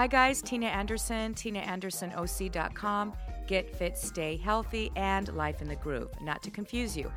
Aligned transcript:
Hi, 0.00 0.06
guys. 0.06 0.40
Tina 0.40 0.68
Anderson, 0.68 1.34
TinaAndersonOC.com. 1.34 3.12
Get 3.46 3.76
fit, 3.76 3.98
stay 3.98 4.38
healthy, 4.38 4.90
and 4.96 5.28
life 5.34 5.60
in 5.60 5.68
the 5.68 5.76
groove. 5.76 6.08
Not 6.22 6.42
to 6.44 6.50
confuse 6.50 6.96
you. 6.96 7.12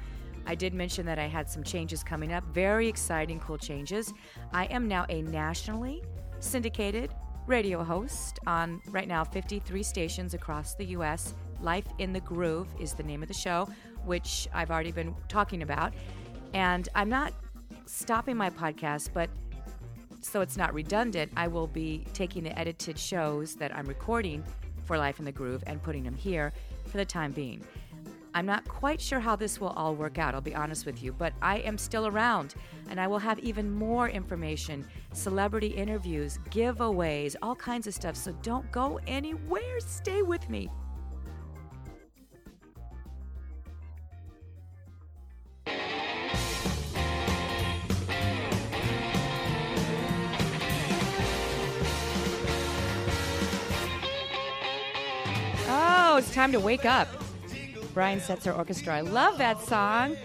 I 0.45 0.55
did 0.55 0.73
mention 0.73 1.05
that 1.05 1.17
I 1.17 1.27
had 1.27 1.49
some 1.49 1.63
changes 1.63 2.03
coming 2.03 2.33
up. 2.33 2.43
Very 2.53 2.89
exciting, 2.89 3.39
cool 3.39 3.57
changes. 3.57 4.13
I 4.51 4.65
am 4.65 4.89
now 4.89 5.05
a 5.07 5.21
nationally 5.21 6.03
syndicated 6.41 7.13
radio 7.47 7.85
host 7.85 8.41
on 8.47 8.81
right 8.89 9.07
now 9.07 9.23
53 9.23 9.81
stations 9.81 10.33
across 10.33 10.75
the 10.75 10.87
U.S. 10.87 11.35
Life 11.61 11.87
in 11.99 12.11
the 12.11 12.19
Groove 12.19 12.67
is 12.81 12.91
the 12.91 13.03
name 13.03 13.21
of 13.21 13.29
the 13.29 13.33
show, 13.33 13.65
which 14.03 14.49
I've 14.53 14.71
already 14.71 14.91
been 14.91 15.15
talking 15.29 15.61
about. 15.61 15.93
And 16.53 16.89
I'm 16.95 17.07
not 17.07 17.31
stopping 17.85 18.35
my 18.35 18.49
podcast, 18.49 19.11
but 19.13 19.29
so 20.23 20.41
it's 20.41 20.57
not 20.57 20.73
redundant, 20.73 21.31
I 21.35 21.47
will 21.47 21.67
be 21.67 22.05
taking 22.13 22.43
the 22.43 22.57
edited 22.57 22.97
shows 22.97 23.55
that 23.55 23.75
I'm 23.75 23.85
recording 23.85 24.43
for 24.85 24.97
Life 24.97 25.19
in 25.19 25.25
the 25.25 25.31
Groove 25.31 25.63
and 25.67 25.81
putting 25.81 26.03
them 26.03 26.15
here 26.15 26.53
for 26.85 26.97
the 26.97 27.05
time 27.05 27.31
being. 27.31 27.63
I'm 28.35 28.45
not 28.47 28.67
quite 28.67 28.99
sure 28.99 29.19
how 29.19 29.35
this 29.35 29.61
will 29.61 29.69
all 29.69 29.93
work 29.93 30.17
out, 30.17 30.33
I'll 30.33 30.41
be 30.41 30.55
honest 30.55 30.85
with 30.87 31.03
you, 31.03 31.13
but 31.13 31.33
I 31.41 31.57
am 31.59 31.77
still 31.77 32.07
around 32.07 32.55
and 32.89 32.99
I 32.99 33.05
will 33.05 33.19
have 33.19 33.37
even 33.39 33.69
more 33.69 34.09
information, 34.09 34.87
celebrity 35.11 35.67
interviews, 35.67 36.39
giveaways, 36.49 37.35
all 37.43 37.55
kinds 37.55 37.85
of 37.85 37.93
stuff. 37.93 38.15
So 38.15 38.31
don't 38.41 38.69
go 38.71 38.99
anywhere. 39.05 39.79
Stay 39.79 40.23
with 40.23 40.49
me. 40.49 40.69
Oh, 56.13 56.17
it's 56.17 56.31
time 56.31 56.51
to 56.51 56.59
wake 56.59 56.85
up. 56.85 57.07
Brian 57.91 58.19
Setzer 58.19 58.55
Orchestra. 58.55 58.97
I 58.97 59.01
love 59.01 59.39
that 59.39 59.59
song. 59.59 60.15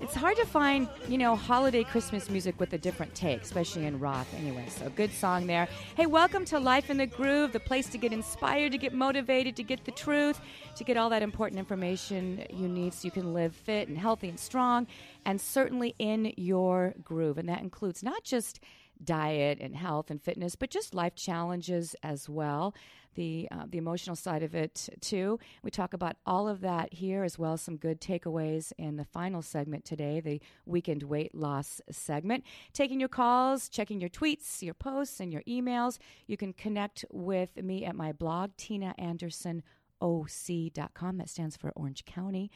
It's 0.00 0.14
hard 0.14 0.36
to 0.36 0.46
find, 0.46 0.88
you 1.08 1.18
know, 1.18 1.34
holiday 1.34 1.82
Christmas 1.82 2.30
music 2.30 2.60
with 2.60 2.72
a 2.72 2.78
different 2.78 3.12
take, 3.12 3.42
especially 3.42 3.84
in 3.84 3.98
rock. 3.98 4.28
Anyway, 4.36 4.64
so 4.68 4.88
good 4.90 5.10
song 5.10 5.48
there. 5.48 5.66
Hey, 5.96 6.06
welcome 6.06 6.44
to 6.44 6.60
Life 6.60 6.88
in 6.88 6.98
the 6.98 7.08
Groove, 7.08 7.50
the 7.50 7.58
place 7.58 7.88
to 7.88 7.98
get 7.98 8.12
inspired, 8.12 8.70
to 8.70 8.78
get 8.78 8.94
motivated, 8.94 9.56
to 9.56 9.64
get 9.64 9.84
the 9.84 9.90
truth, 9.90 10.40
to 10.76 10.84
get 10.84 10.96
all 10.96 11.10
that 11.10 11.22
important 11.22 11.58
information 11.58 12.46
you 12.50 12.68
need 12.68 12.94
so 12.94 13.04
you 13.04 13.10
can 13.10 13.34
live 13.34 13.56
fit 13.56 13.88
and 13.88 13.98
healthy 13.98 14.28
and 14.28 14.38
strong, 14.38 14.86
and 15.24 15.40
certainly 15.40 15.96
in 15.98 16.32
your 16.36 16.94
groove. 17.02 17.38
And 17.38 17.48
that 17.48 17.60
includes 17.60 18.04
not 18.04 18.22
just 18.22 18.60
diet 19.04 19.58
and 19.60 19.76
health 19.76 20.10
and 20.10 20.22
fitness, 20.22 20.56
but 20.56 20.70
just 20.70 20.94
life 20.94 21.14
challenges 21.14 21.94
as 22.02 22.28
well. 22.28 22.74
The 23.14 23.46
uh, 23.50 23.64
the 23.68 23.76
emotional 23.76 24.16
side 24.16 24.42
of 24.42 24.54
it 24.54 24.88
too. 25.02 25.38
We 25.62 25.70
talk 25.70 25.92
about 25.92 26.16
all 26.24 26.48
of 26.48 26.62
that 26.62 26.94
here, 26.94 27.24
as 27.24 27.38
well 27.38 27.52
as 27.52 27.60
some 27.60 27.76
good 27.76 28.00
takeaways 28.00 28.72
in 28.78 28.96
the 28.96 29.04
final 29.04 29.42
segment 29.42 29.84
today, 29.84 30.20
the 30.20 30.40
weekend 30.64 31.02
weight 31.02 31.34
loss 31.34 31.82
segment. 31.90 32.44
Taking 32.72 33.00
your 33.00 33.10
calls, 33.10 33.68
checking 33.68 34.00
your 34.00 34.08
tweets, 34.08 34.62
your 34.62 34.72
posts, 34.72 35.20
and 35.20 35.30
your 35.30 35.42
emails. 35.42 35.98
You 36.26 36.38
can 36.38 36.54
connect 36.54 37.04
with 37.10 37.62
me 37.62 37.84
at 37.84 37.94
my 37.94 38.12
blog, 38.12 38.52
Tina 38.56 38.94
Anderson 38.96 39.62
oc.com. 40.02 41.16
That 41.18 41.30
stands 41.30 41.56
for 41.56 41.70
Orange 41.76 42.04
County. 42.04 42.50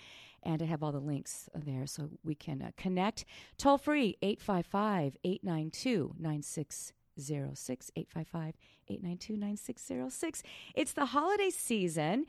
And 0.47 0.62
I 0.62 0.66
have 0.66 0.83
all 0.84 0.92
the 0.92 1.00
links 1.00 1.48
there 1.55 1.86
so 1.86 2.08
we 2.22 2.36
can 2.36 2.62
uh, 2.62 2.70
connect. 2.77 3.25
Toll 3.58 3.78
free 3.78 4.16
855 4.22 5.16
892 5.25 6.14
9606. 6.19 7.91
855 7.97 8.55
892 8.88 9.36
9606. 9.36 10.42
It's 10.77 10.92
the 10.92 11.06
holiday 11.06 11.50
season. 11.50 12.26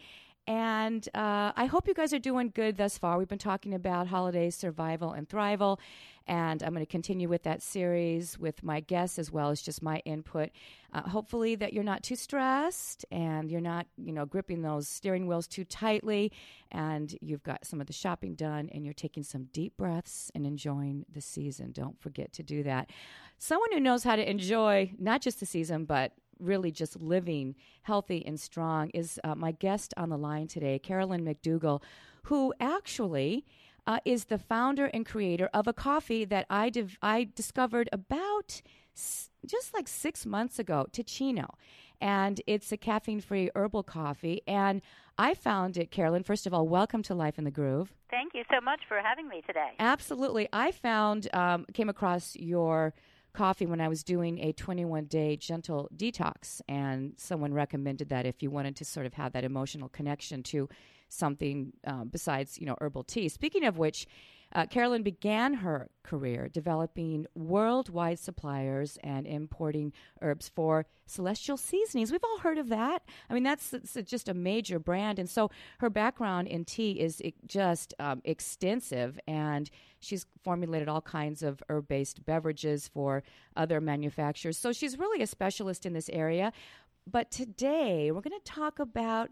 And 0.47 1.07
uh, 1.13 1.51
I 1.57 1.65
hope 1.65 1.89
you 1.89 1.93
guys 1.93 2.13
are 2.13 2.19
doing 2.19 2.53
good 2.55 2.77
thus 2.77 2.97
far. 2.97 3.17
We've 3.17 3.27
been 3.27 3.37
talking 3.37 3.73
about 3.73 4.07
holiday 4.07 4.49
survival 4.49 5.11
and 5.11 5.27
thrival, 5.27 5.77
and 6.25 6.63
I'm 6.63 6.73
going 6.73 6.85
to 6.85 6.89
continue 6.89 7.27
with 7.27 7.43
that 7.43 7.61
series 7.61 8.39
with 8.39 8.63
my 8.63 8.79
guests 8.79 9.19
as 9.19 9.29
well 9.29 9.49
as 9.49 9.61
just 9.61 9.83
my 9.83 9.97
input. 10.05 10.51
Uh, 10.93 11.01
hopefully, 11.01 11.55
that 11.55 11.73
you're 11.73 11.83
not 11.83 12.01
too 12.01 12.15
stressed 12.15 13.05
and 13.11 13.51
you're 13.51 13.59
not, 13.59 13.87
you 13.97 14.13
know, 14.13 14.25
gripping 14.25 14.61
those 14.61 14.87
steering 14.87 15.27
wheels 15.27 15.49
too 15.49 15.65
tightly, 15.65 16.31
and 16.71 17.17
you've 17.19 17.43
got 17.43 17.65
some 17.65 17.81
of 17.81 17.87
the 17.87 17.93
shopping 17.93 18.33
done, 18.33 18.69
and 18.73 18.85
you're 18.85 18.93
taking 18.93 19.23
some 19.23 19.49
deep 19.51 19.75
breaths 19.75 20.31
and 20.33 20.47
enjoying 20.47 21.05
the 21.11 21.19
season. 21.19 21.73
Don't 21.73 21.99
forget 21.99 22.31
to 22.33 22.43
do 22.43 22.63
that. 22.63 22.89
Someone 23.37 23.73
who 23.73 23.81
knows 23.81 24.05
how 24.05 24.15
to 24.15 24.29
enjoy 24.29 24.93
not 24.97 25.21
just 25.21 25.41
the 25.41 25.45
season, 25.45 25.83
but 25.83 26.13
really 26.39 26.71
just 26.71 26.99
living 27.01 27.55
healthy 27.83 28.25
and 28.25 28.39
strong 28.39 28.89
is 28.89 29.19
uh, 29.23 29.35
my 29.35 29.51
guest 29.51 29.93
on 29.97 30.09
the 30.09 30.17
line 30.17 30.47
today, 30.47 30.79
Carolyn 30.79 31.23
McDougal, 31.25 31.81
who 32.23 32.53
actually 32.59 33.45
uh, 33.85 33.99
is 34.05 34.25
the 34.25 34.37
founder 34.37 34.85
and 34.87 35.05
creator 35.05 35.49
of 35.53 35.67
a 35.67 35.73
coffee 35.73 36.25
that 36.25 36.45
I, 36.49 36.69
div- 36.69 36.97
I 37.01 37.29
discovered 37.35 37.89
about 37.91 38.61
s- 38.95 39.29
just 39.45 39.73
like 39.73 39.87
six 39.87 40.25
months 40.25 40.59
ago, 40.59 40.87
Teeccino. 40.91 41.47
And 41.99 42.41
it's 42.45 42.71
a 42.71 42.77
caffeine 42.77 43.21
free 43.21 43.49
herbal 43.55 43.83
coffee. 43.83 44.41
And 44.45 44.81
I 45.17 45.33
found 45.33 45.77
it, 45.77 45.89
Carolyn. 45.89 46.21
First 46.23 46.45
of 46.45 46.53
all, 46.53 46.67
welcome 46.67 47.01
to 47.03 47.15
Life 47.15 47.39
in 47.39 47.43
the 47.43 47.49
Groove. 47.51 47.91
Thank 48.11 48.33
you 48.35 48.43
so 48.51 48.61
much 48.61 48.81
for 48.87 48.99
having 49.01 49.27
me 49.27 49.41
today. 49.47 49.71
Absolutely. 49.79 50.47
I 50.53 50.71
found, 50.71 51.27
um, 51.33 51.65
came 51.73 51.89
across 51.89 52.35
your 52.35 52.93
coffee 53.37 53.67
when 53.67 53.79
I 53.79 53.87
was 53.87 54.03
doing 54.03 54.39
a 54.39 54.51
21 54.51 55.05
day 55.05 55.37
gentle 55.37 55.89
detox. 55.95 56.59
And 56.67 57.13
someone 57.17 57.53
recommended 57.53 58.09
that 58.09 58.25
if 58.25 58.41
you 58.41 58.49
wanted 58.49 58.75
to 58.77 58.85
sort 58.85 59.05
of 59.05 59.13
have 59.13 59.33
that 59.33 59.43
emotional 59.43 59.89
connection 59.89 60.41
to 60.43 60.67
something 61.07 61.73
uh, 61.85 62.03
besides, 62.03 62.57
you 62.57 62.65
know, 62.65 62.75
herbal 62.81 63.03
tea. 63.03 63.29
Speaking 63.29 63.63
of 63.63 63.77
which, 63.77 64.07
uh, 64.53 64.65
Carolyn 64.65 65.03
began 65.03 65.55
her 65.55 65.89
career 66.03 66.49
developing 66.51 67.25
worldwide 67.35 68.17
suppliers 68.17 68.97
and 69.03 69.27
importing 69.27 69.91
herbs 70.21 70.49
for 70.49 70.85
celestial 71.05 71.57
seasonings. 71.57 72.11
We've 72.11 72.23
all 72.23 72.39
heard 72.39 72.57
of 72.57 72.69
that. 72.69 73.03
I 73.29 73.33
mean, 73.33 73.43
that's, 73.43 73.73
just 74.05 74.29
a 74.29 74.33
major 74.33 74.79
brand. 74.79 75.19
And 75.19 75.29
so 75.29 75.51
her 75.79 75.89
background 75.89 76.47
in 76.47 76.65
tea 76.65 76.99
is 76.99 77.21
just 77.45 77.93
um, 77.99 78.21
extensive, 78.23 79.19
and 79.27 79.69
she's 79.99 80.25
formulated 80.43 80.87
all 80.87 81.01
kinds 81.01 81.43
of 81.43 81.61
herb 81.69 81.87
based 81.87 82.25
beverages 82.25 82.87
for 82.87 83.23
other 83.55 83.81
manufacturers. 83.81 84.57
So 84.57 84.71
she's 84.71 84.97
really 84.97 85.21
a 85.21 85.27
specialist 85.27 85.85
in 85.85 85.93
this 85.93 86.09
area. 86.09 86.53
But 87.09 87.31
today, 87.31 88.11
we're 88.11 88.21
going 88.21 88.37
to 88.37 88.51
talk 88.51 88.79
about 88.79 89.29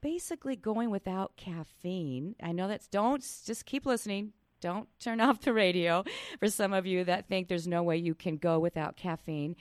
basically 0.00 0.56
going 0.56 0.90
without 0.90 1.36
caffeine. 1.36 2.34
I 2.42 2.52
know 2.52 2.68
that's 2.68 2.88
don't 2.88 3.20
just 3.20 3.66
keep 3.66 3.86
listening. 3.86 4.32
Don't 4.60 4.88
turn 4.98 5.20
off 5.22 5.40
the 5.40 5.52
radio 5.52 6.04
for 6.38 6.48
some 6.48 6.72
of 6.72 6.86
you 6.86 7.04
that 7.04 7.28
think 7.28 7.48
there's 7.48 7.66
no 7.66 7.82
way 7.82 7.96
you 7.96 8.14
can 8.14 8.36
go 8.36 8.58
without 8.58 8.96
caffeine. 8.96 9.56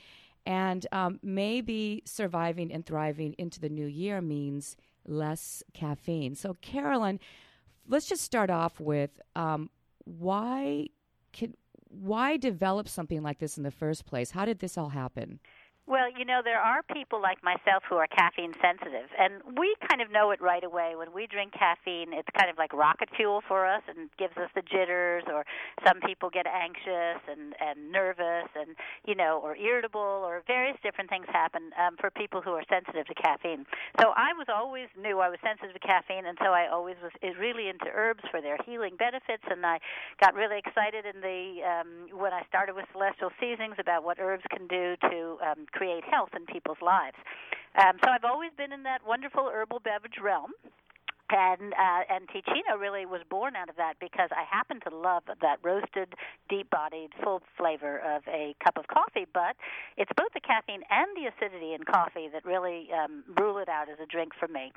And 0.46 0.86
um, 0.92 1.20
maybe 1.24 2.04
surviving 2.06 2.72
and 2.72 2.86
thriving 2.86 3.34
into 3.38 3.60
the 3.60 3.70
new 3.70 3.88
year 3.88 4.22
means 4.22 4.78
less 5.08 5.64
caffeine. 5.74 6.36
So, 6.36 6.56
Carolyn, 6.62 7.20
let's 7.88 8.08
just 8.08 8.24
start 8.24 8.50
off 8.50 8.80
with 8.80 9.20
um, 9.36 9.70
why 10.04 10.88
can 11.34 11.56
why 11.90 12.38
develop 12.38 12.90
something 12.90 13.24
like 13.24 13.40
this 13.40 13.58
in 13.58 13.64
the 13.64 13.72
first 13.72 14.06
place? 14.06 14.32
How 14.32 14.46
did 14.46 14.60
this 14.60 14.78
all 14.78 14.90
happen? 14.90 15.40
Well, 15.88 16.10
you 16.10 16.26
know, 16.26 16.42
there 16.44 16.60
are 16.60 16.82
people 16.82 17.22
like 17.22 17.44
myself 17.44 17.84
who 17.88 17.94
are 17.98 18.08
caffeine 18.08 18.54
sensitive, 18.58 19.06
and 19.20 19.38
we 19.56 19.76
kind 19.88 20.02
of 20.02 20.10
know 20.10 20.32
it 20.32 20.42
right 20.42 20.64
away. 20.64 20.96
When 20.98 21.14
we 21.14 21.28
drink 21.28 21.54
caffeine, 21.54 22.10
it's 22.10 22.28
kind 22.36 22.50
of 22.50 22.58
like 22.58 22.74
rocket 22.74 23.10
fuel 23.16 23.44
for 23.48 23.68
us 23.70 23.84
and 23.88 24.10
gives 24.18 24.36
us 24.36 24.50
the 24.56 24.64
jitters, 24.64 25.24
or 25.30 25.46
some 25.86 26.02
people 26.02 26.32
get 26.34 26.48
anxious 26.48 27.22
and, 27.30 27.54
and 27.62 27.92
nervous 27.92 28.50
and, 28.58 28.74
you 29.06 29.14
know, 29.14 29.40
or 29.44 29.56
irritable, 29.58 30.02
or 30.02 30.42
various 30.48 30.76
different 30.82 31.08
things 31.08 31.28
happen 31.30 31.70
um, 31.78 31.98
for 32.02 32.10
people 32.10 32.42
who 32.42 32.58
are 32.58 32.66
sensitive 32.66 33.06
to 33.06 33.14
caffeine. 33.14 33.64
So 34.02 34.10
I 34.18 34.34
was 34.34 34.48
always 34.50 34.90
knew 34.98 35.20
I 35.20 35.30
was 35.30 35.38
sensitive 35.46 35.80
to 35.80 35.86
caffeine, 35.86 36.26
and 36.26 36.38
so 36.42 36.50
I 36.50 36.66
always 36.66 36.98
was 36.98 37.14
really 37.38 37.70
into 37.70 37.94
herbs 37.94 38.26
for 38.32 38.42
their 38.42 38.58
healing 38.66 38.98
benefits, 38.98 39.46
and 39.52 39.64
I 39.64 39.78
got 40.20 40.34
really 40.34 40.58
excited 40.58 41.06
in 41.06 41.22
the 41.22 41.62
um, 41.62 42.18
when 42.18 42.34
I 42.34 42.42
started 42.50 42.74
with 42.74 42.90
Celestial 42.92 43.30
Seasonings 43.40 43.78
about 43.78 44.04
what 44.04 44.18
herbs 44.18 44.44
can 44.50 44.66
do 44.66 44.98
to 45.14 45.38
um, 45.46 45.68
create 45.76 46.04
health 46.04 46.30
in 46.36 46.46
people's 46.46 46.82
lives. 46.82 47.18
Um, 47.78 48.00
so 48.04 48.10
I've 48.10 48.24
always 48.24 48.52
been 48.58 48.72
in 48.72 48.84
that 48.84 49.02
wonderful 49.06 49.50
herbal 49.54 49.82
beverage 49.84 50.18
realm. 50.24 50.52
And 51.30 51.74
uh, 51.74 52.04
and 52.14 52.28
Teeccino 52.30 52.80
really 52.80 53.06
was 53.06 53.22
born 53.30 53.56
out 53.56 53.70
of 53.70 53.78
that 53.78 53.96
because 54.00 54.30
I 54.32 54.44
happen 54.46 54.80
to 54.88 54.96
love 54.96 55.24
that 55.26 55.58
roasted, 55.64 56.14
deep-bodied, 56.50 57.12
full 57.24 57.42
flavor 57.58 57.98
of 57.98 58.22
a 58.28 58.56
cup 58.64 58.78
of 58.78 58.86
coffee. 58.88 59.26
But 59.34 59.58
it's 59.98 60.12
both 60.16 60.34
the 60.34 60.40
caffeine 60.40 60.84
and 60.92 61.10
the 61.18 61.26
acidity 61.34 61.74
in 61.74 61.84
coffee 61.84 62.30
that 62.32 62.46
really 62.46 62.90
um, 62.94 63.24
rule 63.38 63.58
it 63.58 63.70
out 63.70 63.90
as 63.90 63.98
a 63.98 64.06
drink 64.06 64.34
for 64.40 64.48
me. 64.48 64.72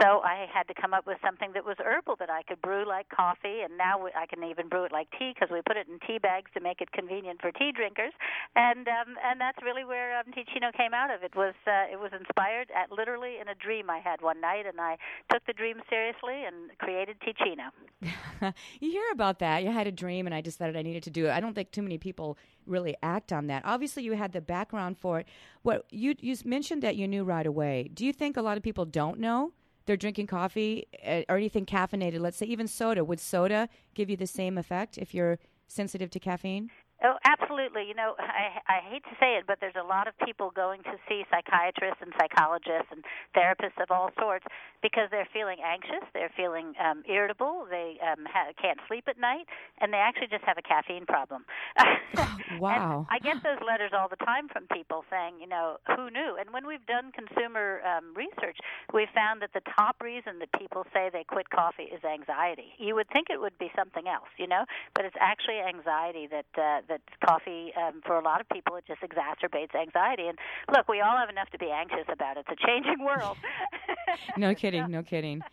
So 0.00 0.20
I 0.24 0.46
had 0.52 0.68
to 0.68 0.74
come 0.74 0.94
up 0.94 1.06
with 1.06 1.18
something 1.22 1.52
that 1.52 1.64
was 1.64 1.76
herbal 1.78 2.16
that 2.18 2.30
I 2.30 2.42
could 2.48 2.62
brew 2.62 2.88
like 2.88 3.08
coffee, 3.10 3.60
and 3.60 3.76
now 3.76 4.00
I 4.16 4.24
can 4.24 4.42
even 4.44 4.68
brew 4.68 4.84
it 4.84 4.92
like 4.92 5.08
tea 5.18 5.32
because 5.34 5.52
we 5.52 5.60
put 5.66 5.76
it 5.76 5.86
in 5.86 5.98
tea 6.06 6.18
bags 6.18 6.50
to 6.54 6.60
make 6.60 6.80
it 6.80 6.92
convenient 6.92 7.42
for 7.42 7.52
tea 7.52 7.72
drinkers. 7.76 8.12
And 8.56 8.88
um, 8.88 9.20
and 9.22 9.40
that's 9.40 9.58
really 9.62 9.84
where 9.84 10.18
um, 10.18 10.32
Teeccino 10.32 10.72
came 10.72 10.94
out 10.94 11.12
of. 11.12 11.22
It 11.22 11.36
was 11.36 11.54
uh, 11.66 11.92
it 11.92 12.00
was 12.00 12.12
inspired 12.16 12.72
at 12.72 12.90
literally 12.90 13.36
in 13.40 13.48
a 13.48 13.54
dream 13.54 13.90
I 13.90 13.98
had 13.98 14.22
one 14.22 14.40
night, 14.40 14.64
and 14.64 14.80
I 14.80 14.96
took 15.30 15.44
the 15.44 15.52
dream 15.52 15.82
seriously 15.90 16.44
and 16.46 16.76
created 16.78 17.16
Teeccino. 17.20 17.70
you 18.80 18.90
hear 18.90 19.04
about 19.12 19.40
that. 19.40 19.62
You 19.62 19.70
had 19.70 19.86
a 19.86 19.92
dream, 19.92 20.26
and 20.26 20.34
I 20.34 20.40
decided 20.40 20.76
I 20.76 20.82
needed 20.82 21.02
to 21.02 21.10
do 21.10 21.26
it. 21.26 21.30
I 21.30 21.40
don't 21.40 21.54
think 21.54 21.70
too 21.70 21.82
many 21.82 21.98
people 21.98 22.38
really 22.66 22.96
act 23.02 23.32
on 23.32 23.48
that. 23.48 23.62
Obviously, 23.64 24.02
you 24.02 24.12
had 24.12 24.32
the 24.32 24.40
background 24.40 24.96
for 24.98 25.20
it. 25.20 25.28
What 25.62 25.84
you 25.90 26.14
you 26.20 26.36
mentioned 26.44 26.82
that 26.82 26.96
you 26.96 27.06
knew 27.06 27.24
right 27.24 27.46
away. 27.46 27.90
Do 27.92 28.06
you 28.06 28.12
think 28.12 28.36
a 28.36 28.42
lot 28.42 28.56
of 28.56 28.62
people 28.62 28.84
don't 28.84 29.18
know? 29.18 29.52
They're 29.86 29.96
drinking 29.96 30.28
coffee 30.28 30.86
eh, 31.02 31.24
or 31.28 31.36
anything 31.36 31.66
caffeinated. 31.66 32.20
Let's 32.20 32.36
say 32.36 32.46
even 32.46 32.68
soda. 32.68 33.04
Would 33.04 33.20
soda 33.20 33.68
give 33.94 34.08
you 34.08 34.16
the 34.16 34.26
same 34.26 34.56
effect 34.56 34.98
if 34.98 35.14
you're 35.14 35.38
sensitive 35.66 36.10
to 36.10 36.20
caffeine? 36.20 36.70
Oh, 37.02 37.16
absolutely. 37.24 37.88
You 37.88 37.94
know, 37.94 38.14
I 38.18 38.60
I 38.68 38.80
hate 38.90 39.04
to 39.04 39.16
say 39.18 39.36
it, 39.36 39.44
but 39.46 39.58
there's 39.60 39.78
a 39.80 39.86
lot 39.86 40.06
of 40.06 40.14
people 40.24 40.50
going 40.54 40.82
to 40.82 40.94
see 41.08 41.24
psychiatrists 41.30 42.02
and 42.02 42.12
psychologists 42.20 42.92
and 42.92 43.02
therapists 43.34 43.80
of 43.82 43.90
all 43.90 44.10
sorts 44.20 44.44
because 44.82 45.08
they're 45.10 45.28
feeling 45.32 45.58
anxious, 45.64 46.04
they're 46.14 46.32
feeling 46.36 46.74
um, 46.80 47.02
irritable, 47.08 47.66
they 47.68 47.98
um, 48.00 48.24
ha- 48.26 48.52
can't 48.60 48.78
sleep 48.88 49.04
at 49.08 49.18
night, 49.18 49.46
and 49.80 49.92
they 49.92 49.98
actually 49.98 50.28
just 50.28 50.44
have 50.44 50.58
a 50.58 50.62
caffeine 50.62 51.06
problem. 51.06 51.44
wow. 52.58 53.06
I 53.10 53.18
get 53.18 53.42
those 53.42 53.60
letters 53.66 53.92
all 53.96 54.08
the 54.08 54.20
time 54.24 54.48
from 54.48 54.66
people 54.72 55.04
saying, 55.10 55.40
you 55.40 55.46
know, 55.46 55.76
who 55.86 56.10
knew? 56.10 56.36
And 56.38 56.52
when 56.52 56.66
we've 56.66 56.84
done 56.86 57.12
consumer 57.12 57.80
um, 57.84 58.14
research, 58.14 58.58
we 58.92 59.06
found 59.14 59.42
that 59.42 59.52
the 59.52 59.62
top 59.76 59.96
reason 60.02 60.38
that 60.40 60.52
people 60.58 60.84
say 60.92 61.10
they 61.12 61.24
quit 61.24 61.50
coffee 61.50 61.88
is 61.92 62.02
anxiety. 62.04 62.72
You 62.78 62.94
would 62.94 63.08
think 63.12 63.28
it 63.30 63.40
would 63.40 63.58
be 63.58 63.70
something 63.76 64.08
else, 64.08 64.30
you 64.38 64.46
know, 64.46 64.64
but 64.94 65.04
it's 65.04 65.16
actually 65.20 65.60
anxiety 65.60 66.28
that 66.30 66.50
uh, 66.56 66.80
that 66.88 67.00
coffee 67.24 67.72
um, 67.76 68.00
for 68.04 68.16
a 68.16 68.24
lot 68.24 68.40
of 68.40 68.48
people 68.48 68.76
it 68.76 68.84
just 68.86 69.02
exacerbates 69.02 69.74
anxiety. 69.74 70.26
And 70.26 70.38
look, 70.72 70.88
we 70.88 71.00
all 71.00 71.16
have 71.16 71.28
enough 71.28 71.50
to 71.50 71.58
be 71.58 71.70
anxious 71.70 72.08
about. 72.10 72.36
It's 72.36 72.48
a 72.48 72.66
changing 72.66 73.04
world. 73.04 73.36
no 74.36 74.54
kidding, 74.54 74.69
no 74.88 75.02
kidding. 75.02 75.42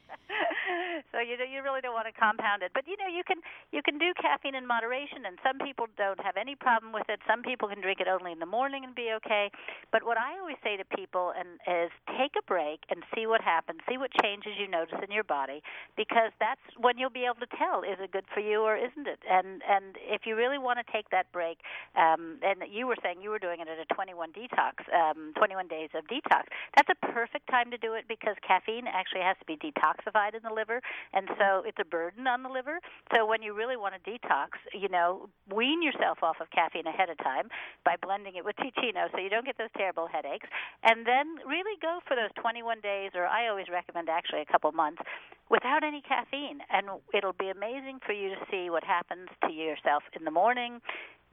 so 1.11 1.19
you 1.19 1.37
you 1.49 1.63
really 1.63 1.81
don't 1.81 1.93
want 1.93 2.07
to 2.07 2.13
compound 2.13 2.63
it. 2.63 2.71
But 2.73 2.85
you 2.87 2.97
know 2.97 3.07
you 3.07 3.23
can 3.23 3.41
you 3.71 3.81
can 3.81 3.97
do 3.97 4.13
caffeine 4.19 4.55
in 4.55 4.67
moderation, 4.67 5.25
and 5.25 5.39
some 5.41 5.57
people 5.57 5.87
don't 5.97 6.19
have 6.21 6.37
any 6.37 6.55
problem 6.55 6.93
with 6.93 7.09
it. 7.09 7.19
Some 7.25 7.41
people 7.41 7.67
can 7.67 7.81
drink 7.81 7.99
it 7.99 8.07
only 8.07 8.31
in 8.31 8.39
the 8.39 8.49
morning 8.49 8.83
and 8.83 8.93
be 8.93 9.13
okay. 9.23 9.49
But 9.91 10.05
what 10.05 10.17
I 10.17 10.37
always 10.39 10.57
say 10.63 10.77
to 10.77 10.85
people 10.85 11.33
and 11.33 11.57
is 11.65 11.91
take 12.17 12.37
a 12.37 12.43
break 12.45 12.85
and 12.89 13.03
see 13.15 13.25
what 13.25 13.41
happens, 13.41 13.81
see 13.89 13.97
what 13.97 14.11
changes 14.21 14.53
you 14.59 14.67
notice 14.67 14.99
in 15.01 15.09
your 15.09 15.23
body, 15.23 15.61
because 15.95 16.31
that's 16.39 16.61
when 16.77 16.97
you'll 16.97 17.13
be 17.13 17.25
able 17.25 17.41
to 17.41 17.51
tell 17.57 17.81
is 17.81 17.97
it 17.97 18.11
good 18.11 18.27
for 18.33 18.41
you 18.41 18.61
or 18.61 18.75
isn't 18.75 19.07
it. 19.07 19.19
And 19.25 19.63
and 19.63 19.97
if 20.03 20.29
you 20.29 20.35
really 20.35 20.61
want 20.61 20.77
to 20.77 20.85
take 20.91 21.09
that 21.09 21.31
break, 21.31 21.59
um, 21.95 22.37
and 22.43 22.61
you 22.69 22.85
were 22.85 22.99
saying 23.01 23.21
you 23.21 23.31
were 23.31 23.41
doing 23.41 23.59
it 23.59 23.67
at 23.67 23.79
a 23.79 23.87
21 23.89 24.33
detox, 24.37 24.85
um, 24.93 25.33
21 25.37 25.67
days 25.67 25.89
of 25.95 26.05
detox, 26.05 26.51
that's 26.75 26.89
a 26.91 26.99
perfect 27.13 27.49
time 27.49 27.71
to 27.71 27.77
do 27.77 27.93
it 27.93 28.05
because 28.07 28.35
caffeine 28.45 28.85
actually 28.85 29.06
has 29.15 29.37
to 29.39 29.45
be 29.45 29.57
detoxified 29.57 30.35
in 30.35 30.43
the 30.43 30.53
liver, 30.53 30.81
and 31.13 31.27
so 31.39 31.63
it's 31.65 31.77
a 31.79 31.85
burden 31.85 32.27
on 32.27 32.43
the 32.43 32.49
liver. 32.49 32.79
So 33.15 33.25
when 33.25 33.41
you 33.41 33.53
really 33.53 33.77
want 33.77 33.95
to 33.95 34.01
detox, 34.03 34.59
you 34.73 34.89
know, 34.89 35.29
wean 35.53 35.81
yourself 35.81 36.19
off 36.21 36.37
of 36.41 36.51
caffeine 36.51 36.87
ahead 36.87 37.09
of 37.09 37.17
time 37.19 37.49
by 37.85 37.95
blending 38.01 38.35
it 38.35 38.45
with 38.45 38.55
Teeccino, 38.57 39.11
so 39.11 39.17
you 39.19 39.29
don't 39.29 39.45
get 39.45 39.57
those 39.57 39.73
terrible 39.77 40.07
headaches, 40.07 40.47
and 40.83 41.05
then 41.05 41.37
really 41.47 41.77
go 41.81 41.99
for 42.07 42.15
those 42.15 42.31
21 42.41 42.81
days, 42.81 43.11
or 43.15 43.25
I 43.25 43.47
always 43.47 43.67
recommend 43.71 44.09
actually 44.09 44.41
a 44.41 44.51
couple 44.51 44.71
months, 44.71 45.01
without 45.49 45.83
any 45.83 46.01
caffeine, 46.01 46.59
and 46.69 46.87
it'll 47.13 47.33
be 47.33 47.49
amazing 47.49 47.99
for 48.05 48.11
you 48.11 48.29
to 48.29 48.35
see 48.51 48.69
what 48.69 48.83
happens 48.83 49.29
to 49.47 49.51
yourself 49.53 50.03
in 50.17 50.25
the 50.25 50.31
morning 50.31 50.81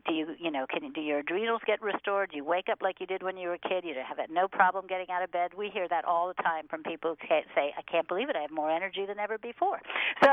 do 0.06 0.12
you 0.14 0.34
you 0.38 0.50
know 0.50 0.66
can 0.68 0.90
do 0.92 1.00
your 1.00 1.18
adrenals 1.20 1.60
get 1.66 1.80
restored 1.82 2.30
do 2.30 2.36
you 2.36 2.44
wake 2.44 2.68
up 2.70 2.78
like 2.82 3.00
you 3.00 3.06
did 3.06 3.22
when 3.22 3.36
you 3.36 3.48
were 3.48 3.54
a 3.54 3.58
kid 3.58 3.84
you 3.84 3.94
have 3.94 4.18
no 4.30 4.48
problem 4.48 4.86
getting 4.86 5.06
out 5.10 5.22
of 5.22 5.30
bed 5.32 5.52
we 5.56 5.70
hear 5.70 5.88
that 5.88 6.04
all 6.04 6.28
the 6.28 6.42
time 6.42 6.66
from 6.68 6.82
people 6.82 7.16
who 7.20 7.26
say 7.54 7.72
i 7.76 7.82
can't 7.90 8.08
believe 8.08 8.28
it 8.28 8.36
i 8.36 8.40
have 8.40 8.50
more 8.50 8.70
energy 8.70 9.04
than 9.06 9.18
ever 9.18 9.38
before 9.38 9.80
so 10.24 10.30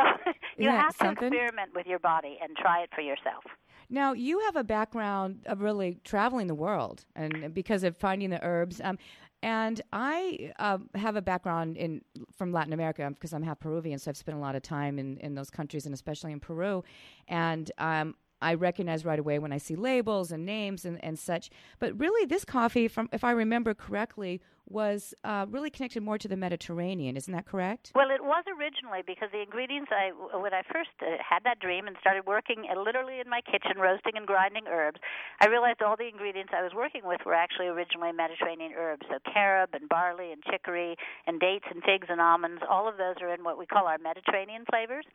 you 0.58 0.70
have 0.70 0.96
to 0.98 1.06
something? 1.06 1.28
experiment 1.28 1.74
with 1.74 1.86
your 1.86 2.00
body 2.00 2.38
and 2.42 2.56
try 2.58 2.82
it 2.82 2.90
for 2.94 3.02
yourself 3.02 3.44
now 3.90 4.14
you 4.14 4.40
have 4.40 4.56
a 4.56 4.64
background 4.64 5.40
of 5.46 5.62
really 5.62 5.98
traveling 6.04 6.48
the 6.48 6.56
world 6.56 7.06
and 7.16 7.54
because 7.54 7.84
of 7.84 7.98
finding 7.98 8.30
the 8.30 8.44
herbs 8.44 8.82
um, 8.84 8.98
and 9.44 9.82
I 9.92 10.54
uh, 10.60 10.78
have 10.96 11.16
a 11.16 11.22
background 11.22 11.76
in 11.76 12.02
from 12.38 12.52
Latin 12.52 12.74
America 12.74 13.10
because 13.10 13.34
I'm 13.34 13.42
half 13.42 13.60
Peruvian, 13.60 13.98
so 13.98 14.12
I've 14.12 14.18
spent 14.18 14.38
a 14.38 14.42
lot 14.42 14.56
of 14.56 14.62
time 14.62 15.00
in, 15.00 15.18
in 15.18 15.34
those 15.34 15.50
countries 15.50 15.86
and 15.86 15.96
especially 15.96 16.32
in 16.32 16.40
Peru. 16.40 16.84
And 17.28 17.72
um, 17.80 18.16
I 18.42 18.54
recognize 18.56 19.06
right 19.06 19.20
away 19.20 19.40
when 19.40 19.52
I 19.52 19.58
see 19.58 19.76
labels 19.76 20.32
and 20.32 20.46
names 20.46 20.86
and, 20.86 21.04
and 21.04 21.18
such. 21.18 21.50
But 21.80 22.00
really, 22.00 22.26
this 22.26 22.46
coffee, 22.46 22.88
from 22.88 23.10
if 23.12 23.24
I 23.24 23.32
remember 23.32 23.74
correctly, 23.74 24.42
was 24.70 25.14
uh, 25.24 25.46
really 25.50 25.70
connected 25.70 26.02
more 26.04 26.18
to 26.18 26.28
the 26.28 26.38
Mediterranean. 26.38 27.18
Isn't 27.18 27.34
that 27.34 27.46
correct? 27.46 27.92
Well, 27.96 28.10
it 28.10 28.24
was 28.24 28.44
originally 28.48 29.02
because 29.06 29.30
the 29.32 29.42
ingredients 29.42 29.92
I 29.92 30.12
when 30.38 30.54
I 30.54 30.64
first 30.72 30.92
uh, 31.02 31.18
had 31.20 31.44
that 31.44 31.60
dream 31.60 31.88
and 31.88 31.96
started 32.00 32.26
working 32.26 32.68
uh, 32.70 32.80
literally 32.80 33.20
in 33.20 33.30
my 33.30 33.42
kitchen 33.42 33.82
roasting 33.82 34.14
and 34.16 34.26
grinding 34.26 34.68
herbs, 34.70 35.00
I 35.42 35.48
realized 35.48 35.82
all 35.82 35.98
the 35.98 36.08
ingredients 36.08 36.54
I 36.56 36.64
was 36.64 36.72
working 36.74 37.02
with 37.04 37.22
were 37.26 37.34
actually 37.34 37.68
originally 37.68 38.12
Mediterranean 38.12 38.72
herbs. 38.78 39.06
So 39.10 39.18
carob 39.32 39.72
and 39.74 39.90
barley 39.90 40.32
and 40.32 40.42
chicory 40.44 40.96
and 41.28 41.40
dates 41.40 41.66
and 41.70 41.84
figs 41.84 42.08
and 42.10 42.22
almonds, 42.22 42.62
all 42.70 42.88
of 42.88 42.98
those 42.98 43.16
are 43.22 43.34
in 43.34 43.44
what 43.44 43.58
we 43.58 43.66
call 43.66 43.88
our 43.88 43.98
Mediterranean 43.98 44.64
flavors. 44.70 45.06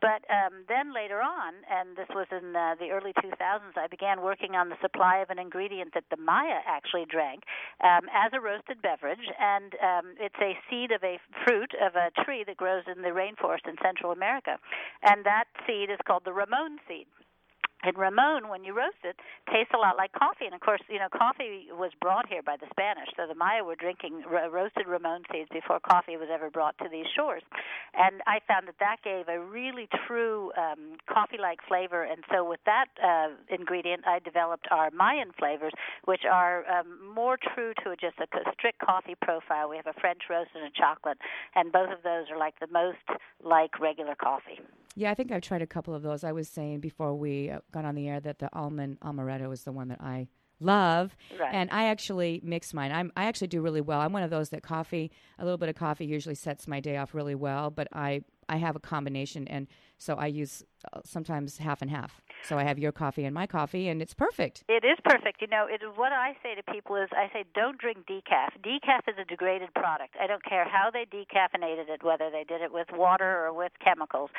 But 0.00 0.26
um, 0.28 0.66
then 0.68 0.92
later 0.92 1.22
on, 1.22 1.54
and 1.70 1.96
this 1.96 2.08
was 2.10 2.26
in 2.30 2.54
uh, 2.54 2.74
the 2.78 2.90
early 2.90 3.12
2000s, 3.16 3.76
I 3.76 3.86
began 3.88 4.20
working 4.20 4.54
on 4.54 4.68
the 4.68 4.76
supply 4.82 5.18
of 5.18 5.30
an 5.30 5.38
ingredient 5.38 5.94
that 5.94 6.04
the 6.10 6.16
Maya 6.16 6.60
actually 6.66 7.06
drank 7.08 7.44
um, 7.80 8.10
as 8.12 8.32
a 8.34 8.40
roasted 8.40 8.82
beverage 8.82 8.95
beverage, 8.96 9.26
and 9.40 9.74
um, 9.82 10.14
it's 10.18 10.34
a 10.40 10.56
seed 10.70 10.92
of 10.92 11.02
a 11.02 11.18
fruit 11.44 11.72
of 11.84 11.94
a 11.94 12.10
tree 12.24 12.44
that 12.46 12.56
grows 12.56 12.84
in 12.86 13.02
the 13.02 13.08
rainforest 13.08 13.68
in 13.68 13.76
Central 13.82 14.12
America, 14.12 14.58
and 15.02 15.24
that 15.24 15.44
seed 15.66 15.90
is 15.90 15.98
called 16.06 16.22
the 16.24 16.32
Ramon 16.32 16.78
seed. 16.88 17.06
And 17.86 17.96
Ramon, 17.96 18.48
when 18.48 18.64
you 18.64 18.76
roast 18.76 18.98
it, 19.04 19.14
tastes 19.46 19.72
a 19.72 19.78
lot 19.78 19.96
like 19.96 20.12
coffee. 20.12 20.46
And 20.46 20.54
of 20.54 20.60
course, 20.60 20.80
you 20.88 20.98
know, 20.98 21.06
coffee 21.08 21.68
was 21.70 21.92
brought 22.00 22.28
here 22.28 22.42
by 22.42 22.56
the 22.56 22.66
Spanish. 22.70 23.08
So 23.16 23.28
the 23.28 23.34
Maya 23.36 23.62
were 23.62 23.76
drinking 23.76 24.24
ro- 24.28 24.50
roasted 24.50 24.88
Ramon 24.88 25.22
seeds 25.30 25.48
before 25.52 25.78
coffee 25.78 26.16
was 26.16 26.28
ever 26.32 26.50
brought 26.50 26.76
to 26.78 26.88
these 26.90 27.06
shores. 27.14 27.42
And 27.94 28.22
I 28.26 28.40
found 28.48 28.66
that 28.66 28.80
that 28.80 28.96
gave 29.04 29.28
a 29.28 29.38
really 29.38 29.88
true 30.06 30.50
um, 30.58 30.98
coffee-like 31.08 31.60
flavor. 31.68 32.02
And 32.02 32.24
so 32.32 32.42
with 32.42 32.60
that 32.66 32.86
uh, 32.98 33.28
ingredient, 33.54 34.02
I 34.04 34.18
developed 34.18 34.66
our 34.72 34.90
Mayan 34.90 35.30
flavors, 35.38 35.72
which 36.06 36.22
are 36.28 36.66
um, 36.68 37.14
more 37.14 37.38
true 37.54 37.72
to 37.84 37.94
just 37.94 38.18
a 38.18 38.26
strict 38.58 38.80
coffee 38.80 39.14
profile. 39.22 39.68
We 39.68 39.76
have 39.76 39.86
a 39.86 39.94
French 40.00 40.22
roast 40.28 40.50
and 40.56 40.64
a 40.64 40.70
chocolate, 40.70 41.18
and 41.54 41.70
both 41.70 41.90
of 41.90 42.02
those 42.02 42.26
are 42.32 42.38
like 42.38 42.58
the 42.58 42.66
most 42.66 42.98
like 43.44 43.78
regular 43.78 44.16
coffee. 44.16 44.58
Yeah, 44.98 45.10
I 45.10 45.14
think 45.14 45.30
I've 45.30 45.42
tried 45.42 45.62
a 45.62 45.66
couple 45.66 45.94
of 45.94 46.02
those. 46.02 46.24
I 46.24 46.32
was 46.32 46.48
saying 46.48 46.80
before 46.80 47.14
we 47.14 47.50
uh, 47.50 47.60
got 47.70 47.84
on 47.84 47.94
the 47.94 48.08
air 48.08 48.18
that 48.20 48.38
the 48.38 48.48
almond 48.52 48.98
amaretto 49.00 49.52
is 49.52 49.62
the 49.62 49.72
one 49.72 49.88
that 49.88 50.00
I 50.00 50.28
love 50.60 51.14
right. 51.38 51.54
and 51.54 51.68
i 51.70 51.84
actually 51.84 52.40
mix 52.42 52.72
mine 52.72 52.90
I'm, 52.90 53.12
i 53.16 53.24
actually 53.24 53.48
do 53.48 53.60
really 53.60 53.82
well 53.82 54.00
i'm 54.00 54.12
one 54.12 54.22
of 54.22 54.30
those 54.30 54.48
that 54.50 54.62
coffee 54.62 55.10
a 55.38 55.44
little 55.44 55.58
bit 55.58 55.68
of 55.68 55.74
coffee 55.74 56.06
usually 56.06 56.34
sets 56.34 56.66
my 56.66 56.80
day 56.80 56.96
off 56.96 57.14
really 57.14 57.34
well 57.34 57.70
but 57.70 57.88
i 57.92 58.22
i 58.48 58.56
have 58.56 58.74
a 58.74 58.80
combination 58.80 59.46
and 59.48 59.66
so 59.98 60.14
i 60.14 60.26
use 60.26 60.64
Uh, 60.92 61.00
sometimes 61.04 61.58
half 61.58 61.82
and 61.82 61.90
half 61.90 62.20
so 62.46 62.58
I 62.58 62.64
have 62.64 62.78
your 62.78 62.92
coffee 62.92 63.24
and 63.24 63.34
my 63.34 63.46
coffee, 63.46 63.88
and 63.88 64.00
it's 64.00 64.14
perfect. 64.14 64.64
It 64.68 64.84
is 64.84 64.98
perfect. 65.04 65.40
You 65.40 65.48
know, 65.48 65.66
it, 65.68 65.82
what 65.96 66.12
I 66.12 66.36
say 66.42 66.54
to 66.54 66.62
people 66.62 66.96
is, 66.96 67.08
I 67.12 67.28
say, 67.32 67.44
don't 67.54 67.78
drink 67.78 68.06
decaf. 68.06 68.54
Decaf 68.62 69.08
is 69.08 69.16
a 69.20 69.24
degraded 69.24 69.74
product. 69.74 70.14
I 70.20 70.26
don't 70.26 70.44
care 70.44 70.64
how 70.64 70.90
they 70.92 71.06
decaffeinated 71.06 71.88
it, 71.88 72.02
whether 72.02 72.30
they 72.30 72.44
did 72.44 72.62
it 72.62 72.72
with 72.72 72.86
water 72.92 73.44
or 73.44 73.52
with 73.52 73.72
chemicals. 73.82 74.30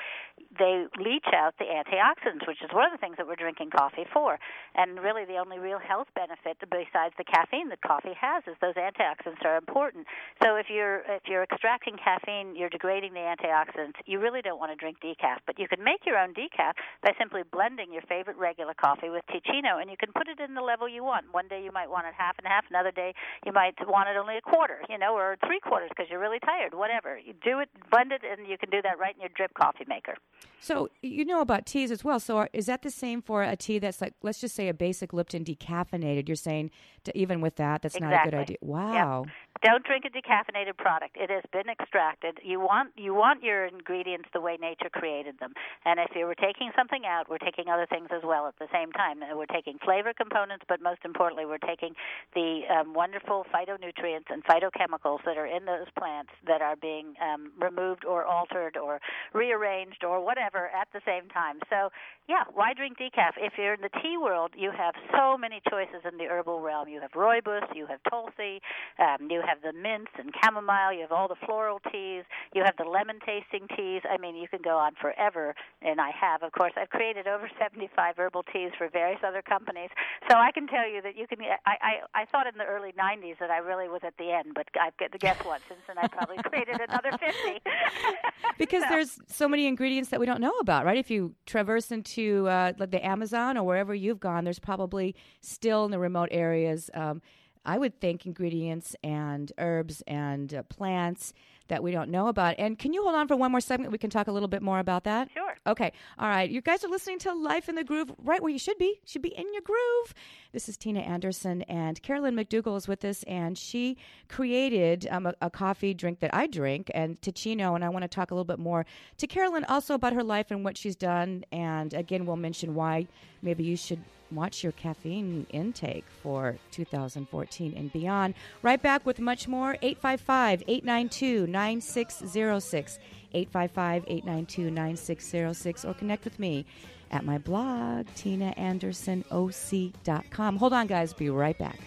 They 0.57 0.85
leach 0.97 1.27
out 1.33 1.55
the 1.59 1.65
antioxidants, 1.65 2.47
which 2.47 2.61
is 2.63 2.71
one 2.71 2.85
of 2.85 2.91
the 2.91 2.97
things 2.97 3.17
that 3.17 3.27
we're 3.27 3.35
drinking 3.35 3.71
coffee 3.75 4.05
for. 4.13 4.39
And 4.75 4.99
really, 4.99 5.25
the 5.25 5.37
only 5.37 5.59
real 5.59 5.79
health 5.79 6.07
benefit 6.15 6.57
besides 6.71 7.13
the 7.17 7.25
caffeine 7.25 7.69
that 7.69 7.81
coffee 7.81 8.15
has 8.19 8.43
is 8.47 8.55
those 8.61 8.75
antioxidants 8.75 9.43
are 9.43 9.57
important. 9.57 10.07
So 10.43 10.55
if 10.55 10.67
you're 10.69 11.03
if 11.09 11.23
you're 11.27 11.43
extracting 11.43 11.97
caffeine, 11.97 12.55
you're 12.55 12.69
degrading 12.69 13.13
the 13.13 13.25
antioxidants. 13.25 13.99
You 14.05 14.19
really 14.19 14.41
don't 14.41 14.59
want 14.59 14.71
to 14.71 14.79
drink 14.79 14.97
decaf, 15.03 15.43
but 15.45 15.59
you 15.59 15.67
can 15.67 15.83
make 15.83 16.05
your 16.05 16.17
own 16.17 16.33
decaf 16.37 16.73
by 17.01 17.11
simply 17.17 17.41
blending 17.51 17.91
your 17.91 18.03
favorite 18.03 18.37
regular 18.37 18.73
coffee 18.73 19.09
with 19.09 19.23
Teeccino, 19.29 19.81
and 19.81 19.89
you 19.89 19.97
can 19.97 20.11
put 20.13 20.27
it 20.27 20.39
in 20.39 20.53
the 20.53 20.61
level 20.61 20.87
you 20.87 21.03
want. 21.03 21.25
One 21.31 21.47
day 21.47 21.63
you 21.63 21.71
might 21.71 21.89
want 21.89 22.05
it 22.05 22.13
half 22.17 22.37
and 22.37 22.47
half, 22.47 22.65
another 22.69 22.91
day 22.91 23.13
you 23.45 23.51
might 23.51 23.75
want 23.87 24.09
it 24.09 24.17
only 24.17 24.37
a 24.37 24.41
quarter, 24.41 24.79
you 24.89 24.97
know, 24.97 25.15
or 25.15 25.37
three 25.45 25.59
quarters 25.59 25.89
because 25.89 26.09
you're 26.09 26.19
really 26.19 26.39
tired. 26.39 26.73
Whatever 26.73 27.17
you 27.17 27.33
do 27.43 27.59
it, 27.59 27.69
blend 27.89 28.11
it, 28.11 28.21
and 28.29 28.47
you 28.47 28.57
can 28.57 28.69
do 28.69 28.81
that 28.83 28.99
right 28.99 29.15
in 29.15 29.21
your 29.21 29.31
drip 29.35 29.53
coffee 29.55 29.85
maker. 29.87 30.15
So 30.59 30.89
you 31.01 31.25
know 31.25 31.41
about 31.41 31.65
teas 31.65 31.91
as 31.91 32.03
well. 32.03 32.19
So 32.19 32.37
are, 32.37 32.49
is 32.53 32.65
that 32.67 32.81
the 32.81 32.91
same 32.91 33.21
for 33.21 33.43
a 33.43 33.55
tea 33.55 33.79
that's 33.79 34.01
like, 34.01 34.13
let's 34.21 34.39
just 34.39 34.55
say 34.55 34.67
a 34.67 34.73
basic 34.73 35.13
Lipton 35.13 35.43
decaffeinated? 35.43 36.27
You're 36.27 36.35
saying 36.35 36.71
to, 37.05 37.17
even 37.17 37.41
with 37.41 37.55
that, 37.55 37.81
that's 37.81 37.95
exactly. 37.95 38.15
not 38.15 38.27
a 38.27 38.29
good 38.29 38.37
idea. 38.39 38.57
Wow. 38.61 39.23
Yep. 39.25 39.33
Don't 39.63 39.83
drink 39.83 40.05
a 40.05 40.09
decaffeinated 40.09 40.77
product. 40.77 41.17
It 41.17 41.29
has 41.29 41.43
been 41.51 41.69
extracted. 41.69 42.37
You 42.43 42.59
want 42.59 42.91
you 42.95 43.13
want 43.13 43.43
your 43.43 43.65
ingredients 43.65 44.29
the 44.33 44.41
way 44.41 44.57
nature 44.59 44.89
created 44.91 45.39
them. 45.39 45.53
And 45.85 45.99
if 45.99 46.15
you 46.15 46.25
were 46.25 46.35
taking 46.35 46.71
something 46.75 47.03
out, 47.05 47.29
we're 47.29 47.39
taking 47.39 47.69
other 47.69 47.87
things 47.89 48.09
as 48.11 48.21
well 48.23 48.47
at 48.47 48.57
the 48.59 48.67
same 48.71 48.91
time. 48.91 49.19
We're 49.33 49.45
taking 49.45 49.77
flavor 49.83 50.13
components, 50.13 50.65
but 50.67 50.81
most 50.81 51.01
importantly, 51.05 51.45
we're 51.45 51.57
taking 51.57 51.95
the 52.35 52.61
um, 52.69 52.93
wonderful 52.93 53.45
phytonutrients 53.53 54.29
and 54.29 54.43
phytochemicals 54.43 55.19
that 55.25 55.37
are 55.37 55.47
in 55.47 55.65
those 55.65 55.87
plants 55.97 56.31
that 56.45 56.61
are 56.61 56.75
being 56.75 57.15
um, 57.21 57.51
removed 57.59 58.05
or 58.05 58.25
altered 58.25 58.77
or 58.77 58.99
rearranged 59.33 60.03
or 60.03 60.23
whatever 60.23 60.69
at 60.69 60.87
the 60.93 61.01
same 61.05 61.29
time. 61.29 61.59
So, 61.69 61.89
yeah, 62.27 62.43
why 62.53 62.73
drink 62.73 62.97
decaf? 62.99 63.33
If 63.37 63.53
you're 63.57 63.73
in 63.73 63.81
the 63.81 64.01
tea 64.03 64.17
world, 64.21 64.51
you 64.55 64.71
have 64.71 64.93
so 65.15 65.37
many 65.37 65.61
choices 65.69 66.03
in 66.09 66.17
the 66.17 66.25
herbal 66.25 66.61
realm. 66.61 66.89
You 66.89 67.01
have 67.01 67.11
rooibos, 67.11 67.63
you 67.73 67.87
have 67.87 67.99
tulsi, 68.09 68.61
um, 68.99 69.31
you 69.31 69.41
have 69.47 69.61
the 69.63 69.71
mints 69.71 70.11
and 70.19 70.33
chamomile, 70.43 70.93
you 70.93 71.01
have 71.01 71.11
all 71.11 71.27
the 71.27 71.39
floral 71.45 71.79
teas, 71.91 72.25
you 72.53 72.63
have 72.63 72.75
the 72.77 72.83
lemon 72.83 73.19
tasting 73.25 73.67
teas. 73.75 74.01
I 74.09 74.17
mean, 74.17 74.35
you 74.35 74.47
can 74.47 74.59
go 74.61 74.77
on 74.77 74.93
forever, 74.99 75.55
and 75.81 76.01
I 76.01 76.11
have. 76.11 76.43
Of 76.43 76.51
course, 76.51 76.73
I've 76.75 76.89
created 76.89 77.27
over 77.27 77.49
75 77.57 78.15
herbal 78.17 78.43
teas 78.51 78.71
for 78.77 78.89
various 78.89 79.19
other 79.25 79.41
companies. 79.41 79.89
So 80.29 80.37
I 80.37 80.51
can 80.51 80.67
tell 80.67 80.87
you 80.87 81.01
that 81.01 81.15
you 81.15 81.27
can. 81.27 81.39
I 81.65 81.75
I, 81.81 82.21
I 82.21 82.25
thought 82.25 82.47
in 82.47 82.57
the 82.57 82.65
early 82.65 82.91
90s 82.91 83.39
that 83.39 83.49
I 83.49 83.57
really 83.57 83.87
was 83.87 84.01
at 84.03 84.13
the 84.17 84.31
end, 84.31 84.53
but 84.53 84.67
I've 84.79 84.97
got 84.97 85.11
to 85.11 85.17
guess 85.17 85.37
what? 85.43 85.61
Since 85.67 85.81
then, 85.87 85.97
I 85.97 86.07
probably 86.07 86.37
created 86.45 86.81
another 86.81 87.11
50. 87.11 87.61
because 88.57 88.83
so. 88.83 88.89
there's 88.89 89.19
so 89.27 89.47
many 89.47 89.67
ingredients 89.67 90.09
that 90.09 90.19
we 90.19 90.25
don't 90.25 90.41
know 90.41 90.57
about, 90.59 90.85
right? 90.85 90.97
If 90.97 91.09
you 91.09 91.35
traverse 91.45 91.91
into 91.91 92.47
uh, 92.47 92.73
the 92.77 93.05
Amazon 93.05 93.57
or 93.57 93.63
wherever 93.63 93.93
you've 93.93 94.19
gone, 94.19 94.43
there's 94.43 94.59
probably 94.59 95.15
still 95.41 95.85
in 95.85 95.91
the 95.91 95.99
remote 95.99 96.29
areas. 96.31 96.89
Um, 96.93 97.21
I 97.67 97.77
would 97.77 97.99
think 97.99 98.25
ingredients 98.25 98.95
and 99.03 99.51
herbs 99.57 100.01
and 100.07 100.53
uh, 100.53 100.63
plants 100.63 101.33
that 101.67 101.83
we 101.83 101.91
don't 101.91 102.09
know 102.09 102.29
about. 102.29 102.55
And 102.57 102.79
can 102.79 102.93
you 102.93 103.03
hold 103.03 103.15
on 103.15 103.27
for 103.27 103.35
one 103.35 103.51
more 103.51 103.59
segment? 103.59 103.91
We 103.91 103.97
can 103.97 104.09
talk 104.09 104.27
a 104.27 104.31
little 104.31 104.47
bit 104.47 104.61
more 104.61 104.79
about 104.79 105.03
that. 105.03 105.29
Sure. 105.33 105.57
Okay. 105.67 105.91
All 106.17 106.29
right. 106.29 106.49
You 106.49 106.61
guys 106.61 106.85
are 106.85 106.87
listening 106.87 107.19
to 107.19 107.33
Life 107.33 107.67
in 107.67 107.75
the 107.75 107.83
Groove, 107.83 108.11
right 108.23 108.41
where 108.41 108.51
you 108.51 108.57
should 108.57 108.77
be. 108.77 109.01
Should 109.05 109.21
be 109.21 109.35
in 109.37 109.51
your 109.53 109.61
groove. 109.61 110.13
This 110.53 110.69
is 110.69 110.77
Tina 110.77 111.01
Anderson, 111.01 111.63
and 111.63 112.01
Carolyn 112.01 112.35
McDougal 112.35 112.77
is 112.77 112.87
with 112.87 113.03
us, 113.03 113.23
and 113.23 113.57
she 113.57 113.97
created 114.29 115.07
um, 115.11 115.27
a, 115.27 115.33
a, 115.41 115.49
coffee 115.49 115.93
drink 115.93 116.21
that 116.21 116.33
I 116.33 116.47
drink, 116.47 116.89
and 116.95 117.19
Teeccino. 117.21 117.75
And 117.75 117.83
I 117.83 117.89
want 117.89 118.03
to 118.03 118.07
talk 118.07 118.31
a 118.31 118.33
little 118.33 118.45
bit 118.45 118.59
more 118.59 118.85
to 119.17 119.27
Carolyn 119.27 119.65
also 119.65 119.93
about 119.93 120.13
her 120.13 120.23
life 120.23 120.51
and 120.51 120.63
what 120.63 120.77
she's 120.77 120.95
done. 120.95 121.43
And 121.51 121.93
again, 121.93 122.25
we'll 122.25 122.37
mention 122.37 122.75
why 122.75 123.07
maybe 123.41 123.65
you 123.65 123.75
should 123.75 123.99
watch 124.31 124.63
your 124.63 124.71
caffeine 124.73 125.47
intake 125.51 126.05
for 126.21 126.57
2014 126.71 127.73
and 127.75 127.91
beyond. 127.93 128.33
Right 128.61 128.81
back 128.81 129.05
with 129.05 129.19
much 129.19 129.47
more. 129.47 129.77
855 129.81 130.63
892 130.67 131.47
9606. 131.47 132.99
855 133.33 134.03
892 134.07 134.71
9606. 134.71 135.85
Or 135.85 135.93
connect 135.93 136.23
with 136.23 136.39
me 136.39 136.65
at 137.11 137.25
my 137.25 137.37
blog, 137.37 138.07
tinaandersonoc.com. 138.15 140.57
Hold 140.57 140.73
on, 140.73 140.87
guys. 140.87 141.13
Be 141.13 141.29
right 141.29 141.57
back. 141.57 141.79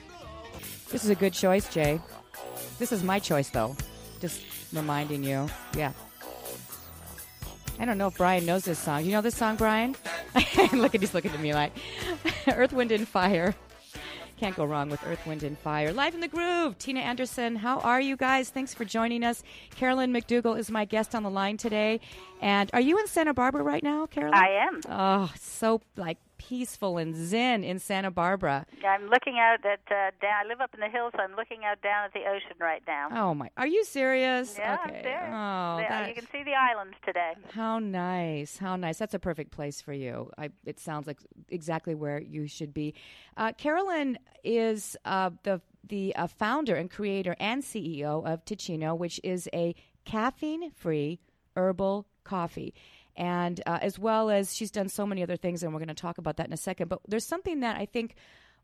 This 0.90 1.04
is 1.04 1.11
a 1.11 1.14
good 1.14 1.35
choice, 1.35 1.73
Jay. 1.73 2.00
This 2.78 2.92
is 2.92 3.02
my 3.02 3.18
choice, 3.18 3.50
though. 3.50 3.76
Just 4.20 4.42
reminding 4.73 5.25
you. 5.25 5.49
Yeah. 5.76 5.92
I 7.78 7.85
don't 7.87 7.97
know 7.97 8.09
if 8.09 8.16
Brian 8.16 8.44
knows 8.44 8.64
this 8.64 8.78
song. 8.78 9.04
You 9.04 9.12
know 9.12 9.23
this 9.23 9.37
song, 9.37 9.56
Brian? 9.56 9.94
Look 10.73 10.94
at 10.94 11.00
he's 11.00 11.14
looking 11.14 11.30
at 11.30 11.40
me 11.40 11.54
like 11.54 11.73
Earth, 12.49 12.73
Wind, 12.73 12.92
and 12.92 13.06
Fire. 13.06 13.54
Can't 14.38 14.56
go 14.56 14.64
wrong 14.64 14.88
with 14.88 15.06
Earth, 15.06 15.26
Wind, 15.26 15.42
and 15.42 15.59
Fire. 15.59 15.92
Live 15.92 16.14
in 16.14 16.20
the 16.20 16.28
Groove. 16.28 16.78
Tina 16.78 17.00
Anderson, 17.00 17.56
how 17.56 17.78
are 17.80 18.00
you 18.00 18.16
guys? 18.16 18.49
Thanks 18.49 18.73
for 18.73 18.87
joining 18.87 19.23
us. 19.23 19.42
Carolyn 19.76 20.12
McDougal 20.12 20.59
is 20.59 20.70
my 20.70 20.87
guest 20.87 21.14
on 21.14 21.23
the 21.23 21.30
line 21.30 21.59
today. 21.59 22.00
And 22.40 22.70
are 22.73 22.80
you 22.80 22.99
in 22.99 23.06
Santa 23.06 23.35
Barbara 23.35 23.62
right 23.62 23.82
now, 23.82 24.06
Carolyn? 24.06 24.35
I 24.35 24.49
am. 24.49 24.80
Oh, 24.88 25.30
so 25.38 25.82
like 25.97 26.16
peaceful 26.40 26.97
and 26.97 27.14
zen 27.14 27.62
in 27.62 27.78
Santa 27.78 28.11
Barbara. 28.11 28.64
I'm 28.88 29.09
looking 29.11 29.38
out 29.38 29.59
at 29.62 29.80
uh, 29.90 30.11
down. 30.23 30.47
I 30.47 30.49
live 30.49 30.62
up 30.62 30.73
in 30.73 30.80
the 30.80 30.88
hills, 30.88 31.12
so 31.14 31.23
I'm 31.23 31.37
looking 31.37 31.66
out 31.66 31.82
down 31.82 32.06
at 32.06 32.14
the 32.14 32.20
ocean 32.20 32.56
right 32.59 32.82
now. 32.87 33.09
Oh 33.12 33.35
my! 33.35 33.50
Are 33.59 33.66
you 33.66 33.85
serious? 33.85 34.56
Yeah, 34.59 34.78
okay. 34.87 35.16
I'm. 35.16 35.35
Oh, 35.35 35.80
yeah, 35.82 35.88
that, 35.88 36.09
you 36.09 36.14
can 36.14 36.26
see 36.32 36.42
the 36.42 36.54
islands 36.54 36.97
today. 37.04 37.35
How 37.50 37.78
nice! 37.78 38.56
How 38.56 38.76
nice! 38.76 38.97
That's 38.97 39.12
a 39.12 39.18
perfect 39.18 39.50
place 39.50 39.82
for 39.82 39.92
you. 39.92 40.30
I, 40.38 40.49
it 40.64 40.80
sounds 40.80 41.06
like 41.06 41.18
exactly 41.50 41.94
where 41.94 42.18
you 42.18 42.47
should 42.47 42.73
be. 42.73 42.94
Uh, 43.37 43.52
Carolyn 43.52 44.18
is 44.42 44.97
uh, 45.04 45.30
the 45.42 45.61
the 45.87 46.16
uh, 46.16 46.26
founder 46.26 46.75
and 46.75 46.90
creator 46.90 47.37
and 47.38 47.62
CEO 47.62 48.26
of 48.26 48.47
Teeccino, 48.47 48.97
which 48.97 49.20
is 49.23 49.47
a 49.52 49.75
caffeine-free 50.06 51.20
herbal 51.54 52.06
coffee 52.25 52.73
and 53.16 53.60
uh, 53.66 53.78
as 53.82 53.98
well 53.98 54.30
as 54.30 54.54
she's 54.54 54.70
done 54.70 54.88
so 54.88 55.06
many 55.06 55.22
other 55.22 55.36
things, 55.36 55.62
and 55.62 55.72
we're 55.72 55.80
going 55.80 55.88
to 55.88 55.94
talk 55.94 56.18
about 56.18 56.36
that 56.36 56.46
in 56.46 56.52
a 56.52 56.58
second. 56.58 56.88
But 56.88 57.00
there's 57.08 57.26
something 57.26 57.60
that 57.60 57.76
I 57.76 57.86
think 57.86 58.14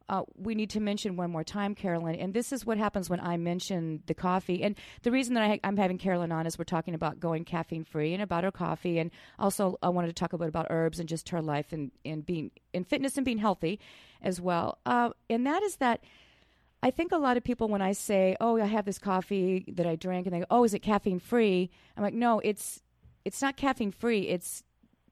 uh, 0.08 0.22
we 0.36 0.54
need 0.54 0.70
to 0.70 0.80
mention 0.80 1.16
one 1.16 1.30
more 1.30 1.42
time, 1.42 1.74
Carolyn. 1.74 2.14
And 2.16 2.32
this 2.32 2.52
is 2.52 2.64
what 2.64 2.78
happens 2.78 3.10
when 3.10 3.20
I 3.20 3.36
mention 3.36 4.02
the 4.06 4.14
coffee. 4.14 4.62
And 4.62 4.76
the 5.02 5.10
reason 5.10 5.34
that 5.34 5.42
I, 5.42 5.60
am 5.64 5.76
having 5.76 5.98
Carolyn 5.98 6.30
on 6.30 6.46
is 6.46 6.58
we're 6.58 6.64
talking 6.64 6.94
about 6.94 7.18
going 7.18 7.44
caffeine 7.44 7.84
free 7.84 8.12
and 8.14 8.22
about 8.22 8.44
her 8.44 8.52
coffee. 8.52 8.98
And 8.98 9.10
also, 9.38 9.78
I 9.82 9.88
wanted 9.88 10.08
to 10.08 10.12
talk 10.12 10.32
a 10.32 10.38
bit 10.38 10.48
about 10.48 10.68
herbs 10.70 11.00
and 11.00 11.08
just 11.08 11.30
her 11.30 11.42
life 11.42 11.72
and, 11.72 11.90
and 12.04 12.24
being 12.24 12.52
in 12.72 12.84
fitness 12.84 13.16
and 13.16 13.24
being 13.24 13.38
healthy 13.38 13.80
as 14.22 14.40
well. 14.40 14.78
Uh, 14.86 15.10
and 15.28 15.46
that 15.46 15.62
is 15.62 15.76
that. 15.76 16.02
I 16.82 16.90
think 16.90 17.10
a 17.10 17.16
lot 17.16 17.38
of 17.38 17.42
people, 17.42 17.68
when 17.68 17.80
I 17.80 17.92
say, 17.92 18.36
"Oh, 18.38 18.60
I 18.60 18.66
have 18.66 18.84
this 18.84 18.98
coffee 18.98 19.64
that 19.68 19.86
I 19.86 19.96
drink," 19.96 20.26
and 20.26 20.34
they 20.34 20.40
go, 20.40 20.46
"Oh, 20.50 20.62
is 20.62 20.74
it 20.74 20.80
caffeine 20.80 21.18
free?" 21.18 21.70
I'm 21.96 22.02
like, 22.02 22.14
"No, 22.14 22.38
it's 22.40 22.82
it's 23.26 23.42
not 23.42 23.56
caffeine 23.56 23.90
free. 23.90 24.28
It's 24.28 24.62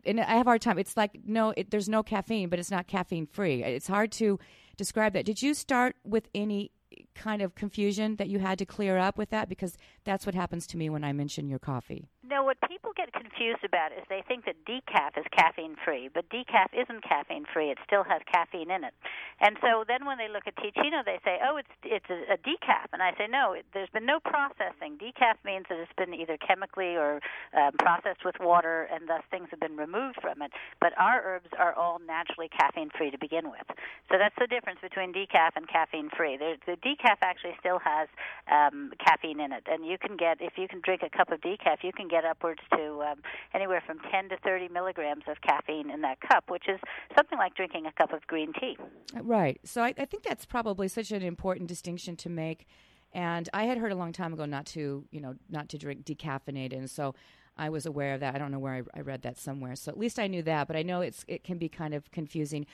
and 0.06 0.20
I 0.20 0.36
have 0.36 0.46
a 0.46 0.50
hard 0.50 0.62
time. 0.62 0.78
It's 0.78 0.96
like 0.96 1.18
no, 1.26 1.52
it, 1.56 1.70
there's 1.70 1.88
no 1.88 2.02
caffeine, 2.02 2.48
but 2.48 2.60
it's 2.60 2.70
not 2.70 2.86
caffeine 2.86 3.26
free. 3.26 3.64
It's 3.64 3.88
hard 3.88 4.12
to 4.12 4.38
describe 4.76 5.14
that. 5.14 5.24
Did 5.24 5.42
you 5.42 5.52
start 5.52 5.96
with 6.04 6.28
any 6.32 6.70
kind 7.16 7.42
of 7.42 7.56
confusion 7.56 8.14
that 8.16 8.28
you 8.28 8.38
had 8.38 8.58
to 8.60 8.66
clear 8.66 8.96
up 8.98 9.18
with 9.18 9.30
that? 9.30 9.48
Because 9.48 9.76
that's 10.04 10.26
what 10.26 10.36
happens 10.36 10.66
to 10.68 10.76
me 10.76 10.88
when 10.88 11.02
I 11.02 11.12
mention 11.12 11.48
your 11.48 11.58
coffee. 11.58 12.08
No, 12.24 12.42
what 12.42 12.56
people 12.66 12.92
get 12.96 13.12
confused 13.12 13.64
about 13.64 13.92
is 13.92 14.00
they 14.08 14.24
think 14.26 14.46
that 14.46 14.56
decaf 14.64 15.18
is 15.18 15.26
caffeine 15.30 15.76
free, 15.84 16.08
but 16.08 16.24
decaf 16.30 16.72
isn't 16.72 17.04
caffeine 17.04 17.44
free. 17.52 17.68
It 17.70 17.76
still 17.84 18.02
has 18.04 18.22
caffeine 18.32 18.70
in 18.70 18.82
it. 18.82 18.94
And 19.40 19.58
so 19.60 19.84
then 19.86 20.06
when 20.06 20.16
they 20.16 20.28
look 20.28 20.46
at 20.46 20.56
Teeccino, 20.56 21.04
they 21.04 21.20
say, 21.24 21.38
"Oh, 21.44 21.58
it's 21.58 21.68
it's 21.82 22.08
a, 22.08 22.32
a 22.32 22.38
decaf," 22.38 22.88
and 22.94 23.02
I 23.02 23.12
say, 23.18 23.26
"No, 23.28 23.52
it, 23.52 23.66
there's 23.74 23.90
been 23.90 24.06
no 24.06 24.20
processing. 24.20 24.96
Decaf 24.96 25.36
means 25.44 25.66
that 25.68 25.76
it's 25.76 25.92
been 25.98 26.14
either 26.14 26.38
chemically 26.38 26.96
or 26.96 27.20
um, 27.52 27.72
processed 27.78 28.24
with 28.24 28.36
water, 28.40 28.88
and 28.90 29.06
thus 29.06 29.22
things 29.30 29.48
have 29.50 29.60
been 29.60 29.76
removed 29.76 30.16
from 30.22 30.40
it. 30.40 30.50
But 30.80 30.96
our 30.96 31.20
herbs 31.20 31.50
are 31.58 31.74
all 31.74 32.00
naturally 32.06 32.48
caffeine 32.48 32.90
free 32.96 33.10
to 33.10 33.18
begin 33.18 33.50
with. 33.50 33.68
So 34.08 34.16
that's 34.16 34.36
the 34.38 34.46
difference 34.46 34.80
between 34.80 35.12
decaf 35.12 35.56
and 35.56 35.68
caffeine 35.68 36.08
free. 36.16 36.38
The, 36.38 36.56
decaf 36.84 37.20
actually 37.20 37.56
still 37.60 37.80
has 37.80 38.08
um, 38.50 38.92
caffeine 39.04 39.40
in 39.40 39.52
it, 39.52 39.64
and 39.66 39.84
you 39.84 39.98
can 39.98 40.16
get 40.16 40.40
if 40.40 40.56
you 40.56 40.68
can 40.68 40.80
drink 40.80 41.02
a 41.02 41.10
cup 41.10 41.30
of 41.30 41.40
decaf, 41.40 41.82
you 41.82 41.92
can 41.92 42.08
get 42.08 42.13
upwards 42.22 42.60
to 42.72 43.02
um, 43.02 43.22
anywhere 43.54 43.82
from 43.86 43.98
10 44.10 44.28
to 44.28 44.36
30 44.44 44.68
milligrams 44.68 45.24
of 45.26 45.40
caffeine 45.40 45.90
in 45.90 46.02
that 46.02 46.20
cup, 46.20 46.50
which 46.50 46.68
is 46.68 46.78
something 47.16 47.38
like 47.38 47.54
drinking 47.54 47.86
a 47.86 47.92
cup 47.92 48.12
of 48.12 48.26
green 48.26 48.52
tea. 48.60 48.76
Right. 49.20 49.58
So 49.64 49.82
I, 49.82 49.94
I 49.98 50.04
think 50.04 50.22
that's 50.22 50.44
probably 50.44 50.88
such 50.88 51.10
an 51.10 51.22
important 51.22 51.68
distinction 51.68 52.14
to 52.16 52.28
make. 52.28 52.66
And 53.12 53.48
I 53.54 53.64
had 53.64 53.78
heard 53.78 53.92
a 53.92 53.96
long 53.96 54.12
time 54.12 54.32
ago 54.32 54.44
not 54.44 54.66
to, 54.66 55.04
you 55.10 55.20
know, 55.20 55.36
not 55.48 55.68
to 55.70 55.78
drink 55.78 56.04
decaffeinated, 56.04 56.76
and 56.76 56.90
so 56.90 57.14
I 57.56 57.70
was 57.70 57.86
aware 57.86 58.14
of 58.14 58.20
that. 58.20 58.34
I 58.34 58.38
don't 58.38 58.50
know 58.50 58.58
where 58.58 58.74
I, 58.74 58.98
I 58.98 59.00
read 59.02 59.22
that 59.22 59.38
somewhere, 59.38 59.76
so 59.76 59.90
at 59.92 59.98
least 59.98 60.18
I 60.18 60.26
knew 60.26 60.42
that. 60.42 60.66
But 60.66 60.76
I 60.76 60.82
know 60.82 61.00
it's 61.00 61.24
it 61.28 61.44
can 61.44 61.56
be 61.56 61.68
kind 61.68 61.94
of 61.94 62.10
confusing 62.10 62.66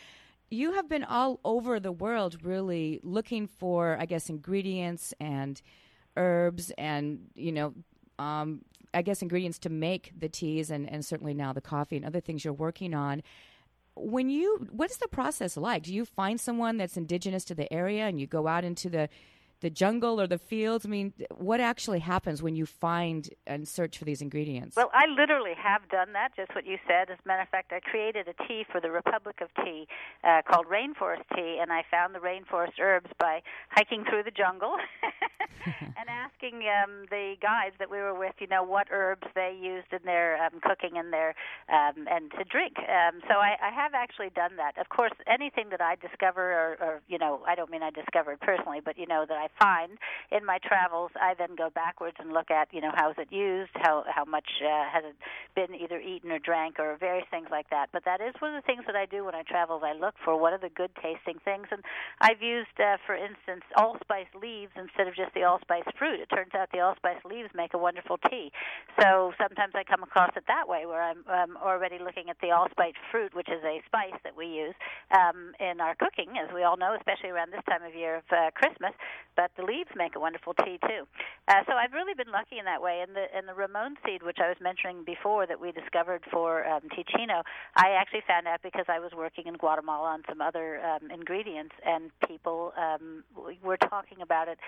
you 0.52 0.72
have 0.72 0.88
been 0.88 1.04
all 1.04 1.38
over 1.44 1.78
the 1.78 1.92
world 1.92 2.36
really 2.42 2.98
looking 3.04 3.46
for 3.46 3.96
i 4.00 4.04
guess 4.04 4.28
ingredients 4.28 5.14
and 5.20 5.62
herbs 6.16 6.72
and 6.76 7.20
you 7.36 7.52
know 7.52 7.72
um, 8.18 8.60
I 8.92 9.02
guess, 9.02 9.22
ingredients 9.22 9.58
to 9.60 9.70
make 9.70 10.12
the 10.18 10.28
teas 10.28 10.70
and, 10.70 10.90
and 10.90 11.04
certainly 11.04 11.34
now 11.34 11.52
the 11.52 11.60
coffee 11.60 11.96
and 11.96 12.04
other 12.04 12.20
things 12.20 12.44
you're 12.44 12.52
working 12.52 12.94
on. 12.94 13.22
When 13.94 14.30
you, 14.30 14.68
what 14.70 14.90
is 14.90 14.96
the 14.98 15.08
process 15.08 15.56
like? 15.56 15.84
Do 15.84 15.94
you 15.94 16.04
find 16.04 16.40
someone 16.40 16.76
that's 16.76 16.96
indigenous 16.96 17.44
to 17.46 17.54
the 17.54 17.72
area 17.72 18.06
and 18.06 18.20
you 18.20 18.26
go 18.26 18.46
out 18.46 18.64
into 18.64 18.88
the 18.88 19.08
the 19.60 19.70
jungle 19.70 20.20
or 20.20 20.26
the 20.26 20.38
fields? 20.38 20.84
I 20.84 20.88
mean, 20.88 21.12
what 21.36 21.60
actually 21.60 22.00
happens 22.00 22.42
when 22.42 22.56
you 22.56 22.66
find 22.66 23.28
and 23.46 23.66
search 23.66 23.98
for 23.98 24.04
these 24.04 24.22
ingredients? 24.22 24.76
Well, 24.76 24.90
I 24.92 25.06
literally 25.06 25.54
have 25.56 25.88
done 25.88 26.12
that, 26.14 26.34
just 26.36 26.54
what 26.54 26.66
you 26.66 26.78
said. 26.86 27.10
As 27.10 27.18
a 27.24 27.28
matter 27.28 27.42
of 27.42 27.48
fact, 27.48 27.72
I 27.72 27.80
created 27.80 28.28
a 28.28 28.34
tea 28.46 28.64
for 28.70 28.80
the 28.80 28.90
Republic 28.90 29.40
of 29.40 29.48
Tea 29.64 29.86
uh, 30.24 30.42
called 30.48 30.66
Rainforest 30.66 31.24
Tea, 31.34 31.58
and 31.60 31.72
I 31.72 31.84
found 31.90 32.14
the 32.14 32.18
rainforest 32.18 32.78
herbs 32.80 33.10
by 33.18 33.42
hiking 33.70 34.04
through 34.04 34.24
the 34.24 34.30
jungle 34.30 34.76
and 35.66 36.08
asking 36.08 36.62
um, 36.68 37.06
the 37.10 37.34
guides 37.40 37.74
that 37.78 37.90
we 37.90 37.98
were 37.98 38.18
with, 38.18 38.34
you 38.38 38.46
know, 38.46 38.62
what 38.62 38.88
herbs 38.90 39.26
they 39.34 39.56
used 39.60 39.92
in 39.92 40.00
their 40.04 40.42
um, 40.42 40.60
cooking 40.62 40.96
and 40.96 41.12
their 41.12 41.34
um, 41.68 42.06
and 42.10 42.30
to 42.32 42.44
drink. 42.44 42.78
Um, 42.78 43.20
so 43.28 43.34
I, 43.34 43.56
I 43.62 43.70
have 43.74 43.94
actually 43.94 44.30
done 44.34 44.56
that. 44.56 44.78
Of 44.78 44.88
course, 44.88 45.12
anything 45.26 45.68
that 45.70 45.80
I 45.80 45.96
discover, 45.96 46.52
or, 46.52 46.76
or 46.80 47.00
you 47.08 47.18
know, 47.18 47.42
I 47.46 47.54
don't 47.54 47.70
mean 47.70 47.82
I 47.82 47.90
discovered 47.90 48.40
personally, 48.40 48.80
but 48.84 48.98
you 48.98 49.06
know 49.06 49.24
that 49.28 49.36
I 49.36 49.48
find 49.58 49.98
in 50.30 50.44
my 50.44 50.58
travels, 50.58 51.10
I 51.20 51.34
then 51.34 51.56
go 51.56 51.70
backwards 51.70 52.16
and 52.18 52.32
look 52.32 52.50
at, 52.50 52.68
you 52.72 52.80
know, 52.80 52.92
how 52.94 53.10
is 53.10 53.16
it 53.18 53.32
used, 53.32 53.70
how 53.74 54.04
how 54.08 54.24
much 54.24 54.48
uh, 54.62 54.84
has 54.92 55.04
it 55.04 55.16
been 55.54 55.74
either 55.74 56.00
eaten 56.00 56.30
or 56.30 56.38
drank, 56.38 56.78
or 56.78 56.96
various 56.98 57.26
things 57.30 57.48
like 57.50 57.70
that. 57.70 57.90
But 57.92 58.04
that 58.04 58.20
is 58.20 58.34
one 58.38 58.54
of 58.54 58.62
the 58.62 58.66
things 58.66 58.84
that 58.86 58.96
I 58.96 59.06
do 59.06 59.24
when 59.24 59.34
I 59.34 59.42
travel. 59.42 59.80
I 59.82 59.92
look 59.92 60.14
for 60.24 60.38
what 60.38 60.52
are 60.52 60.58
the 60.58 60.70
good 60.70 60.90
tasting 61.02 61.38
things, 61.44 61.66
and 61.70 61.82
I've 62.20 62.42
used, 62.42 62.74
uh, 62.78 62.96
for 63.06 63.14
instance, 63.14 63.64
allspice 63.76 64.30
leaves 64.34 64.72
instead 64.76 65.08
of 65.08 65.14
just 65.14 65.34
the 65.34 65.44
allspice 65.44 65.88
fruit. 65.98 66.20
It 66.20 66.28
turns 66.28 66.54
out 66.54 66.70
the 66.72 66.80
allspice 66.80 67.24
leaves 67.24 67.50
make 67.54 67.74
a 67.74 67.78
wonderful 67.78 68.18
tea. 68.30 68.52
So 69.00 69.32
sometimes 69.38 69.74
I 69.74 69.84
come 69.84 70.02
across 70.02 70.30
it 70.36 70.44
that 70.48 70.68
way, 70.68 70.86
where 70.86 71.02
I'm 71.02 71.24
um, 71.28 71.56
already 71.56 71.98
looking 71.98 72.30
at 72.30 72.36
the 72.40 72.50
allspice 72.50 72.98
fruit, 73.10 73.34
which 73.34 73.48
is 73.48 73.62
a 73.64 73.82
spice 73.86 74.18
that 74.24 74.36
we 74.36 74.46
use 74.46 74.74
um, 75.10 75.52
in 75.60 75.80
our 75.80 75.94
cooking, 75.94 76.36
as 76.38 76.52
we 76.54 76.62
all 76.62 76.76
know, 76.76 76.94
especially 76.96 77.30
around 77.30 77.52
this 77.52 77.64
time 77.68 77.82
of 77.82 77.94
year 77.94 78.16
of 78.16 78.24
uh, 78.30 78.50
Christmas. 78.54 78.92
But 79.36 79.50
the 79.56 79.64
leaves 79.64 79.90
make 79.96 80.16
a 80.16 80.20
wonderful 80.20 80.54
tea 80.54 80.78
too. 80.86 81.06
Uh, 81.48 81.64
so 81.66 81.72
I've 81.72 81.92
really 81.92 82.14
been 82.14 82.30
lucky 82.32 82.58
in 82.58 82.64
that 82.66 82.82
way. 82.82 83.00
And 83.02 83.16
the 83.16 83.26
and 83.34 83.48
the 83.48 83.54
ramon 83.54 83.96
seed, 84.04 84.22
which 84.22 84.38
I 84.42 84.48
was 84.48 84.56
mentioning 84.60 85.04
before, 85.04 85.39
that 85.46 85.60
we 85.60 85.72
discovered 85.72 86.22
for 86.30 86.66
um, 86.66 86.82
Teeccino, 86.90 87.42
I 87.76 87.90
actually 87.90 88.22
found 88.26 88.46
out 88.46 88.60
because 88.62 88.86
I 88.88 88.98
was 88.98 89.12
working 89.16 89.46
in 89.46 89.54
Guatemala 89.54 90.08
on 90.08 90.22
some 90.28 90.40
other 90.40 90.80
um, 90.84 91.10
ingredients, 91.10 91.74
and 91.84 92.10
people 92.26 92.72
um, 92.76 93.24
were 93.62 93.76
talking 93.76 94.20
about 94.22 94.48
it. 94.48 94.58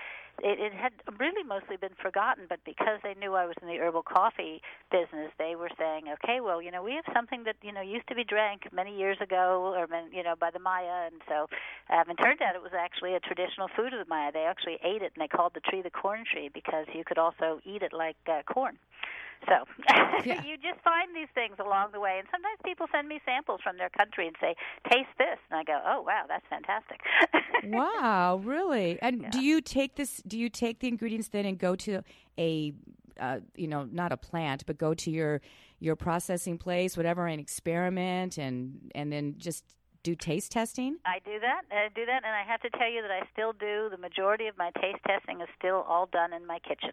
it. 0.41 0.59
It 0.59 0.73
had 0.73 0.93
really 1.19 1.43
mostly 1.43 1.77
been 1.77 1.95
forgotten, 2.01 2.45
but 2.49 2.59
because 2.65 2.99
they 3.03 3.15
knew 3.19 3.33
I 3.35 3.45
was 3.45 3.55
in 3.61 3.67
the 3.67 3.77
herbal 3.77 4.03
coffee 4.03 4.61
business, 4.91 5.31
they 5.37 5.55
were 5.55 5.69
saying, 5.77 6.05
"Okay, 6.23 6.39
well, 6.41 6.61
you 6.61 6.71
know, 6.71 6.83
we 6.83 6.93
have 6.93 7.05
something 7.13 7.43
that 7.45 7.55
you 7.61 7.71
know 7.71 7.81
used 7.81 8.07
to 8.07 8.15
be 8.15 8.23
drank 8.23 8.71
many 8.73 8.97
years 8.97 9.17
ago, 9.21 9.73
or 9.75 9.87
you 10.11 10.23
know, 10.23 10.35
by 10.39 10.51
the 10.51 10.59
Maya." 10.59 11.07
And 11.07 11.21
so, 11.27 11.47
um, 11.89 12.09
it 12.09 12.15
turned 12.21 12.41
out 12.41 12.55
it 12.55 12.61
was 12.61 12.77
actually 12.77 13.15
a 13.15 13.19
traditional 13.19 13.67
food 13.75 13.93
of 13.93 13.99
the 13.99 14.09
Maya. 14.09 14.31
They 14.31 14.45
actually 14.45 14.79
ate 14.83 15.01
it, 15.01 15.13
and 15.15 15.21
they 15.21 15.27
called 15.27 15.53
the 15.53 15.61
tree 15.61 15.81
the 15.81 15.91
corn 15.91 16.23
tree 16.31 16.49
because 16.53 16.85
you 16.93 17.03
could 17.05 17.17
also 17.17 17.59
eat 17.65 17.81
it 17.81 17.93
like 17.93 18.17
uh, 18.27 18.41
corn. 18.43 18.77
So 19.47 19.65
yeah. 20.25 20.43
you 20.43 20.57
just 20.57 20.81
find 20.83 21.15
these 21.15 21.27
things 21.33 21.55
along 21.59 21.91
the 21.91 21.99
way, 21.99 22.17
and 22.19 22.27
sometimes 22.31 22.57
people 22.63 22.87
send 22.91 23.07
me 23.07 23.19
samples 23.25 23.61
from 23.63 23.77
their 23.77 23.89
country 23.89 24.27
and 24.27 24.35
say, 24.39 24.55
"Taste 24.89 25.09
this," 25.17 25.39
and 25.49 25.59
I 25.59 25.63
go, 25.63 25.79
"Oh 25.85 26.01
wow, 26.01 26.23
that's 26.27 26.45
fantastic." 26.49 27.01
wow, 27.65 28.37
really? 28.43 28.99
And 29.01 29.23
yeah. 29.23 29.29
do 29.29 29.41
you 29.41 29.61
take 29.61 29.95
this? 29.95 30.21
Do 30.27 30.37
you 30.37 30.49
take 30.49 30.79
the 30.79 30.87
ingredients 30.87 31.29
then 31.29 31.45
and 31.45 31.57
go 31.57 31.75
to 31.75 32.01
a, 32.37 32.73
uh, 33.19 33.39
you 33.55 33.67
know, 33.67 33.87
not 33.91 34.11
a 34.11 34.17
plant, 34.17 34.65
but 34.65 34.77
go 34.77 34.93
to 34.93 35.11
your 35.11 35.41
your 35.79 35.95
processing 35.95 36.57
place, 36.57 36.95
whatever, 36.95 37.27
and 37.27 37.39
experiment, 37.39 38.37
and 38.37 38.91
and 38.95 39.11
then 39.11 39.35
just 39.37 39.63
do 40.03 40.15
taste 40.15 40.51
testing? 40.51 40.97
I 41.05 41.19
do 41.23 41.39
that. 41.39 41.63
I 41.71 41.87
do 41.95 42.05
that, 42.05 42.23
and 42.27 42.35
I 42.35 42.43
have 42.43 42.59
to 42.61 42.69
tell 42.77 42.91
you 42.91 43.01
that 43.01 43.11
I 43.11 43.23
still 43.31 43.53
do. 43.53 43.87
The 43.89 43.97
majority 43.97 44.47
of 44.47 44.57
my 44.57 44.69
taste 44.81 44.99
testing 45.07 45.39
is 45.39 45.47
still 45.57 45.85
all 45.87 46.07
done 46.11 46.33
in 46.33 46.45
my 46.45 46.59
kitchen. 46.59 46.91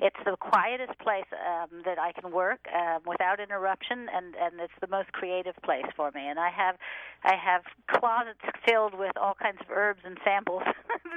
It's 0.00 0.18
the 0.24 0.36
quietest 0.36 0.98
place 0.98 1.30
um, 1.32 1.82
that 1.84 1.98
I 1.98 2.10
can 2.12 2.32
work 2.32 2.66
um, 2.74 3.02
without 3.06 3.38
interruption, 3.38 4.08
and 4.12 4.34
and 4.34 4.60
it's 4.60 4.74
the 4.80 4.88
most 4.88 5.12
creative 5.12 5.54
place 5.62 5.86
for 5.94 6.10
me. 6.10 6.26
And 6.26 6.40
I 6.40 6.50
have 6.50 6.76
I 7.22 7.34
have 7.38 7.62
closets 7.86 8.42
filled 8.66 8.98
with 8.98 9.16
all 9.16 9.34
kinds 9.34 9.58
of 9.60 9.70
herbs 9.70 10.00
and 10.04 10.18
samples. 10.24 10.62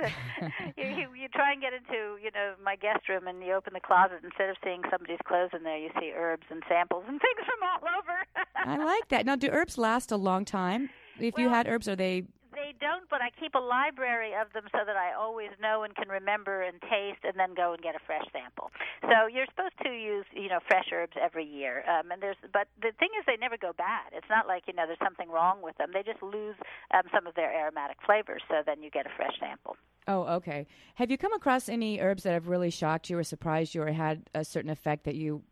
you, 0.78 0.86
you, 0.86 1.08
you 1.18 1.28
try 1.34 1.54
and 1.54 1.62
get 1.62 1.74
into 1.74 2.22
you 2.22 2.30
know 2.36 2.54
my 2.64 2.76
guest 2.76 3.10
room, 3.10 3.28
and 3.28 3.42
you 3.42 3.54
open 3.54 3.74
the 3.74 3.82
closet. 3.82 4.22
Instead 4.24 4.50
of 4.50 4.58
seeing 4.64 4.84
somebody's 4.92 5.22
clothes 5.26 5.52
in 5.58 5.64
there, 5.64 5.78
you 5.78 5.90
see 6.00 6.14
herbs 6.16 6.46
and 6.52 6.62
samples 6.70 7.04
and 7.08 7.20
things 7.20 7.48
from 7.50 7.66
all 7.66 7.82
over. 7.98 8.18
I 8.56 8.78
like 8.78 9.10
that. 9.10 9.26
Now, 9.26 9.36
do 9.36 9.50
herbs 9.50 9.80
last 9.80 10.12
a 10.12 10.18
long 10.18 10.46
time? 10.46 10.92
If 11.20 11.36
well, 11.36 11.44
you 11.44 11.50
had 11.50 11.68
herbs, 11.68 11.88
are 11.88 11.96
they? 11.96 12.24
They 12.54 12.74
don't, 12.82 13.08
but 13.10 13.22
I 13.22 13.30
keep 13.40 13.56
a 13.56 13.64
library 13.64 14.34
of 14.36 14.52
them 14.52 14.66
so 14.72 14.80
that 14.86 14.98
I 14.98 15.14
always 15.14 15.52
know 15.62 15.84
and 15.84 15.96
can 15.96 16.10
remember 16.10 16.62
and 16.62 16.82
taste, 16.82 17.24
and 17.24 17.34
then 17.40 17.54
go 17.56 17.72
and 17.74 17.82
get 17.82 17.96
a 17.96 18.00
fresh 18.06 18.26
sample. 18.34 18.72
So 19.02 19.28
you're 19.28 19.46
supposed 19.48 19.80
to 19.84 19.90
use, 19.90 20.26
you 20.34 20.50
know, 20.50 20.60
fresh 20.68 20.92
herbs 20.92 21.14
every 21.20 21.46
year. 21.46 21.84
Um, 21.88 22.12
and 22.12 22.22
there's, 22.22 22.36
but 22.52 22.68
the 22.82 22.92
thing 23.00 23.10
is, 23.18 23.26
they 23.26 23.38
never 23.38 23.56
go 23.56 23.72
bad. 23.72 24.12
It's 24.12 24.28
not 24.30 24.48
like 24.48 24.64
you 24.68 24.74
know 24.74 24.84
there's 24.86 25.00
something 25.04 25.30
wrong 25.30 25.62
with 25.62 25.78
them. 25.78 25.92
They 25.94 26.04
just 26.04 26.22
lose 26.22 26.56
um, 26.94 27.04
some 27.14 27.26
of 27.26 27.36
their 27.36 27.54
aromatic 27.54 27.98
flavors. 28.06 28.42
So 28.50 28.64
then 28.66 28.84
you 28.84 28.90
get 28.90 29.06
a 29.06 29.12
fresh 29.16 29.40
sample. 29.40 29.78
Oh, 30.08 30.24
okay. 30.36 30.68
Have 30.96 31.12
you 31.12 31.18
come 31.18 31.34
across 31.34 31.70
any 31.70 32.00
herbs 32.00 32.24
that 32.24 32.34
have 32.34 32.48
really 32.48 32.70
shocked 32.70 33.10
you 33.10 33.18
or 33.18 33.24
surprised 33.24 33.76
you 33.76 33.84
or 33.84 33.92
had 33.92 34.24
a 34.34 34.44
certain 34.44 34.72
effect 34.72 35.06
that 35.06 35.16
you 35.16 35.44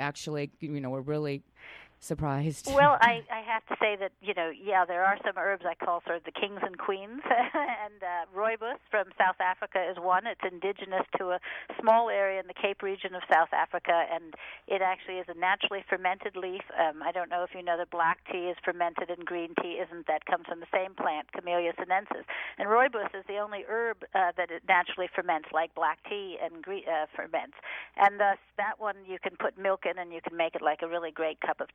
actually, 0.00 0.50
you 0.60 0.80
know, 0.80 0.90
were 0.90 1.02
really 1.02 1.42
surprised? 2.04 2.68
Well, 2.72 2.98
I, 3.00 3.24
I 3.32 3.40
have 3.46 3.64
to 3.66 3.76
say 3.80 3.96
that 3.96 4.12
you 4.20 4.34
know, 4.34 4.50
yeah, 4.50 4.84
there 4.84 5.04
are 5.04 5.18
some 5.24 5.36
herbs 5.38 5.64
I 5.66 5.74
call 5.74 6.02
sort 6.04 6.18
of 6.18 6.24
the 6.24 6.32
kings 6.32 6.60
and 6.62 6.78
queens, 6.78 7.22
and 7.28 7.98
uh, 8.02 8.28
rooibos 8.36 8.80
from 8.90 9.08
South 9.18 9.40
Africa 9.40 9.80
is 9.90 9.96
one. 9.98 10.26
It's 10.26 10.40
indigenous 10.44 11.06
to 11.18 11.36
a 11.36 11.38
small 11.80 12.10
area 12.10 12.40
in 12.40 12.46
the 12.46 12.54
Cape 12.54 12.82
region 12.82 13.14
of 13.14 13.22
South 13.32 13.52
Africa, 13.52 14.04
and 14.12 14.34
it 14.68 14.82
actually 14.82 15.18
is 15.18 15.26
a 15.28 15.38
naturally 15.38 15.84
fermented 15.88 16.36
leaf. 16.36 16.62
Um, 16.78 17.02
I 17.02 17.12
don't 17.12 17.28
know 17.28 17.42
if 17.42 17.50
you 17.54 17.62
know 17.62 17.76
that 17.76 17.90
black 17.90 18.18
tea 18.30 18.52
is 18.52 18.56
fermented 18.64 19.10
and 19.10 19.24
green 19.24 19.54
tea 19.60 19.80
isn't. 19.80 20.06
That 20.06 20.26
comes 20.26 20.46
from 20.46 20.60
the 20.60 20.70
same 20.72 20.94
plant, 20.94 21.32
Camellia 21.32 21.72
sinensis, 21.78 22.24
and 22.58 22.68
rooibos 22.68 23.14
is 23.14 23.24
the 23.26 23.38
only 23.38 23.64
herb 23.68 24.04
uh, 24.14 24.32
that 24.36 24.50
it 24.50 24.62
naturally 24.68 25.08
ferments, 25.14 25.48
like 25.52 25.74
black 25.74 25.98
tea 26.08 26.36
and 26.42 26.62
gre- 26.62 26.86
uh, 26.86 27.06
ferments, 27.16 27.56
and 27.96 28.20
thus 28.20 28.38
that 28.56 28.78
one 28.78 28.96
you 29.06 29.18
can 29.18 29.36
put 29.36 29.56
milk 29.58 29.84
in, 29.88 29.98
and 29.98 30.12
you 30.12 30.20
can 30.20 30.36
make 30.36 30.54
it 30.54 30.62
like 30.62 30.82
a 30.82 30.88
really 30.88 31.10
great 31.10 31.40
cup 31.40 31.60
of 31.60 31.68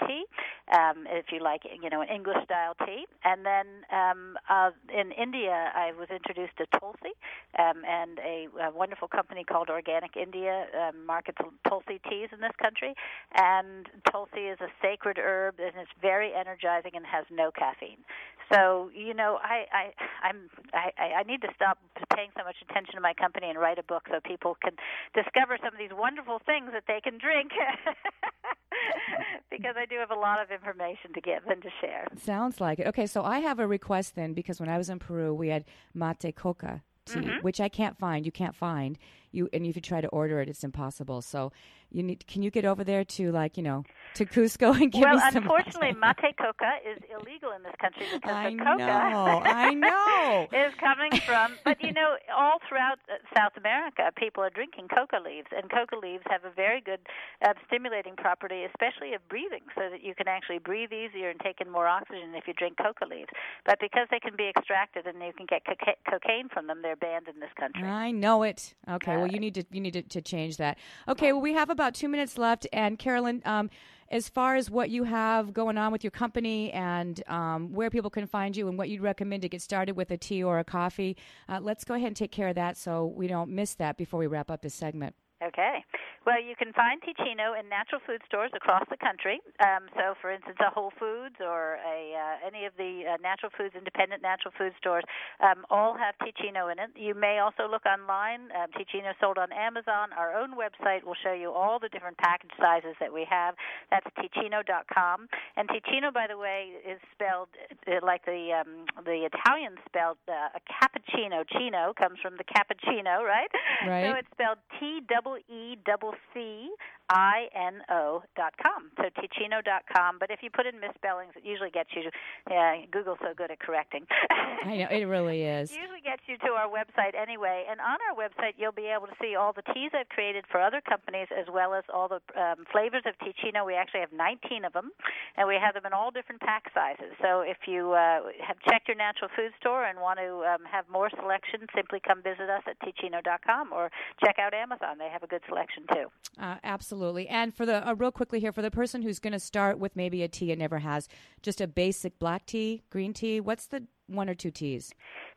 um, 0.71 1.05
if 1.09 1.25
you 1.31 1.41
like, 1.41 1.61
you 1.81 1.89
know, 1.89 2.01
an 2.01 2.09
English 2.09 2.43
style 2.43 2.75
tea. 2.85 3.05
And 3.23 3.45
then 3.45 3.65
um, 3.91 4.37
uh, 4.49 4.71
in 4.93 5.11
India, 5.11 5.71
I 5.75 5.91
was 5.97 6.09
introduced 6.09 6.57
to 6.57 6.65
Tulsi, 6.79 7.13
um, 7.57 7.83
and 7.87 8.19
a, 8.19 8.47
a 8.67 8.71
wonderful 8.71 9.07
company 9.07 9.43
called 9.43 9.69
Organic 9.69 10.15
India 10.17 10.67
um, 10.77 11.05
markets 11.05 11.37
Tulsi 11.67 11.99
teas 12.09 12.29
in 12.31 12.39
this 12.41 12.55
country. 12.61 12.93
And 13.35 13.87
Tulsi 14.11 14.47
is 14.51 14.59
a 14.61 14.69
sacred 14.81 15.17
herb, 15.17 15.55
and 15.59 15.73
it's 15.75 15.91
very 16.01 16.33
energizing 16.33 16.91
and 16.95 17.05
has 17.05 17.25
no 17.31 17.51
caffeine. 17.51 18.03
So 18.51 18.89
you 18.95 19.13
know, 19.13 19.37
I 19.43 19.65
I 19.71 19.93
I'm 20.23 20.49
I, 20.73 21.21
I 21.21 21.23
need 21.23 21.41
to 21.41 21.49
stop 21.55 21.77
paying 22.15 22.29
so 22.37 22.43
much 22.43 22.55
attention 22.67 22.95
to 22.95 23.01
my 23.01 23.13
company 23.13 23.49
and 23.49 23.59
write 23.59 23.77
a 23.77 23.83
book 23.83 24.03
so 24.09 24.19
people 24.25 24.57
can 24.61 24.73
discover 25.13 25.57
some 25.61 25.73
of 25.73 25.79
these 25.79 25.93
wonderful 25.93 26.39
things 26.45 26.71
that 26.73 26.83
they 26.87 26.99
can 27.01 27.17
drink. 27.19 27.51
because 29.49 29.75
I 29.77 29.85
do 29.85 29.95
have 29.97 30.11
a 30.11 30.19
lot 30.19 30.41
of 30.41 30.51
information 30.51 31.13
to 31.13 31.21
give 31.21 31.45
and 31.47 31.61
to 31.61 31.69
share. 31.81 32.07
Sounds 32.21 32.61
like 32.61 32.79
it. 32.79 32.87
Okay, 32.87 33.07
so 33.07 33.23
I 33.23 33.39
have 33.39 33.59
a 33.59 33.67
request 33.67 34.15
then 34.15 34.33
because 34.33 34.59
when 34.59 34.69
I 34.69 34.77
was 34.77 34.89
in 34.89 34.99
Peru, 34.99 35.33
we 35.33 35.49
had 35.49 35.65
mate 35.93 36.35
coca 36.35 36.83
tea, 37.05 37.19
mm-hmm. 37.19 37.41
which 37.41 37.59
I 37.59 37.69
can't 37.69 37.97
find. 37.97 38.25
You 38.25 38.31
can't 38.31 38.55
find 38.55 38.97
you, 39.31 39.49
and 39.53 39.65
if 39.65 39.75
you 39.75 39.81
try 39.81 40.01
to 40.01 40.07
order 40.09 40.41
it, 40.41 40.49
it's 40.49 40.63
impossible. 40.63 41.21
So 41.21 41.51
you 41.91 42.03
need. 42.03 42.25
Can 42.27 42.43
you 42.43 42.51
get 42.51 42.65
over 42.65 42.83
there 42.83 43.03
to 43.03 43.31
like 43.31 43.57
you 43.57 43.63
know 43.63 43.83
to 44.15 44.25
Cusco 44.25 44.75
and 44.81 44.91
give 44.91 45.01
well, 45.01 45.15
me 45.15 45.21
some? 45.31 45.45
Well, 45.45 45.57
unfortunately, 45.57 45.93
mate 45.99 46.37
coca 46.37 46.77
is 46.85 47.01
illegal 47.09 47.51
in 47.51 47.63
this 47.63 47.73
country 47.81 48.05
because 48.13 48.31
I 48.31 48.51
the 48.51 48.57
coca 48.57 48.77
know, 48.77 49.41
I 49.43 49.73
know. 49.73 50.47
is 50.53 50.73
coming 50.79 51.11
from. 51.21 51.53
But 51.63 51.81
you 51.83 51.91
know, 51.91 52.17
all 52.35 52.59
throughout 52.67 52.99
uh, 53.09 53.17
South 53.35 53.53
America, 53.57 54.11
people 54.15 54.43
are 54.43 54.49
drinking 54.49 54.87
coca 54.89 55.17
leaves, 55.23 55.47
and 55.55 55.69
coca 55.69 55.97
leaves 55.97 56.23
have 56.29 56.45
a 56.45 56.51
very 56.53 56.81
good 56.81 56.99
uh, 57.45 57.53
stimulating 57.67 58.15
property, 58.15 58.65
especially 58.65 59.13
of 59.13 59.27
breathing, 59.27 59.65
so 59.75 59.89
that 59.89 60.03
you 60.03 60.13
can 60.13 60.27
actually 60.27 60.59
breathe 60.59 60.91
easier 60.93 61.29
and 61.29 61.39
take 61.39 61.61
in 61.61 61.69
more 61.71 61.87
oxygen 61.87 62.33
if 62.35 62.47
you 62.47 62.53
drink 62.53 62.77
coca 62.77 63.05
leaves. 63.05 63.29
But 63.65 63.79
because 63.79 64.07
they 64.11 64.19
can 64.19 64.35
be 64.37 64.49
extracted 64.49 65.05
and 65.05 65.17
you 65.21 65.33
can 65.33 65.45
get 65.45 65.65
coca- 65.65 65.99
cocaine 66.09 66.49
from 66.49 66.67
them, 66.67 66.81
they're 66.81 66.95
banned 66.95 67.27
in 67.27 67.39
this 67.39 67.53
country. 67.59 67.83
I 67.83 68.11
know 68.11 68.43
it. 68.43 68.73
Okay, 68.89 69.17
well, 69.19 69.31
you 69.31 69.39
need 69.39 69.55
to 69.55 69.63
you 69.71 69.81
need 69.81 69.93
to, 69.93 70.01
to 70.01 70.21
change 70.21 70.57
that. 70.57 70.77
Okay, 71.07 71.33
well, 71.33 71.41
we 71.41 71.53
have 71.53 71.69
about 71.69 71.93
two 71.93 72.09
minutes 72.09 72.37
left, 72.37 72.67
and 72.73 72.97
Carolyn. 72.97 73.41
Um, 73.45 73.69
as 74.11 74.27
far 74.27 74.55
as 74.55 74.71
what 74.71 74.89
you 74.89 75.03
have 75.03 75.53
going 75.53 75.77
on 75.77 75.91
with 75.91 76.03
your 76.03 76.09
company 76.09 76.71
and 76.71 77.21
um, 77.27 77.71
where 77.71 77.91
people 77.91 78.09
can 78.09 78.25
find 78.25 78.57
you 78.57 78.67
and 78.67 78.75
what 78.75 78.89
you'd 78.89 79.01
recommend 79.01 79.43
to 79.43 79.49
get 79.49 79.61
started 79.61 79.95
with 79.95 80.09
a 80.09 80.17
tea 80.17 80.43
or 80.43 80.57
a 80.57 80.63
coffee, 80.63 81.15
uh, 81.47 81.59
let's 81.61 81.83
go 81.83 81.93
ahead 81.93 82.07
and 82.07 82.15
take 82.15 82.31
care 82.31 82.47
of 82.47 82.55
that 82.55 82.75
so 82.75 83.05
we 83.05 83.27
don't 83.27 83.51
miss 83.51 83.75
that 83.75 83.97
before 83.97 84.19
we 84.19 84.25
wrap 84.25 84.49
up 84.49 84.63
this 84.63 84.73
segment. 84.73 85.15
Okay. 85.43 85.85
Well, 86.25 86.41
you 86.41 86.55
can 86.55 86.73
find 86.73 87.01
Teeccino 87.01 87.57
in 87.59 87.69
natural 87.69 88.01
food 88.05 88.21
stores 88.27 88.51
across 88.55 88.83
the 88.89 88.97
country. 88.97 89.39
Um, 89.63 89.87
so, 89.95 90.13
for 90.21 90.31
instance, 90.31 90.57
a 90.59 90.69
Whole 90.69 90.91
Foods 90.99 91.35
or 91.39 91.79
a 91.85 92.13
uh, 92.13 92.47
any 92.47 92.65
of 92.65 92.73
the 92.77 93.03
uh, 93.07 93.17
natural 93.21 93.51
foods, 93.57 93.75
independent 93.75 94.21
natural 94.21 94.53
food 94.57 94.73
stores, 94.77 95.03
um, 95.39 95.65
all 95.69 95.95
have 95.95 96.15
Teeccino 96.19 96.71
in 96.71 96.79
it. 96.79 96.91
You 96.95 97.15
may 97.15 97.39
also 97.39 97.67
look 97.69 97.85
online. 97.85 98.51
Um, 98.51 98.67
Teeccino 98.75 99.13
sold 99.19 99.37
on 99.37 99.51
Amazon. 99.51 100.11
Our 100.17 100.35
own 100.35 100.55
website 100.55 101.03
will 101.03 101.17
show 101.23 101.33
you 101.33 101.51
all 101.51 101.79
the 101.79 101.89
different 101.89 102.17
package 102.17 102.51
sizes 102.59 102.95
that 102.99 103.13
we 103.13 103.25
have. 103.29 103.55
That's 103.89 104.05
Teeccino.com. 104.17 105.27
And 105.55 105.69
Teeccino, 105.69 106.13
by 106.13 106.27
the 106.27 106.37
way, 106.37 106.73
is 106.83 106.99
spelled 107.15 107.49
uh, 107.87 108.05
like 108.05 108.25
the 108.25 108.59
um, 108.59 108.85
the 109.05 109.27
Italian 109.27 109.75
spelled 109.87 110.17
uh, 110.27 110.57
a 110.57 110.61
cappuccino. 110.67 111.47
Chino 111.47 111.93
comes 111.93 112.19
from 112.21 112.35
the 112.37 112.43
cappuccino, 112.43 113.23
right? 113.23 113.49
Right. 113.87 114.05
So 114.05 114.17
it's 114.19 114.31
spelled 114.31 114.57
T 114.79 115.01
double 115.07 115.37
E 115.47 115.77
double 115.85 116.08
C 116.33 116.69
I 117.09 117.49
N 117.55 117.81
O 117.89 118.21
dot 118.35 118.53
com. 118.61 118.93
So 118.97 119.09
Teeccino 119.17 119.65
dot 119.65 119.83
com. 119.89 120.17
But 120.19 120.29
if 120.29 120.39
you 120.43 120.49
put 120.53 120.65
in 120.65 120.79
misspellings, 120.79 121.33
it 121.35 121.43
usually 121.43 121.71
gets 121.71 121.89
you. 121.95 122.09
Yeah, 122.49 122.85
Google's 122.91 123.17
so 123.21 123.33
good 123.35 123.49
at 123.49 123.59
correcting. 123.59 124.05
I 124.63 124.77
know 124.77 124.87
it 124.91 125.05
really 125.05 125.41
is. 125.41 125.71
It 125.71 125.79
usually 125.81 126.05
gets 126.05 126.21
you 126.27 126.37
to 126.45 126.53
our 126.53 126.69
website 126.69 127.17
anyway. 127.17 127.65
And 127.69 127.81
on 127.81 127.97
our 128.05 128.13
website, 128.13 128.53
you'll 128.57 128.77
be 128.77 128.93
able 128.93 129.07
to 129.07 129.17
see 129.21 129.35
all 129.35 129.53
the 129.53 129.65
teas 129.73 129.89
I've 129.97 130.09
created 130.09 130.45
for 130.51 130.61
other 130.61 130.81
companies, 130.81 131.27
as 131.33 131.47
well 131.51 131.73
as 131.73 131.83
all 131.91 132.07
the 132.07 132.21
um, 132.37 132.65
flavors 132.71 133.03
of 133.09 133.17
Teeccino. 133.25 133.65
We 133.65 133.73
actually 133.73 134.01
have 134.01 134.13
19 134.13 134.65
of 134.65 134.73
them, 134.73 134.91
and 135.35 135.47
we 135.47 135.57
have 135.57 135.73
them 135.73 135.85
in 135.89 135.93
all 135.93 136.11
different 136.11 136.41
pack 136.41 136.69
sizes. 136.73 137.17
So 137.21 137.41
if 137.41 137.65
you 137.65 137.93
uh, 137.93 138.29
have 138.45 138.61
checked 138.69 138.87
your 138.87 138.97
natural 138.97 139.33
food 139.35 139.51
store 139.59 139.83
and 139.83 139.97
want 139.99 140.19
to 140.19 140.45
um, 140.45 140.61
have 140.69 140.85
more 140.91 141.09
selection, 141.09 141.65
simply 141.73 141.99
come 142.05 142.21
visit 142.21 142.53
us 142.53 142.61
at 142.69 142.77
Teeccino 142.85 143.23
dot 143.23 143.41
com 143.41 143.73
or 143.73 143.89
check 144.23 144.37
out 144.37 144.53
Amazon. 144.53 144.99
They 144.99 145.09
have 145.09 145.23
a 145.23 145.27
good 145.27 145.41
selection 145.49 145.89
too. 145.89 146.05
Uh, 146.37 146.61
absolutely. 146.63 146.98
And 147.27 147.53
for 147.53 147.65
the 147.65 147.87
uh, 147.87 147.93
real 147.93 148.11
quickly 148.11 148.39
here, 148.39 148.51
for 148.51 148.61
the 148.61 148.71
person 148.71 149.01
who's 149.01 149.19
going 149.19 149.33
to 149.33 149.39
start 149.39 149.79
with 149.79 149.95
maybe 149.95 150.23
a 150.23 150.27
tea 150.27 150.51
it 150.51 150.59
never 150.59 150.79
has, 150.79 151.07
just 151.41 151.61
a 151.61 151.67
basic 151.67 152.19
black 152.19 152.45
tea, 152.45 152.83
green 152.89 153.13
tea. 153.13 153.39
What's 153.39 153.67
the 153.67 153.85
one 154.07 154.29
or 154.29 154.35
two 154.35 154.51
teas? 154.51 154.93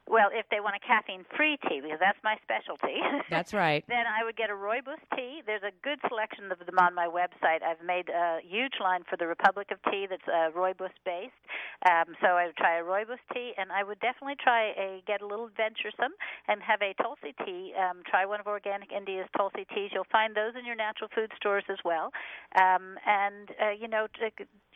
Well, 0.08 0.28
if 0.34 0.46
they 0.50 0.58
want 0.58 0.74
a 0.74 0.82
caffeine-free 0.82 1.58
tea, 1.68 1.80
because 1.80 2.00
that's 2.02 2.18
my 2.24 2.36
specialty. 2.42 2.98
That's 3.30 3.54
right. 3.54 3.84
then 3.88 4.04
I 4.04 4.24
would 4.24 4.36
get 4.36 4.50
a 4.50 4.52
rooibos 4.52 5.00
tea. 5.14 5.40
There's 5.46 5.62
a 5.62 5.72
good 5.80 6.00
selection 6.08 6.50
of 6.50 6.58
them 6.58 6.78
on 6.78 6.94
my 6.94 7.06
website. 7.06 7.62
I've 7.62 7.80
made 7.80 8.10
a 8.10 8.42
huge 8.42 8.82
line 8.82 9.04
for 9.08 9.16
the 9.16 9.26
Republic 9.26 9.70
of 9.70 9.78
Tea 9.90 10.06
that's 10.10 10.26
uh, 10.26 10.50
rooibos 10.52 10.92
based. 11.06 11.38
Um, 11.86 12.14
so 12.20 12.34
I 12.34 12.46
would 12.46 12.56
try 12.56 12.78
a 12.78 12.82
rooibos 12.82 13.22
tea, 13.32 13.54
and 13.56 13.70
I 13.70 13.84
would 13.84 14.00
definitely 14.00 14.36
try 14.42 14.74
a 14.74 15.02
get 15.06 15.22
a 15.22 15.26
little 15.26 15.48
venturesome 15.56 16.12
and 16.48 16.60
have 16.62 16.82
a 16.82 16.94
tulsi 17.00 17.34
tea. 17.46 17.72
Um, 17.78 18.02
try 18.04 18.26
one 18.26 18.40
of 18.40 18.46
Organic 18.46 18.90
India's 18.92 19.30
tulsi 19.36 19.66
teas. 19.72 19.90
You'll 19.94 20.10
find 20.10 20.34
those 20.34 20.54
in 20.58 20.66
your 20.66 20.76
natural 20.76 21.10
food 21.14 21.30
stores 21.36 21.64
as 21.70 21.78
well. 21.84 22.10
Um, 22.58 22.98
and 23.06 23.50
uh, 23.60 23.70
you 23.70 23.88
know, 23.88 24.06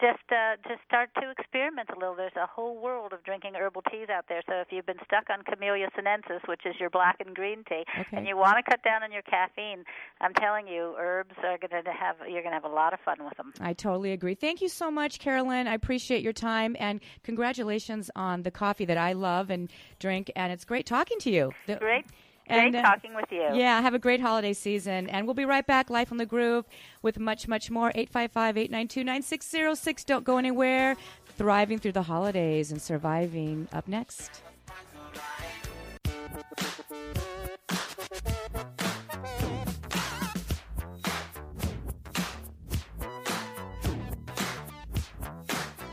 just 0.00 0.26
uh, 0.30 0.56
just 0.68 0.82
start 0.86 1.10
to 1.20 1.30
experiment 1.30 1.90
a 1.90 1.98
little. 1.98 2.14
There's 2.14 2.36
a 2.36 2.46
whole 2.46 2.78
world 2.78 3.12
of 3.12 3.24
drinking 3.24 3.54
herbal 3.54 3.82
teas 3.90 4.08
out 4.08 4.26
there. 4.28 4.42
So 4.46 4.54
if 4.62 4.68
you've 4.70 4.86
been 4.86 5.02
stuck 5.04 5.15
on 5.30 5.42
Camellia 5.44 5.88
sinensis, 5.96 6.42
which 6.46 6.66
is 6.66 6.74
your 6.78 6.90
black 6.90 7.16
and 7.24 7.34
green 7.34 7.64
tea, 7.68 7.84
Okay. 8.00 8.16
and 8.16 8.26
you 8.26 8.36
want 8.36 8.56
to 8.56 8.62
cut 8.70 8.82
down 8.82 9.02
on 9.02 9.10
your 9.12 9.22
caffeine, 9.22 9.84
I'm 10.20 10.34
telling 10.34 10.68
you, 10.68 10.94
herbs 10.98 11.34
are 11.42 11.58
going 11.58 11.84
to 11.84 11.92
have 11.92 12.16
you're 12.28 12.42
going 12.42 12.54
to 12.54 12.60
have 12.60 12.64
a 12.64 12.68
lot 12.68 12.92
of 12.92 13.00
fun 13.00 13.24
with 13.24 13.36
them. 13.36 13.52
I 13.60 13.72
totally 13.72 14.12
agree. 14.12 14.34
Thank 14.34 14.60
you 14.62 14.68
so 14.68 14.90
much, 14.90 15.18
Carolyn. 15.18 15.66
I 15.66 15.74
appreciate 15.74 16.22
your 16.22 16.32
time 16.32 16.76
and 16.78 17.00
congratulations 17.22 18.10
on 18.16 18.42
the 18.42 18.50
coffee 18.50 18.84
that 18.86 18.98
I 18.98 19.12
love 19.12 19.50
and 19.50 19.70
drink. 19.98 20.30
And 20.36 20.52
it's 20.52 20.64
great 20.64 20.86
talking 20.86 21.18
to 21.20 21.30
you. 21.30 21.52
The- 21.66 21.76
Great, 21.76 22.04
great 22.48 22.58
And, 22.66 22.76
uh, 22.76 22.82
talking 22.82 23.14
with 23.14 23.30
you. 23.30 23.48
Yeah, 23.54 23.80
have 23.80 23.94
a 23.94 23.98
great 23.98 24.20
holiday 24.20 24.52
season. 24.52 25.08
And 25.08 25.26
we'll 25.26 25.34
be 25.34 25.44
right 25.44 25.66
back, 25.66 25.90
Life 25.90 26.10
on 26.12 26.18
the 26.18 26.26
Groove, 26.26 26.64
with 27.02 27.18
much, 27.18 27.46
much 27.48 27.70
more. 27.70 27.90
855 27.94 28.56
892 28.56 29.04
9606. 29.04 30.04
Don't 30.04 30.24
go 30.24 30.38
anywhere. 30.38 30.96
Thriving 31.36 31.78
through 31.78 31.92
the 31.92 32.02
holidays 32.04 32.72
and 32.72 32.80
surviving 32.80 33.68
up 33.72 33.86
next. 33.88 34.42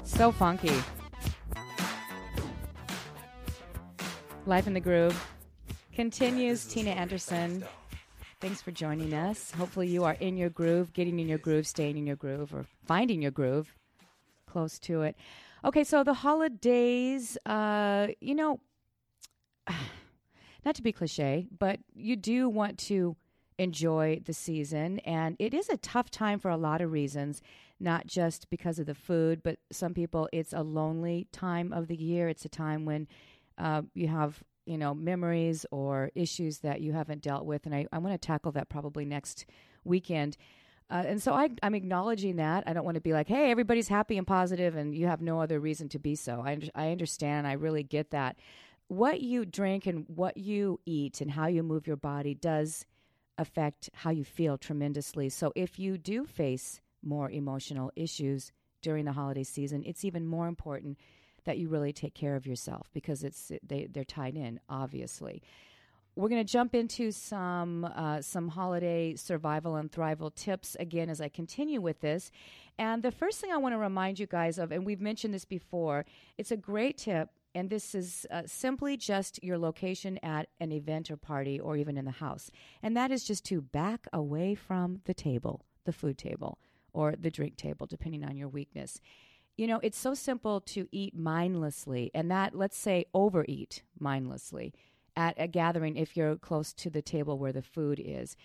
So 0.03 0.31
funky. 0.31 0.71
Life 4.45 4.67
in 4.67 4.73
the 4.73 4.79
Groove 4.79 5.19
continues. 5.93 6.65
Tina 6.65 6.91
Anderson, 6.91 7.63
thanks 8.39 8.61
for 8.61 8.71
joining 8.71 9.13
us. 9.13 9.51
Hopefully, 9.51 9.87
you 9.87 10.03
are 10.03 10.15
in 10.19 10.37
your 10.37 10.49
groove, 10.49 10.93
getting 10.93 11.19
in 11.19 11.27
your 11.27 11.39
groove, 11.39 11.65
staying 11.65 11.97
in 11.97 12.05
your 12.05 12.15
groove, 12.15 12.53
or 12.53 12.65
finding 12.85 13.21
your 13.21 13.31
groove 13.31 13.73
close 14.45 14.77
to 14.79 15.01
it. 15.01 15.15
Okay, 15.65 15.83
so 15.83 16.03
the 16.03 16.13
holidays, 16.13 17.37
uh, 17.45 18.07
you 18.21 18.35
know, 18.35 18.59
not 20.65 20.75
to 20.75 20.81
be 20.81 20.91
cliche, 20.91 21.47
but 21.57 21.79
you 21.93 22.15
do 22.15 22.49
want 22.49 22.77
to 22.79 23.15
enjoy 23.57 24.21
the 24.25 24.33
season. 24.33 24.99
And 24.99 25.35
it 25.39 25.53
is 25.53 25.69
a 25.69 25.77
tough 25.77 26.09
time 26.09 26.39
for 26.39 26.49
a 26.49 26.57
lot 26.57 26.81
of 26.81 26.91
reasons, 26.91 27.41
not 27.79 28.07
just 28.07 28.49
because 28.49 28.79
of 28.79 28.85
the 28.85 28.95
food, 28.95 29.41
but 29.43 29.59
some 29.71 29.93
people, 29.93 30.29
it's 30.31 30.53
a 30.53 30.61
lonely 30.61 31.27
time 31.31 31.71
of 31.71 31.87
the 31.87 31.95
year. 31.95 32.29
It's 32.29 32.45
a 32.45 32.49
time 32.49 32.85
when 32.85 33.07
uh, 33.57 33.83
you 33.93 34.07
have, 34.07 34.43
you 34.65 34.77
know, 34.77 34.93
memories 34.93 35.65
or 35.71 36.11
issues 36.15 36.59
that 36.59 36.81
you 36.81 36.93
haven't 36.93 37.21
dealt 37.21 37.45
with. 37.45 37.65
And 37.65 37.75
I, 37.75 37.85
I 37.91 37.97
want 37.99 38.19
to 38.19 38.25
tackle 38.25 38.51
that 38.53 38.69
probably 38.69 39.05
next 39.05 39.45
weekend. 39.83 40.37
Uh, 40.89 41.03
and 41.07 41.21
so 41.21 41.33
I, 41.33 41.49
I'm 41.61 41.75
acknowledging 41.75 42.35
that. 42.37 42.63
I 42.67 42.73
don't 42.73 42.85
want 42.85 42.95
to 42.95 43.01
be 43.01 43.13
like, 43.13 43.27
hey, 43.27 43.51
everybody's 43.51 43.87
happy 43.87 44.17
and 44.17 44.27
positive 44.27 44.75
and 44.75 44.95
you 44.95 45.07
have 45.07 45.21
no 45.21 45.41
other 45.41 45.59
reason 45.59 45.89
to 45.89 45.99
be 45.99 46.15
so. 46.15 46.43
I, 46.45 46.59
I 46.75 46.91
understand. 46.91 47.47
I 47.47 47.53
really 47.53 47.83
get 47.83 48.11
that. 48.11 48.37
What 48.87 49.21
you 49.21 49.45
drink 49.45 49.85
and 49.85 50.05
what 50.07 50.37
you 50.37 50.79
eat 50.85 51.21
and 51.21 51.31
how 51.31 51.47
you 51.47 51.63
move 51.63 51.87
your 51.87 51.95
body 51.95 52.33
does 52.33 52.85
affect 53.37 53.89
how 53.93 54.11
you 54.11 54.23
feel 54.23 54.57
tremendously. 54.57 55.29
So 55.29 55.51
if 55.55 55.79
you 55.79 55.97
do 55.97 56.25
face 56.25 56.81
more 57.01 57.29
emotional 57.29 57.91
issues 57.95 58.51
during 58.81 59.05
the 59.05 59.13
holiday 59.13 59.43
season, 59.43 59.83
it's 59.85 60.05
even 60.05 60.27
more 60.27 60.47
important 60.47 60.97
that 61.45 61.57
you 61.57 61.67
really 61.67 61.91
take 61.91 62.13
care 62.13 62.35
of 62.35 62.45
yourself 62.45 62.89
because 62.93 63.23
it's 63.23 63.51
they 63.65 63.87
they're 63.91 64.03
tied 64.03 64.35
in 64.35 64.59
obviously. 64.69 65.41
We're 66.15 66.29
going 66.29 66.45
to 66.45 66.51
jump 66.51 66.75
into 66.75 67.11
some 67.11 67.85
uh, 67.85 68.21
some 68.21 68.49
holiday 68.49 69.15
survival 69.15 69.77
and 69.77 69.91
thrival 69.91 70.33
tips 70.33 70.77
again 70.79 71.09
as 71.09 71.19
I 71.19 71.27
continue 71.27 71.81
with 71.81 72.01
this. 72.01 72.31
And 72.77 73.01
the 73.01 73.11
first 73.11 73.41
thing 73.41 73.51
I 73.51 73.57
want 73.57 73.73
to 73.73 73.79
remind 73.79 74.19
you 74.19 74.27
guys 74.27 74.59
of, 74.59 74.71
and 74.71 74.85
we've 74.85 75.01
mentioned 75.01 75.33
this 75.33 75.45
before, 75.45 76.05
it's 76.37 76.51
a 76.51 76.57
great 76.57 76.97
tip, 76.99 77.29
and 77.55 77.69
this 77.69 77.93
is 77.93 78.25
uh, 78.31 78.43
simply 78.45 78.97
just 78.97 79.43
your 79.43 79.57
location 79.57 80.19
at 80.23 80.47
an 80.59 80.71
event 80.71 81.11
or 81.11 81.17
party 81.17 81.59
or 81.59 81.77
even 81.77 81.97
in 81.97 82.05
the 82.05 82.11
house, 82.11 82.51
and 82.81 82.95
that 82.97 83.11
is 83.11 83.23
just 83.23 83.45
to 83.45 83.61
back 83.61 84.07
away 84.11 84.55
from 84.55 85.01
the 85.05 85.13
table, 85.13 85.65
the 85.85 85.93
food 85.93 86.17
table, 86.17 86.57
or 86.93 87.15
the 87.19 87.31
drink 87.31 87.57
table, 87.57 87.85
depending 87.85 88.23
on 88.23 88.35
your 88.37 88.49
weakness. 88.49 88.99
You 89.57 89.67
know, 89.67 89.79
it's 89.83 89.99
so 89.99 90.13
simple 90.13 90.61
to 90.61 90.87
eat 90.91 91.15
mindlessly, 91.15 92.09
and 92.13 92.31
that, 92.31 92.55
let's 92.55 92.77
say, 92.77 93.05
overeat 93.13 93.83
mindlessly 93.99 94.73
at 95.15 95.35
a 95.37 95.47
gathering 95.47 95.95
if 95.95 96.17
you're 96.17 96.35
close 96.37 96.73
to 96.73 96.89
the 96.89 97.01
table 97.01 97.37
where 97.37 97.53
the 97.53 97.61
food 97.61 98.01
is. 98.03 98.35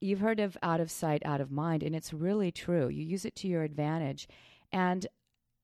You've 0.00 0.20
heard 0.20 0.40
of 0.40 0.56
out 0.62 0.80
of 0.80 0.90
sight, 0.90 1.22
out 1.24 1.40
of 1.40 1.50
mind, 1.50 1.82
and 1.82 1.94
it's 1.94 2.12
really 2.12 2.50
true. 2.50 2.88
You 2.88 3.04
use 3.04 3.24
it 3.24 3.36
to 3.36 3.48
your 3.48 3.62
advantage. 3.62 4.26
And 4.72 5.06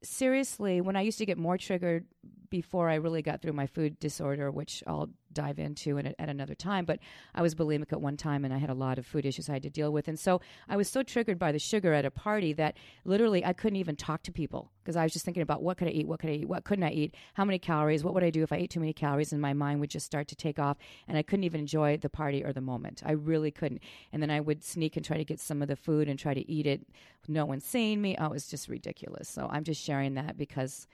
seriously, 0.02 0.81
when 0.81 0.96
I 0.96 1.00
used 1.00 1.18
to 1.18 1.26
get 1.26 1.38
more 1.38 1.59
triggered 1.59 2.04
before 2.50 2.88
I 2.88 2.96
really 2.96 3.22
got 3.22 3.42
through 3.42 3.52
my 3.52 3.66
food 3.66 3.98
disorder, 3.98 4.50
which 4.50 4.82
I'll 4.87 5.11
dive 5.32 5.58
into 5.58 5.98
in, 5.98 6.06
at 6.06 6.28
another 6.28 6.54
time, 6.54 6.84
but 6.84 6.98
I 7.34 7.42
was 7.42 7.54
bulimic 7.54 7.92
at 7.92 8.00
one 8.00 8.16
time 8.16 8.44
and 8.44 8.52
I 8.52 8.58
had 8.58 8.70
a 8.70 8.74
lot 8.74 8.98
of 8.98 9.06
food 9.06 9.26
issues 9.26 9.48
I 9.48 9.54
had 9.54 9.62
to 9.62 9.70
deal 9.70 9.92
with. 9.92 10.08
And 10.08 10.18
so 10.18 10.40
I 10.68 10.76
was 10.76 10.88
so 10.88 11.02
triggered 11.02 11.38
by 11.38 11.52
the 11.52 11.58
sugar 11.58 11.92
at 11.92 12.04
a 12.04 12.11
party 12.11 12.52
that 12.54 12.76
literally 13.04 13.44
I 13.44 13.52
couldn't 13.52 13.76
even 13.76 13.96
talk 13.96 14.22
to 14.24 14.32
people 14.32 14.72
because 14.82 14.96
I 14.96 15.02
was 15.02 15.12
just 15.12 15.24
thinking 15.24 15.42
about 15.42 15.62
what 15.62 15.76
could 15.76 15.88
I 15.88 15.92
eat, 15.92 16.08
what 16.08 16.20
could 16.20 16.30
I 16.30 16.34
eat, 16.34 16.48
what 16.48 16.64
couldn't 16.64 16.84
I 16.84 16.90
eat, 16.90 17.14
how 17.34 17.44
many 17.44 17.58
calories, 17.58 18.02
what 18.02 18.14
would 18.14 18.24
I 18.24 18.30
do 18.30 18.42
if 18.42 18.52
I 18.52 18.56
ate 18.56 18.70
too 18.70 18.80
many 18.80 18.92
calories, 18.92 19.32
and 19.32 19.40
my 19.40 19.52
mind 19.52 19.80
would 19.80 19.90
just 19.90 20.06
start 20.06 20.28
to 20.28 20.37
take 20.37 20.58
off 20.58 20.78
and 21.06 21.18
I 21.18 21.22
couldn't 21.22 21.44
even 21.44 21.61
enjoy 21.61 21.98
the 21.98 22.08
party 22.08 22.42
or 22.42 22.52
the 22.52 22.61
moment. 22.61 23.02
I 23.04 23.12
really 23.12 23.50
couldn't. 23.50 23.82
And 24.12 24.22
then 24.22 24.30
I 24.30 24.40
would 24.40 24.64
sneak 24.64 24.96
and 24.96 25.04
try 25.04 25.18
to 25.18 25.24
get 25.24 25.40
some 25.40 25.62
of 25.62 25.68
the 25.68 25.76
food 25.76 26.08
and 26.08 26.18
try 26.18 26.34
to 26.34 26.50
eat 26.50 26.66
it. 26.66 26.87
No 27.28 27.44
one 27.44 27.61
seeing 27.61 28.00
me. 28.00 28.16
Oh, 28.18 28.26
it 28.26 28.32
was 28.32 28.48
just 28.48 28.68
ridiculous. 28.68 29.28
So 29.28 29.48
I'm 29.50 29.64
just 29.64 29.82
sharing 29.82 30.14
that 30.14 30.38
because 30.38 30.87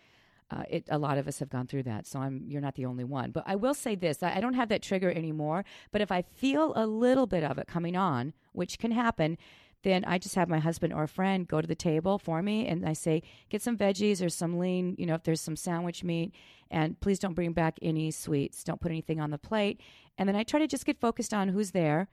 uh, 0.51 0.63
it, 0.69 0.85
a 0.91 0.99
lot 0.99 1.19
of 1.19 1.27
us 1.27 1.39
have 1.39 1.49
gone 1.49 1.67
through 1.67 1.85
that, 1.85 2.07
so 2.07 2.19
I'm 2.21 2.45
you're 2.49 2.61
not 2.61 2.75
the 2.75 2.87
only 2.87 3.05
one. 3.05 3.31
But 3.31 3.45
I 3.47 3.57
will 3.57 3.75
say 3.75 3.95
this: 3.95 4.23
I, 4.23 4.37
I 4.37 4.41
don't 4.41 4.55
have 4.55 4.69
that 4.69 4.83
trigger 4.83 5.11
anymore. 5.11 5.65
But 5.91 6.01
if 6.01 6.13
I 6.13 6.23
feel 6.23 6.73
a 6.77 6.87
little 6.87 7.27
bit 7.27 7.45
of 7.45 7.59
it 7.59 7.67
coming 7.67 7.97
on, 7.97 8.35
which 8.53 8.79
can 8.79 8.91
happen, 8.93 9.39
then 9.83 10.05
I 10.05 10.19
just 10.19 10.35
have 10.35 10.49
my 10.49 10.59
husband 10.59 10.93
or 10.93 11.05
a 11.05 11.09
friend 11.09 11.49
go 11.49 11.61
to 11.61 11.67
the 11.67 11.75
table 11.75 12.19
for 12.19 12.43
me, 12.43 12.67
and 12.67 12.87
I 12.89 12.93
say, 12.93 13.23
get 13.51 13.63
some 13.63 13.77
veggies 13.77 14.25
or 14.25 14.29
some 14.29 14.59
lean. 14.59 14.95
You 14.99 15.07
know, 15.07 15.15
if 15.15 15.25
there's 15.25 15.41
some 15.41 15.57
sandwich 15.57 16.05
meat, 16.05 16.33
and 16.71 16.99
please 17.01 17.19
don't 17.19 17.35
bring 17.35 17.53
back 17.53 17.79
any 17.83 18.11
sweets. 18.11 18.65
Don't 18.65 18.81
put 18.81 18.91
anything 18.91 19.21
on 19.21 19.31
the 19.31 19.39
plate. 19.39 19.81
And 20.19 20.29
then 20.29 20.37
I 20.37 20.43
try 20.43 20.61
to 20.61 20.67
just 20.67 20.87
get 20.87 21.01
focused 21.01 21.35
on 21.35 21.49
who's 21.49 21.73
there. 21.73 22.09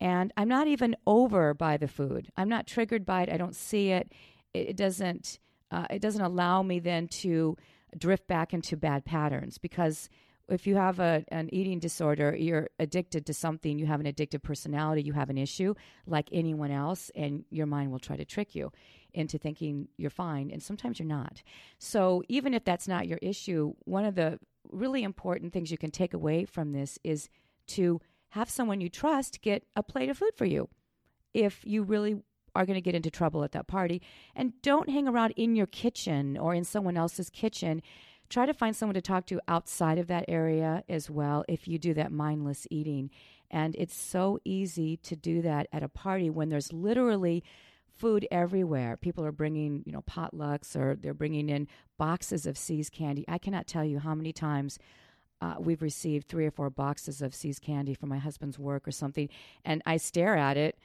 and 0.00 0.32
I'm 0.36 0.48
not 0.48 0.66
even 0.66 0.96
over 1.06 1.54
by 1.54 1.76
the 1.76 1.88
food. 1.88 2.30
I'm 2.36 2.48
not 2.48 2.66
triggered 2.66 3.06
by 3.06 3.22
it. 3.22 3.30
I 3.30 3.36
don't 3.36 3.54
see 3.56 3.90
it. 3.90 4.12
It, 4.52 4.70
it 4.70 4.76
doesn't. 4.76 5.38
Uh, 5.70 5.86
it 5.90 6.00
doesn't 6.02 6.20
allow 6.20 6.62
me 6.62 6.78
then 6.78 7.08
to 7.08 7.56
drift 7.98 8.26
back 8.26 8.52
into 8.52 8.76
bad 8.76 9.04
patterns 9.04 9.58
because 9.58 10.08
if 10.48 10.66
you 10.66 10.76
have 10.76 11.00
a, 11.00 11.24
an 11.28 11.48
eating 11.52 11.78
disorder, 11.78 12.36
you're 12.36 12.68
addicted 12.78 13.24
to 13.26 13.34
something, 13.34 13.78
you 13.78 13.86
have 13.86 14.00
an 14.00 14.06
addictive 14.06 14.42
personality, 14.42 15.02
you 15.02 15.14
have 15.14 15.30
an 15.30 15.38
issue 15.38 15.74
like 16.06 16.28
anyone 16.32 16.70
else, 16.70 17.10
and 17.14 17.44
your 17.50 17.66
mind 17.66 17.90
will 17.90 17.98
try 17.98 18.16
to 18.16 18.24
trick 18.24 18.54
you 18.54 18.70
into 19.14 19.38
thinking 19.38 19.88
you're 19.96 20.10
fine, 20.10 20.50
and 20.50 20.62
sometimes 20.62 20.98
you're 20.98 21.08
not. 21.08 21.42
So, 21.78 22.22
even 22.28 22.52
if 22.52 22.64
that's 22.64 22.88
not 22.88 23.08
your 23.08 23.18
issue, 23.22 23.74
one 23.84 24.04
of 24.04 24.16
the 24.16 24.38
really 24.70 25.02
important 25.02 25.52
things 25.52 25.70
you 25.70 25.78
can 25.78 25.90
take 25.90 26.12
away 26.12 26.44
from 26.44 26.72
this 26.72 26.98
is 27.04 27.28
to 27.68 28.00
have 28.30 28.50
someone 28.50 28.80
you 28.80 28.88
trust 28.88 29.40
get 29.40 29.64
a 29.76 29.82
plate 29.82 30.10
of 30.10 30.18
food 30.18 30.32
for 30.36 30.44
you 30.44 30.68
if 31.32 31.64
you 31.64 31.82
really 31.82 32.22
are 32.54 32.66
going 32.66 32.76
to 32.76 32.80
get 32.80 32.94
into 32.94 33.10
trouble 33.10 33.44
at 33.44 33.52
that 33.52 33.66
party. 33.66 34.02
And 34.34 34.52
don't 34.62 34.88
hang 34.88 35.08
around 35.08 35.32
in 35.36 35.56
your 35.56 35.66
kitchen 35.66 36.36
or 36.36 36.54
in 36.54 36.64
someone 36.64 36.96
else's 36.96 37.30
kitchen 37.30 37.82
try 38.30 38.46
to 38.46 38.54
find 38.54 38.74
someone 38.74 38.94
to 38.94 39.02
talk 39.02 39.26
to 39.26 39.40
outside 39.48 39.98
of 39.98 40.06
that 40.08 40.24
area 40.28 40.82
as 40.88 41.10
well 41.10 41.44
if 41.48 41.68
you 41.68 41.78
do 41.78 41.94
that 41.94 42.10
mindless 42.10 42.66
eating. 42.70 43.10
And 43.50 43.76
it's 43.78 43.94
so 43.94 44.38
easy 44.44 44.96
to 44.98 45.14
do 45.14 45.42
that 45.42 45.68
at 45.72 45.82
a 45.82 45.88
party 45.88 46.30
when 46.30 46.48
there's 46.48 46.72
literally 46.72 47.44
food 47.94 48.26
everywhere. 48.30 48.96
People 48.96 49.24
are 49.24 49.32
bringing, 49.32 49.82
you 49.86 49.92
know, 49.92 50.02
potlucks 50.02 50.74
or 50.74 50.96
they're 50.96 51.14
bringing 51.14 51.48
in 51.48 51.68
boxes 51.96 52.46
of 52.46 52.58
See's 52.58 52.90
candy. 52.90 53.24
I 53.28 53.38
cannot 53.38 53.66
tell 53.66 53.84
you 53.84 54.00
how 54.00 54.14
many 54.14 54.32
times 54.32 54.78
uh, 55.40 55.54
we've 55.58 55.82
received 55.82 56.28
three 56.28 56.46
or 56.46 56.50
four 56.50 56.70
boxes 56.70 57.22
of 57.22 57.34
See's 57.34 57.58
candy 57.58 57.94
from 57.94 58.08
my 58.08 58.18
husband's 58.18 58.58
work 58.58 58.88
or 58.88 58.92
something, 58.92 59.28
and 59.64 59.82
I 59.84 59.98
stare 59.98 60.36
at 60.36 60.56
it 60.56 60.78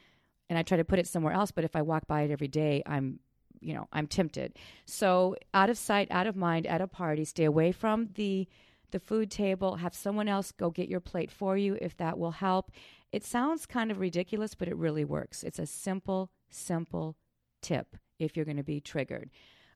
and 0.49 0.57
I 0.57 0.63
try 0.63 0.77
to 0.77 0.83
put 0.83 0.99
it 0.99 1.07
somewhere 1.07 1.33
else. 1.33 1.51
But 1.51 1.63
if 1.63 1.75
I 1.75 1.81
walk 1.81 2.07
by 2.07 2.23
it 2.23 2.31
every 2.31 2.47
day, 2.47 2.83
I'm 2.85 3.19
you 3.61 3.73
know, 3.73 3.87
I'm 3.91 4.07
tempted. 4.07 4.57
So 4.85 5.35
out 5.53 5.69
of 5.69 5.77
sight, 5.77 6.07
out 6.11 6.27
of 6.27 6.35
mind 6.35 6.65
at 6.65 6.81
a 6.81 6.87
party, 6.87 7.25
stay 7.25 7.43
away 7.43 7.71
from 7.71 8.09
the 8.15 8.47
the 8.91 8.99
food 8.99 9.29
table, 9.29 9.75
have 9.75 9.93
someone 9.93 10.27
else 10.27 10.51
go 10.51 10.71
get 10.71 10.89
your 10.89 10.99
plate 10.99 11.29
for 11.29 11.55
you 11.55 11.77
if 11.79 11.95
that 11.97 12.17
will 12.17 12.31
help. 12.31 12.71
It 13.11 13.23
sounds 13.23 13.67
kind 13.67 13.91
of 13.91 13.99
ridiculous, 13.99 14.55
but 14.55 14.67
it 14.67 14.75
really 14.75 15.05
works. 15.05 15.43
It's 15.43 15.59
a 15.59 15.67
simple, 15.67 16.31
simple 16.49 17.15
tip 17.61 17.97
if 18.17 18.35
you're 18.35 18.45
going 18.45 18.57
to 18.57 18.63
be 18.63 18.79
triggered. 18.79 19.29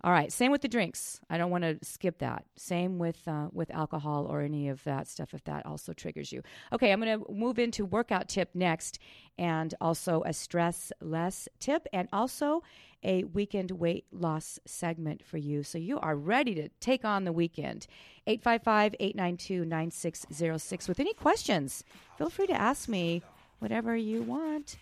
All 0.03 0.11
right, 0.11 0.33
same 0.33 0.51
with 0.51 0.61
the 0.61 0.67
drinks. 0.67 1.21
I 1.29 1.37
don't 1.37 1.49
want 1.49 1.63
to 1.63 1.77
skip 1.81 2.17
that. 2.19 2.43
Same 2.57 2.99
with 2.99 3.25
uh, 3.25 3.47
with 3.53 3.71
alcohol 3.71 4.25
or 4.25 4.41
any 4.41 4.67
of 4.67 4.83
that 4.83 5.07
stuff 5.07 5.33
if 5.33 5.45
that 5.45 5.65
also 5.65 5.93
triggers 5.93 6.33
you. 6.33 6.43
Okay, 6.73 6.91
I'm 6.91 6.99
going 6.99 7.23
to 7.23 7.31
move 7.31 7.57
into 7.57 7.85
workout 7.85 8.27
tip 8.27 8.49
next, 8.53 8.99
and 9.37 9.73
also 9.79 10.21
a 10.25 10.33
stress 10.33 10.91
less 10.99 11.47
tip, 11.61 11.87
and 11.93 12.09
also 12.11 12.63
a 13.01 13.23
weekend 13.23 13.71
weight 13.71 14.05
loss 14.11 14.59
segment 14.65 15.23
for 15.23 15.37
you. 15.37 15.63
So 15.63 15.77
you 15.77 15.99
are 15.99 16.17
ready 16.17 16.53
to 16.55 16.67
take 16.81 17.05
on 17.05 17.23
the 17.23 17.31
weekend. 17.31 17.87
855 18.27 18.95
892 18.99 19.63
9606. 19.63 20.87
With 20.89 20.99
any 20.99 21.13
questions, 21.13 21.85
feel 22.17 22.29
free 22.29 22.47
to 22.47 22.53
ask 22.53 22.89
me 22.89 23.21
whatever 23.59 23.95
you 23.95 24.21
want. 24.21 24.75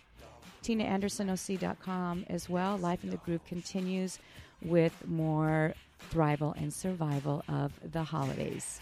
TinaAndersonOC.com 0.63 2.25
as 2.27 2.49
well. 2.49 2.77
Life 2.77 3.03
in 3.03 3.11
the 3.11 3.17
Groove 3.17 3.45
continues 3.45 4.19
with 4.61 4.93
more 5.07 5.73
thrival 6.11 6.55
and 6.57 6.73
survival 6.73 7.43
of 7.47 7.71
the 7.91 8.03
holidays. 8.03 8.79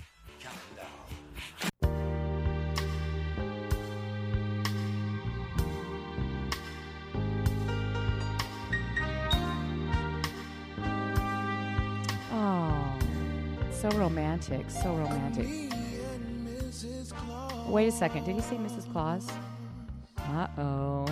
Oh, 12.31 12.99
so 13.71 13.89
romantic, 13.91 14.69
so 14.69 14.95
romantic. 14.95 15.47
Wait 17.67 17.87
a 17.87 17.91
second. 17.91 18.25
Did 18.25 18.35
he 18.35 18.41
say 18.41 18.55
Mrs. 18.55 18.91
Claus? 18.91 19.27
Uh 20.17 20.47
oh. 20.57 21.05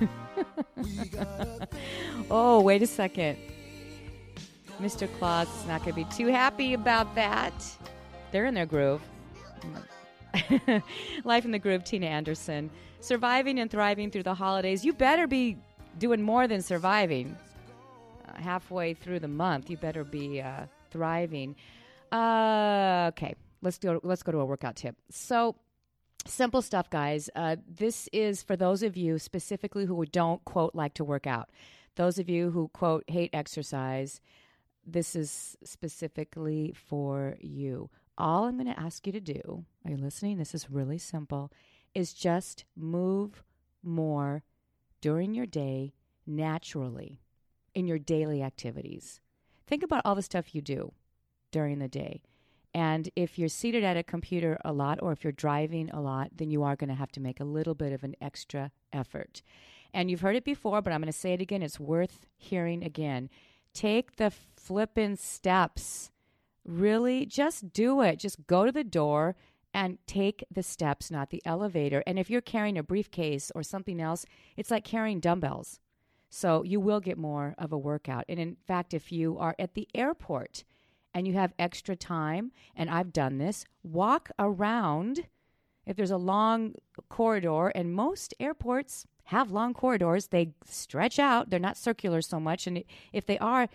oh, 2.30 2.60
wait 2.60 2.82
a 2.82 2.86
second. 2.86 3.36
Mr. 4.80 5.08
Claus 5.18 5.48
is 5.60 5.66
not 5.66 5.82
going 5.84 5.92
to 5.92 5.96
be 5.96 6.16
too 6.16 6.28
happy 6.28 6.74
about 6.74 7.14
that. 7.16 7.52
They're 8.30 8.46
in 8.46 8.54
their 8.54 8.66
groove. 8.66 9.02
Life 11.24 11.44
in 11.44 11.50
the 11.50 11.58
Groove, 11.58 11.84
Tina 11.84 12.06
Anderson. 12.06 12.70
Surviving 13.00 13.58
and 13.58 13.70
thriving 13.70 14.10
through 14.10 14.22
the 14.22 14.34
holidays. 14.34 14.84
You 14.84 14.92
better 14.92 15.26
be 15.26 15.56
doing 15.98 16.22
more 16.22 16.46
than 16.46 16.62
surviving. 16.62 17.36
Uh, 18.28 18.40
halfway 18.40 18.94
through 18.94 19.20
the 19.20 19.28
month, 19.28 19.68
you 19.68 19.76
better 19.76 20.04
be 20.04 20.40
uh, 20.40 20.66
thriving. 20.90 21.56
Uh, 22.12 23.06
okay, 23.08 23.34
let's 23.62 23.78
go. 23.78 24.00
Let's 24.02 24.22
go 24.22 24.32
to 24.32 24.38
a 24.38 24.44
workout 24.44 24.76
tip. 24.76 24.96
So, 25.10 25.56
simple 26.26 26.62
stuff, 26.62 26.88
guys. 26.90 27.30
Uh, 27.34 27.56
this 27.68 28.08
is 28.12 28.42
for 28.42 28.56
those 28.56 28.82
of 28.82 28.96
you 28.96 29.18
specifically 29.18 29.86
who 29.86 30.04
don't 30.06 30.44
quote 30.44 30.74
like 30.74 30.94
to 30.94 31.04
work 31.04 31.26
out. 31.26 31.50
Those 31.96 32.18
of 32.18 32.28
you 32.28 32.50
who 32.50 32.68
quote 32.68 33.04
hate 33.08 33.30
exercise 33.32 34.20
this 34.92 35.14
is 35.14 35.56
specifically 35.64 36.74
for 36.74 37.36
you. 37.40 37.90
All 38.16 38.44
I'm 38.44 38.56
going 38.56 38.72
to 38.72 38.80
ask 38.80 39.06
you 39.06 39.12
to 39.12 39.20
do, 39.20 39.64
are 39.84 39.90
you 39.90 39.96
listening? 39.96 40.38
This 40.38 40.54
is 40.54 40.70
really 40.70 40.98
simple, 40.98 41.52
is 41.94 42.12
just 42.12 42.64
move 42.76 43.44
more 43.82 44.42
during 45.00 45.34
your 45.34 45.46
day 45.46 45.94
naturally 46.26 47.20
in 47.74 47.86
your 47.86 47.98
daily 47.98 48.42
activities. 48.42 49.20
Think 49.66 49.82
about 49.82 50.02
all 50.04 50.14
the 50.14 50.22
stuff 50.22 50.54
you 50.54 50.60
do 50.60 50.92
during 51.52 51.78
the 51.78 51.88
day. 51.88 52.22
And 52.74 53.08
if 53.16 53.38
you're 53.38 53.48
seated 53.48 53.84
at 53.84 53.96
a 53.96 54.02
computer 54.02 54.58
a 54.64 54.72
lot 54.72 54.98
or 55.00 55.12
if 55.12 55.24
you're 55.24 55.32
driving 55.32 55.90
a 55.90 56.00
lot, 56.00 56.30
then 56.36 56.50
you 56.50 56.62
are 56.62 56.76
going 56.76 56.88
to 56.88 56.94
have 56.94 57.12
to 57.12 57.20
make 57.20 57.40
a 57.40 57.44
little 57.44 57.74
bit 57.74 57.92
of 57.92 58.04
an 58.04 58.14
extra 58.20 58.72
effort. 58.92 59.42
And 59.94 60.10
you've 60.10 60.20
heard 60.20 60.36
it 60.36 60.44
before, 60.44 60.82
but 60.82 60.92
I'm 60.92 61.00
going 61.00 61.12
to 61.12 61.18
say 61.18 61.32
it 61.32 61.40
again. 61.40 61.62
It's 61.62 61.80
worth 61.80 62.26
hearing 62.36 62.84
again. 62.84 63.30
Take 63.78 64.16
the 64.16 64.32
flippin' 64.56 65.16
steps. 65.16 66.10
Really, 66.64 67.24
just 67.24 67.72
do 67.72 68.00
it. 68.00 68.18
Just 68.18 68.44
go 68.48 68.66
to 68.66 68.72
the 68.72 68.82
door 68.82 69.36
and 69.72 69.98
take 70.04 70.42
the 70.50 70.64
steps, 70.64 71.12
not 71.12 71.30
the 71.30 71.40
elevator. 71.44 72.02
And 72.04 72.18
if 72.18 72.28
you're 72.28 72.40
carrying 72.40 72.76
a 72.76 72.82
briefcase 72.82 73.52
or 73.54 73.62
something 73.62 74.00
else, 74.00 74.26
it's 74.56 74.72
like 74.72 74.82
carrying 74.82 75.20
dumbbells. 75.20 75.78
So 76.28 76.64
you 76.64 76.80
will 76.80 76.98
get 76.98 77.18
more 77.18 77.54
of 77.56 77.70
a 77.72 77.78
workout. 77.78 78.24
And 78.28 78.40
in 78.40 78.56
fact, 78.66 78.94
if 78.94 79.12
you 79.12 79.38
are 79.38 79.54
at 79.60 79.74
the 79.74 79.86
airport 79.94 80.64
and 81.14 81.28
you 81.28 81.34
have 81.34 81.54
extra 81.56 81.94
time, 81.94 82.50
and 82.74 82.90
I've 82.90 83.12
done 83.12 83.38
this, 83.38 83.64
walk 83.84 84.28
around. 84.40 85.28
If 85.88 85.96
there's 85.96 86.12
a 86.12 86.16
long 86.16 86.74
corridor, 87.08 87.68
and 87.68 87.92
most 87.92 88.34
airports 88.38 89.06
have 89.28 89.50
long 89.50 89.74
corridors. 89.74 90.28
They 90.28 90.54
stretch 90.64 91.18
out. 91.18 91.50
They're 91.50 91.58
not 91.58 91.76
circular 91.76 92.22
so 92.22 92.40
much. 92.40 92.66
And 92.66 92.82
if 93.12 93.26
they 93.26 93.38
are, 93.38 93.68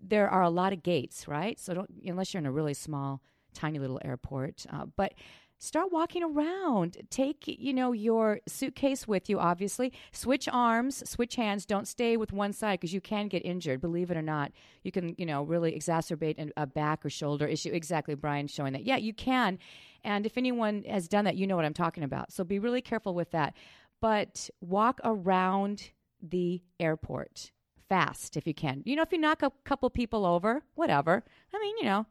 there 0.00 0.28
are 0.28 0.42
a 0.42 0.50
lot 0.50 0.72
of 0.72 0.84
gates, 0.84 1.26
right? 1.26 1.58
So 1.58 1.74
don't, 1.74 1.90
unless 2.06 2.32
you're 2.32 2.38
in 2.40 2.46
a 2.46 2.52
really 2.52 2.74
small, 2.74 3.20
tiny 3.52 3.80
little 3.80 4.00
airport. 4.04 4.66
Uh, 4.72 4.86
but 4.96 5.14
start 5.58 5.90
walking 5.90 6.22
around. 6.22 6.96
Take, 7.10 7.42
you 7.48 7.74
know, 7.74 7.90
your 7.90 8.38
suitcase 8.46 9.08
with 9.08 9.28
you, 9.28 9.40
obviously. 9.40 9.92
Switch 10.12 10.48
arms, 10.48 11.02
switch 11.10 11.34
hands. 11.34 11.66
Don't 11.66 11.88
stay 11.88 12.16
with 12.16 12.32
one 12.32 12.52
side 12.52 12.78
because 12.78 12.94
you 12.94 13.00
can 13.00 13.26
get 13.26 13.44
injured. 13.44 13.80
Believe 13.80 14.12
it 14.12 14.16
or 14.16 14.22
not, 14.22 14.52
you 14.84 14.92
can, 14.92 15.16
you 15.18 15.26
know, 15.26 15.42
really 15.42 15.72
exacerbate 15.72 16.52
a 16.56 16.66
back 16.68 17.04
or 17.04 17.10
shoulder 17.10 17.46
issue. 17.46 17.72
Exactly, 17.72 18.14
Brian 18.14 18.46
showing 18.46 18.74
that. 18.74 18.84
Yeah, 18.84 18.96
you 18.96 19.12
can. 19.12 19.58
And 20.04 20.26
if 20.26 20.38
anyone 20.38 20.84
has 20.88 21.08
done 21.08 21.24
that, 21.24 21.36
you 21.36 21.46
know 21.46 21.56
what 21.56 21.64
I'm 21.64 21.74
talking 21.74 22.04
about. 22.04 22.32
So 22.32 22.44
be 22.44 22.58
really 22.58 22.82
careful 22.82 23.14
with 23.14 23.30
that 23.32 23.54
but 24.00 24.48
walk 24.60 25.00
around 25.04 25.90
the 26.22 26.62
airport 26.78 27.52
fast 27.88 28.36
if 28.36 28.46
you 28.46 28.54
can. 28.54 28.82
You 28.84 28.96
know, 28.96 29.02
if 29.02 29.12
you 29.12 29.18
knock 29.18 29.42
a 29.42 29.52
couple 29.64 29.90
people 29.90 30.24
over, 30.24 30.62
whatever. 30.74 31.22
I 31.54 31.58
mean, 31.58 31.76
you 31.78 31.84
know, 31.84 32.06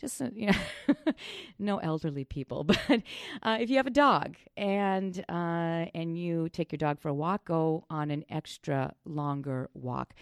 just 0.00 0.20
uh, 0.20 0.30
you 0.34 0.46
know, 0.48 0.94
no 1.58 1.78
elderly 1.78 2.24
people, 2.24 2.64
but 2.64 3.02
uh, 3.42 3.58
if 3.60 3.70
you 3.70 3.76
have 3.76 3.86
a 3.86 3.90
dog 3.90 4.36
and 4.56 5.24
uh, 5.28 5.86
and 5.94 6.18
you 6.18 6.48
take 6.48 6.72
your 6.72 6.78
dog 6.78 7.00
for 7.00 7.08
a 7.08 7.14
walk, 7.14 7.46
go 7.46 7.84
on 7.90 8.10
an 8.10 8.24
extra 8.30 8.94
longer 9.04 9.68
walk. 9.74 10.14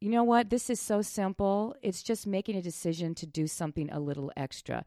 You 0.00 0.10
know 0.10 0.24
what? 0.24 0.48
This 0.48 0.70
is 0.70 0.80
so 0.80 1.02
simple. 1.02 1.76
It's 1.82 2.02
just 2.02 2.26
making 2.26 2.56
a 2.56 2.62
decision 2.62 3.14
to 3.16 3.26
do 3.26 3.46
something 3.46 3.90
a 3.90 4.00
little 4.00 4.32
extra. 4.34 4.84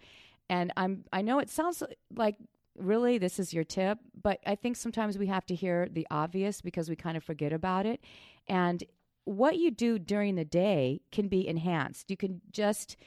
And 0.53 0.71
I'm 0.77 0.93
I 1.11 1.21
know 1.21 1.39
it 1.39 1.49
sounds 1.49 1.81
like 2.15 2.35
really 2.77 3.17
this 3.17 3.37
is 3.37 3.53
your 3.53 3.63
tip 3.63 3.99
but 4.19 4.39
i 4.47 4.55
think 4.55 4.75
sometimes 4.75 5.15
we 5.15 5.27
have 5.27 5.45
to 5.45 5.53
hear 5.53 5.87
the 5.91 6.07
obvious 6.09 6.59
because 6.59 6.89
we 6.89 6.95
kind 6.95 7.17
of 7.17 7.23
forget 7.23 7.51
about 7.53 7.85
it. 7.85 7.99
And 8.47 8.83
what 9.25 9.57
you 9.57 9.71
do 9.71 9.97
during 9.97 10.35
the 10.35 10.45
day 10.45 11.01
can 11.11 11.27
be 11.27 11.47
enhanced. 11.47 12.09
You 12.09 12.17
can 12.17 12.41
just 12.51 12.97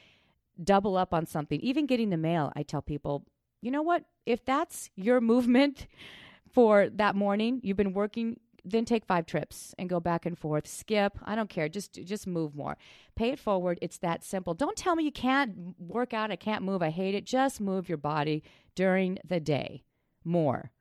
double 0.63 0.97
up 0.97 1.13
on 1.13 1.27
something. 1.27 1.61
Even 1.61 1.87
getting 1.87 2.11
the 2.11 2.17
mail 2.17 2.53
i 2.57 2.63
tell 2.63 2.83
people 2.83 3.25
you 3.63 3.71
know 3.71 3.83
what? 3.83 4.05
If 4.27 4.45
that's 4.45 4.91
your 4.97 5.21
movement 5.33 5.87
for 6.53 6.89
that 6.91 7.15
morning. 7.15 7.61
You've 7.63 7.77
been 7.77 7.93
working, 7.93 8.41
then 8.67 8.85
take 8.85 9.05
five 9.05 9.27
trips 9.27 9.75
and 9.79 9.89
go 9.89 10.01
back 10.01 10.27
and 10.27 10.37
forth. 10.37 10.67
Skip. 10.67 11.19
I 11.25 11.35
don't 11.35 11.49
care. 11.49 11.69
Just 11.69 11.95
just 12.05 12.27
move 12.27 12.55
more. 12.55 12.77
Pay 13.15 13.31
it 13.31 13.39
forward. 13.39 13.79
It's 13.81 13.99
that 13.99 14.25
simple. 14.25 14.55
Don't 14.55 14.77
tell 14.77 14.97
me 14.97 15.05
you 15.05 15.13
can't 15.13 15.75
work 15.79 16.13
out. 16.13 16.31
I 16.31 16.37
can't 16.37 16.65
move. 16.65 16.83
I 16.83 16.91
hate 16.91 17.15
it. 17.15 17.25
Just 17.25 17.61
move 17.61 17.89
your 17.89 17.99
body 17.99 18.43
during 18.75 19.19
the 19.27 19.41
day 19.41 19.85
more. 20.25 20.73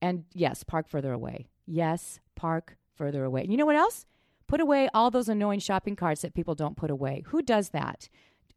And 0.00 0.24
yes, 0.32 0.62
park 0.62 0.88
further 0.88 1.12
away. 1.12 1.48
Yes, 1.66 2.20
park 2.36 2.76
further 2.94 3.24
away. 3.24 3.42
And 3.42 3.50
you 3.50 3.56
know 3.56 3.66
what 3.66 3.76
else? 3.76 4.06
Put 4.46 4.60
away 4.60 4.88
all 4.94 5.10
those 5.10 5.28
annoying 5.28 5.58
shopping 5.58 5.96
carts 5.96 6.22
that 6.22 6.34
people 6.34 6.54
don't 6.54 6.76
put 6.76 6.90
away. 6.90 7.24
Who 7.26 7.42
does 7.42 7.70
that? 7.70 8.08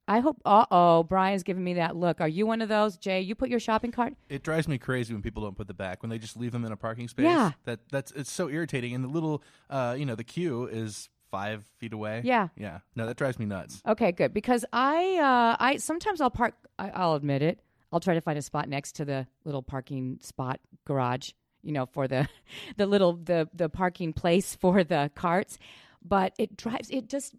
I 0.09 0.19
hope. 0.21 0.41
Uh 0.43 0.65
oh, 0.71 1.03
Brian's 1.03 1.43
giving 1.43 1.63
me 1.63 1.75
that 1.75 1.95
look. 1.95 2.19
Are 2.19 2.27
you 2.27 2.47
one 2.47 2.61
of 2.61 2.67
those, 2.67 2.97
Jay? 2.97 3.21
You 3.21 3.35
put 3.35 3.49
your 3.49 3.59
shopping 3.59 3.91
cart? 3.91 4.15
It 4.27 4.41
drives 4.41 4.67
me 4.67 4.79
crazy 4.79 5.13
when 5.13 5.21
people 5.21 5.43
don't 5.43 5.55
put 5.55 5.67
the 5.67 5.73
back 5.75 6.01
when 6.01 6.09
they 6.09 6.17
just 6.17 6.35
leave 6.35 6.51
them 6.51 6.65
in 6.65 6.71
a 6.71 6.75
parking 6.75 7.07
space. 7.07 7.25
Yeah. 7.25 7.51
that 7.65 7.81
that's 7.91 8.11
it's 8.13 8.31
so 8.31 8.49
irritating. 8.49 8.95
And 8.95 9.03
the 9.03 9.07
little, 9.07 9.43
uh, 9.69 9.95
you 9.97 10.07
know, 10.07 10.15
the 10.15 10.23
queue 10.23 10.65
is 10.65 11.09
five 11.29 11.63
feet 11.77 11.93
away. 11.93 12.21
Yeah. 12.25 12.47
yeah. 12.57 12.79
No, 12.95 13.05
that 13.05 13.17
drives 13.17 13.37
me 13.37 13.45
nuts. 13.45 13.83
Okay, 13.87 14.11
good. 14.11 14.33
Because 14.33 14.65
I, 14.73 15.17
uh, 15.17 15.63
I 15.63 15.77
sometimes 15.77 16.21
I'll 16.21 16.31
park. 16.31 16.55
I, 16.79 16.89
I'll 16.89 17.13
admit 17.13 17.43
it. 17.43 17.61
I'll 17.91 17.99
try 17.99 18.15
to 18.15 18.21
find 18.21 18.37
a 18.39 18.41
spot 18.41 18.67
next 18.67 18.93
to 18.93 19.05
the 19.05 19.27
little 19.45 19.61
parking 19.61 20.17
spot 20.21 20.59
garage. 20.85 21.31
You 21.61 21.73
know, 21.73 21.85
for 21.85 22.07
the, 22.07 22.27
the 22.77 22.87
little 22.87 23.13
the 23.13 23.47
the 23.53 23.69
parking 23.69 24.13
place 24.13 24.55
for 24.55 24.83
the 24.83 25.11
carts. 25.13 25.59
But 26.03 26.33
it 26.39 26.57
drives. 26.57 26.89
It 26.89 27.09
just. 27.09 27.35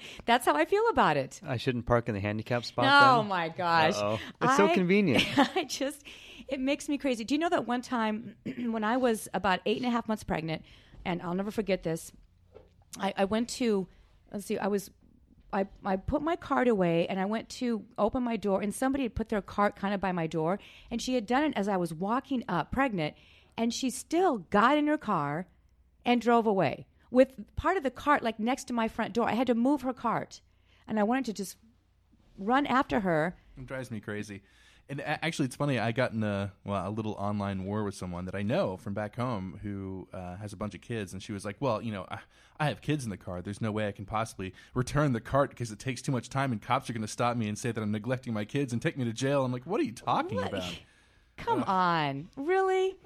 That's 0.26 0.46
how 0.46 0.54
I 0.54 0.64
feel 0.64 0.82
about 0.90 1.16
it. 1.16 1.40
I 1.46 1.56
shouldn't 1.56 1.86
park 1.86 2.08
in 2.08 2.14
the 2.14 2.20
handicap 2.20 2.64
spot. 2.64 2.86
Oh 2.88 3.18
then? 3.18 3.28
my 3.28 3.48
gosh. 3.48 3.96
Uh-oh. 3.96 4.18
It's 4.42 4.56
so 4.56 4.68
convenient. 4.68 5.24
I 5.56 5.64
just, 5.64 6.02
it 6.48 6.60
makes 6.60 6.88
me 6.88 6.98
crazy. 6.98 7.24
Do 7.24 7.34
you 7.34 7.38
know 7.38 7.48
that 7.48 7.66
one 7.66 7.82
time 7.82 8.34
when 8.56 8.84
I 8.84 8.96
was 8.96 9.28
about 9.34 9.60
eight 9.66 9.78
and 9.78 9.86
a 9.86 9.90
half 9.90 10.08
months 10.08 10.24
pregnant, 10.24 10.62
and 11.04 11.22
I'll 11.22 11.34
never 11.34 11.50
forget 11.50 11.82
this, 11.82 12.12
I, 12.98 13.14
I 13.16 13.24
went 13.24 13.48
to, 13.50 13.88
let's 14.32 14.46
see, 14.46 14.58
I 14.58 14.68
was, 14.68 14.90
I, 15.52 15.66
I 15.84 15.96
put 15.96 16.22
my 16.22 16.36
cart 16.36 16.68
away 16.68 17.06
and 17.08 17.20
I 17.20 17.24
went 17.24 17.48
to 17.50 17.84
open 17.98 18.22
my 18.22 18.36
door, 18.36 18.60
and 18.60 18.74
somebody 18.74 19.04
had 19.04 19.14
put 19.14 19.28
their 19.28 19.42
cart 19.42 19.76
kind 19.76 19.94
of 19.94 20.00
by 20.00 20.12
my 20.12 20.26
door, 20.26 20.58
and 20.90 21.00
she 21.00 21.14
had 21.14 21.26
done 21.26 21.44
it 21.44 21.52
as 21.56 21.68
I 21.68 21.76
was 21.76 21.92
walking 21.92 22.44
up 22.48 22.72
pregnant, 22.72 23.14
and 23.56 23.72
she 23.72 23.90
still 23.90 24.38
got 24.38 24.78
in 24.78 24.86
her 24.86 24.98
car 24.98 25.46
and 26.04 26.20
drove 26.20 26.46
away 26.46 26.86
with 27.12 27.34
part 27.54 27.76
of 27.76 27.82
the 27.82 27.90
cart 27.90 28.22
like 28.22 28.40
next 28.40 28.64
to 28.64 28.72
my 28.72 28.88
front 28.88 29.12
door. 29.12 29.28
I 29.28 29.34
had 29.34 29.46
to 29.46 29.54
move 29.54 29.82
her 29.82 29.92
cart, 29.92 30.40
and 30.88 30.98
I 30.98 31.04
wanted 31.04 31.26
to 31.26 31.32
just 31.34 31.56
run 32.38 32.66
after 32.66 33.00
her. 33.00 33.36
It 33.56 33.66
drives 33.66 33.90
me 33.90 34.00
crazy. 34.00 34.42
And 34.88 35.00
actually, 35.00 35.46
it's 35.46 35.54
funny. 35.56 35.78
I 35.78 35.92
got 35.92 36.12
in 36.12 36.22
a 36.24 36.52
well 36.64 36.88
a 36.88 36.90
little 36.90 37.12
online 37.12 37.64
war 37.64 37.84
with 37.84 37.94
someone 37.94 38.24
that 38.24 38.34
I 38.34 38.42
know 38.42 38.76
from 38.76 38.94
back 38.94 39.14
home 39.16 39.60
who 39.62 40.08
uh, 40.12 40.36
has 40.36 40.52
a 40.52 40.56
bunch 40.56 40.74
of 40.74 40.80
kids, 40.80 41.12
and 41.12 41.22
she 41.22 41.32
was 41.32 41.44
like, 41.44 41.56
"Well, 41.60 41.80
you 41.80 41.92
know, 41.92 42.04
I, 42.10 42.18
I 42.58 42.66
have 42.66 42.80
kids 42.80 43.04
in 43.04 43.10
the 43.10 43.16
car. 43.16 43.42
There's 43.42 43.60
no 43.60 43.70
way 43.70 43.86
I 43.86 43.92
can 43.92 44.04
possibly 44.04 44.52
return 44.74 45.12
the 45.12 45.20
cart 45.20 45.50
because 45.50 45.70
it 45.70 45.78
takes 45.78 46.02
too 46.02 46.12
much 46.12 46.28
time, 46.30 46.50
and 46.50 46.60
cops 46.60 46.90
are 46.90 46.92
going 46.92 47.02
to 47.02 47.08
stop 47.08 47.36
me 47.36 47.48
and 47.48 47.56
say 47.56 47.70
that 47.72 47.80
I'm 47.80 47.92
neglecting 47.92 48.34
my 48.34 48.44
kids 48.44 48.72
and 48.72 48.82
take 48.82 48.98
me 48.98 49.04
to 49.04 49.12
jail." 49.12 49.44
I'm 49.44 49.52
like, 49.52 49.66
"What 49.66 49.80
are 49.80 49.84
you 49.84 49.92
talking 49.92 50.38
What? 50.38 50.48
about?" 50.48 50.78
Come 51.38 51.62
on, 51.62 52.28
really? 52.36 52.96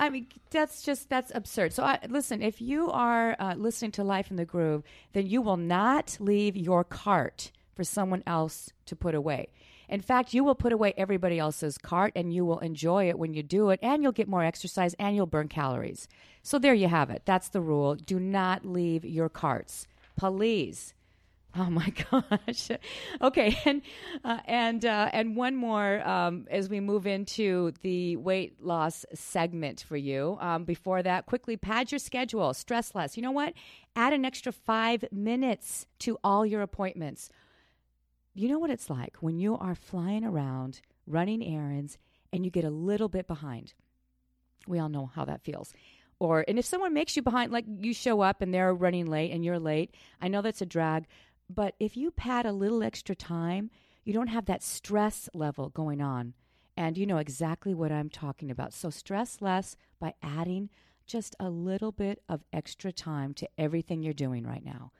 I 0.00 0.08
mean, 0.08 0.28
that's 0.50 0.82
just 0.82 1.10
that's 1.10 1.30
absurd. 1.34 1.74
So, 1.74 1.84
I, 1.84 1.98
listen, 2.08 2.40
if 2.40 2.62
you 2.62 2.90
are 2.90 3.36
uh, 3.38 3.54
listening 3.54 3.90
to 3.92 4.02
Life 4.02 4.30
in 4.30 4.36
the 4.38 4.46
Groove, 4.46 4.82
then 5.12 5.26
you 5.26 5.42
will 5.42 5.58
not 5.58 6.16
leave 6.18 6.56
your 6.56 6.84
cart 6.84 7.52
for 7.76 7.84
someone 7.84 8.22
else 8.26 8.70
to 8.86 8.96
put 8.96 9.14
away. 9.14 9.48
In 9.90 10.00
fact, 10.00 10.32
you 10.32 10.42
will 10.42 10.54
put 10.54 10.72
away 10.72 10.94
everybody 10.96 11.38
else's 11.38 11.76
cart, 11.76 12.12
and 12.16 12.32
you 12.32 12.46
will 12.46 12.60
enjoy 12.60 13.10
it 13.10 13.18
when 13.18 13.34
you 13.34 13.42
do 13.42 13.68
it, 13.68 13.78
and 13.82 14.02
you'll 14.02 14.12
get 14.12 14.26
more 14.26 14.42
exercise, 14.42 14.94
and 14.98 15.14
you'll 15.14 15.26
burn 15.26 15.48
calories. 15.48 16.08
So 16.42 16.58
there 16.58 16.72
you 16.72 16.88
have 16.88 17.10
it. 17.10 17.22
That's 17.26 17.48
the 17.48 17.60
rule. 17.60 17.94
Do 17.94 18.18
not 18.18 18.64
leave 18.64 19.04
your 19.04 19.28
carts, 19.28 19.86
please. 20.16 20.94
Oh 21.56 21.68
my 21.68 21.92
gosh. 22.10 22.70
Okay, 23.20 23.56
and 23.64 23.82
uh, 24.24 24.38
and 24.44 24.84
uh, 24.84 25.10
and 25.12 25.36
one 25.36 25.56
more 25.56 26.06
um, 26.06 26.46
as 26.50 26.68
we 26.68 26.80
move 26.80 27.06
into 27.06 27.72
the 27.82 28.16
weight 28.16 28.62
loss 28.62 29.04
segment 29.14 29.84
for 29.86 29.96
you. 29.96 30.38
Um, 30.40 30.64
before 30.64 31.02
that, 31.02 31.26
quickly 31.26 31.56
pad 31.56 31.90
your 31.90 31.98
schedule, 31.98 32.54
stress 32.54 32.94
less. 32.94 33.16
You 33.16 33.22
know 33.22 33.32
what? 33.32 33.54
Add 33.96 34.12
an 34.12 34.24
extra 34.24 34.52
five 34.52 35.04
minutes 35.10 35.86
to 36.00 36.18
all 36.22 36.46
your 36.46 36.62
appointments. 36.62 37.30
You 38.34 38.48
know 38.48 38.58
what 38.58 38.70
it's 38.70 38.88
like 38.88 39.16
when 39.20 39.40
you 39.40 39.56
are 39.56 39.74
flying 39.74 40.24
around 40.24 40.80
running 41.06 41.44
errands 41.44 41.98
and 42.32 42.44
you 42.44 42.50
get 42.50 42.64
a 42.64 42.70
little 42.70 43.08
bit 43.08 43.26
behind. 43.26 43.74
We 44.68 44.78
all 44.78 44.88
know 44.88 45.06
how 45.06 45.24
that 45.24 45.42
feels. 45.42 45.72
Or 46.20 46.44
and 46.46 46.58
if 46.58 46.66
someone 46.66 46.92
makes 46.92 47.16
you 47.16 47.22
behind, 47.22 47.50
like 47.50 47.64
you 47.66 47.94
show 47.94 48.20
up 48.20 48.42
and 48.42 48.52
they're 48.52 48.74
running 48.74 49.06
late 49.06 49.32
and 49.32 49.42
you're 49.44 49.58
late, 49.58 49.94
I 50.20 50.28
know 50.28 50.42
that's 50.42 50.60
a 50.60 50.66
drag. 50.66 51.06
But 51.54 51.74
if 51.80 51.96
you 51.96 52.10
pad 52.10 52.46
a 52.46 52.52
little 52.52 52.82
extra 52.82 53.14
time, 53.14 53.70
you 54.04 54.12
don't 54.12 54.28
have 54.28 54.46
that 54.46 54.62
stress 54.62 55.28
level 55.34 55.68
going 55.70 56.00
on. 56.00 56.34
And 56.76 56.96
you 56.96 57.04
know 57.04 57.18
exactly 57.18 57.74
what 57.74 57.92
I'm 57.92 58.08
talking 58.08 58.50
about. 58.50 58.72
So 58.72 58.88
stress 58.88 59.42
less 59.42 59.76
by 59.98 60.14
adding 60.22 60.70
just 61.06 61.34
a 61.40 61.50
little 61.50 61.92
bit 61.92 62.22
of 62.28 62.44
extra 62.52 62.92
time 62.92 63.34
to 63.34 63.48
everything 63.58 64.02
you're 64.02 64.14
doing 64.14 64.46
right 64.46 64.64
now. 64.64 64.92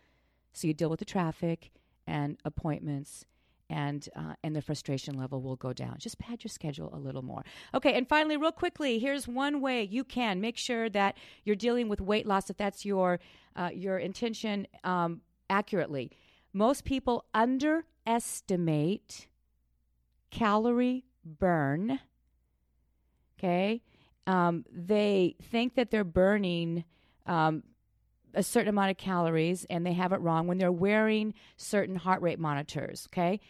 So 0.53 0.67
you 0.67 0.75
deal 0.75 0.91
with 0.91 0.99
the 0.99 1.05
traffic 1.05 1.71
and 2.07 2.37
appointments 2.45 3.25
and 3.71 4.09
uh, 4.17 4.35
and 4.43 4.55
the 4.57 4.61
frustration 4.61 5.17
level 5.17 5.41
will 5.41 5.55
go 5.55 5.73
down. 5.73 5.97
Just 5.99 6.19
pad 6.19 6.43
your 6.43 6.49
schedule 6.49 6.91
a 6.93 6.99
little 6.99 7.23
more. 7.23 7.45
Okay, 7.73 7.97
and 7.97 8.09
finally, 8.09 8.37
real 8.37 8.51
quickly, 8.51 8.99
here's 8.99 9.29
one 9.29 9.61
way 9.61 9.85
you 9.85 10.03
can 10.03 10.41
make 10.41 10.57
sure 10.57 10.91
that 10.91 11.17
you're 11.45 11.55
dealing 11.57 11.89
with 11.89 12.01
weight 12.01 12.27
loss 12.27 12.51
if 12.51 12.57
that's 12.57 12.85
your 12.85 13.21
uh, 13.55 13.71
your 13.73 13.99
intention 13.99 14.67
um, 14.83 15.21
accurately. 15.49 16.11
Most 16.53 16.85
people 16.85 17.25
underestimate 17.33 19.29
calorie 20.31 21.05
burn. 21.25 22.01
Okay, 23.39 23.83
um, 24.27 24.65
they 24.71 25.37
think 25.43 25.75
that 25.75 25.91
they're 25.91 26.05
burning. 26.05 26.85
Um, 27.27 27.63
a 28.35 28.43
certain 28.43 28.69
amount 28.69 28.91
of 28.91 28.97
calories 28.97 29.67
and 29.71 29.85
they 29.85 29.93
have 29.93 30.13
it 30.13 30.21
wrong 30.21 30.47
when 30.47 30.59
they're 30.59 30.71
wearing 30.71 31.35
certain 31.57 31.97
heart 31.97 32.23
rate 32.23 32.39
monitors, 32.39 33.09
okay? 33.11 33.41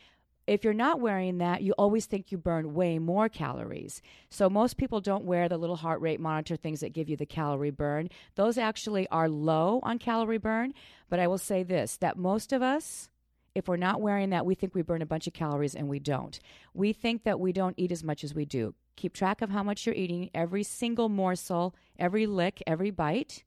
If 0.51 0.65
you're 0.65 0.75
not 0.75 0.99
wearing 0.99 1.39
that, 1.39 1.63
you 1.63 1.75
always 1.79 2.07
think 2.07 2.33
you 2.33 2.37
burn 2.37 2.75
way 2.75 2.99
more 2.99 3.29
calories. 3.29 4.03
So 4.31 4.51
most 4.51 4.77
people 4.77 5.01
don't 5.01 5.25
wear 5.25 5.49
the 5.49 5.57
little 5.57 5.77
heart 5.77 6.01
rate 6.01 6.19
monitor 6.19 6.57
things 6.57 6.81
that 6.81 6.93
give 6.93 7.09
you 7.09 7.17
the 7.17 7.25
calorie 7.25 7.71
burn. 7.71 8.09
Those 8.35 8.59
actually 8.59 9.07
are 9.11 9.29
low 9.29 9.79
on 9.85 10.01
calorie 10.01 10.39
burn, 10.39 10.75
but 11.09 11.21
I 11.21 11.29
will 11.29 11.39
say 11.39 11.63
this 11.63 11.99
that 11.99 12.17
most 12.17 12.53
of 12.53 12.63
us 12.63 13.09
if 13.55 13.69
we're 13.69 13.77
not 13.77 14.01
wearing 14.01 14.31
that, 14.31 14.45
we 14.45 14.57
think 14.57 14.75
we 14.75 14.83
burn 14.83 15.03
a 15.03 15.07
bunch 15.07 15.29
of 15.29 15.35
calories 15.35 15.77
and 15.77 15.89
we 15.89 16.01
don't. 16.01 16.41
We 16.75 16.93
think 16.93 17.23
that 17.23 17.39
we 17.39 17.53
don't 17.53 17.75
eat 17.77 17.93
as 17.93 18.03
much 18.03 18.25
as 18.25 18.35
we 18.35 18.45
do. 18.45 18.75
Keep 18.97 19.13
track 19.13 19.43
of 19.43 19.51
how 19.51 19.63
much 19.63 19.87
you're 19.87 19.95
eating, 19.95 20.31
every 20.35 20.65
single 20.65 21.09
morsel, 21.09 21.77
every 21.97 22.27
lick, 22.27 22.61
every 22.67 22.91
bite 22.91 23.45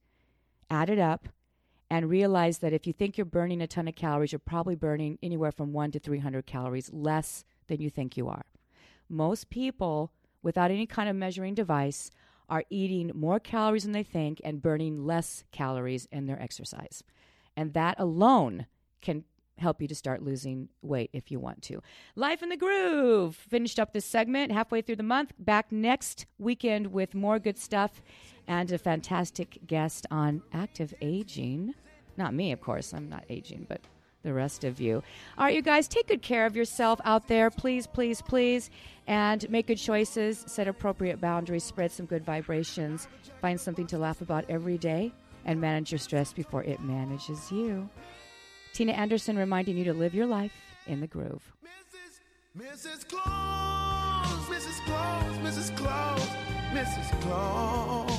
add 0.69 0.89
it 0.89 0.99
up 0.99 1.27
and 1.93 2.09
realize 2.09 2.57
that 2.57 2.73
if 2.73 2.87
you 2.87 2.91
think 2.91 3.19
you're 3.19 3.25
burning 3.25 3.61
a 3.61 3.67
ton 3.67 3.87
of 3.87 3.93
calories, 3.93 4.31
you're 4.31 4.39
probably 4.39 4.73
burning 4.73 5.19
anywhere 5.21 5.51
from 5.51 5.73
1 5.73 5.91
to 5.91 5.99
300 5.99 6.43
calories 6.47 6.91
less 6.91 7.45
than 7.67 7.79
you 7.79 7.87
think 7.87 8.17
you 8.17 8.27
are. 8.27 8.45
Most 9.09 9.51
people, 9.51 10.11
without 10.41 10.71
any 10.71 10.87
kind 10.87 11.07
of 11.07 11.15
measuring 11.15 11.53
device, 11.53 12.09
are 12.49 12.63
eating 12.71 13.11
more 13.13 13.39
calories 13.39 13.83
than 13.83 13.91
they 13.91 14.01
think 14.01 14.41
and 14.43 14.59
burning 14.59 15.05
less 15.05 15.43
calories 15.51 16.07
in 16.11 16.25
their 16.25 16.41
exercise. 16.41 17.03
And 17.55 17.75
that 17.75 17.99
alone 17.99 18.65
can 18.99 19.23
help 19.59 19.79
you 19.79 19.87
to 19.87 19.93
start 19.93 20.23
losing 20.23 20.69
weight 20.81 21.11
if 21.13 21.29
you 21.29 21.39
want 21.39 21.61
to. 21.61 21.79
Life 22.15 22.41
in 22.41 22.49
the 22.49 22.57
Groove 22.57 23.35
finished 23.35 23.79
up 23.79 23.93
this 23.93 24.03
segment 24.03 24.51
halfway 24.51 24.81
through 24.81 24.95
the 24.95 25.03
month. 25.03 25.33
Back 25.37 25.71
next 25.71 26.25
weekend 26.39 26.87
with 26.87 27.13
more 27.13 27.37
good 27.37 27.59
stuff 27.59 28.01
and 28.47 28.71
a 28.71 28.79
fantastic 28.79 29.59
guest 29.67 30.07
on 30.09 30.41
active 30.51 30.91
aging. 31.03 31.75
Not 32.17 32.33
me, 32.33 32.51
of 32.51 32.61
course. 32.61 32.93
I'm 32.93 33.09
not 33.09 33.23
aging, 33.29 33.65
but 33.67 33.81
the 34.23 34.33
rest 34.33 34.63
of 34.63 34.79
you. 34.79 35.03
All 35.37 35.45
right, 35.45 35.55
you 35.55 35.61
guys, 35.61 35.87
take 35.87 36.07
good 36.07 36.21
care 36.21 36.45
of 36.45 36.55
yourself 36.55 36.99
out 37.03 37.27
there, 37.27 37.49
please, 37.51 37.85
please, 37.87 38.21
please, 38.21 38.69
and 39.05 39.47
make 39.49 39.67
good 39.67 39.77
choices, 39.77 40.43
set 40.47 40.67
appropriate 40.67 41.19
boundaries, 41.19 41.63
spread 41.63 41.91
some 41.91 42.05
good 42.05 42.23
vibrations, 42.23 43.07
find 43.41 43.59
something 43.59 43.85
to 43.87 43.97
laugh 43.97 44.21
about 44.21 44.45
every 44.49 44.77
day, 44.77 45.11
and 45.45 45.59
manage 45.59 45.91
your 45.91 45.99
stress 45.99 46.31
before 46.31 46.63
it 46.63 46.81
manages 46.81 47.51
you. 47.51 47.89
Tina 48.73 48.93
Anderson 48.93 49.37
reminding 49.37 49.77
you 49.77 49.83
to 49.83 49.93
live 49.93 50.15
your 50.15 50.25
life 50.25 50.53
in 50.87 51.01
the 51.01 51.07
groove. 51.07 51.53
Mrs. 51.63 52.21
Mrs. 52.57 53.05
Mrs. 55.43 55.75
Mrs. 56.73 57.21
Claus. 57.21 58.12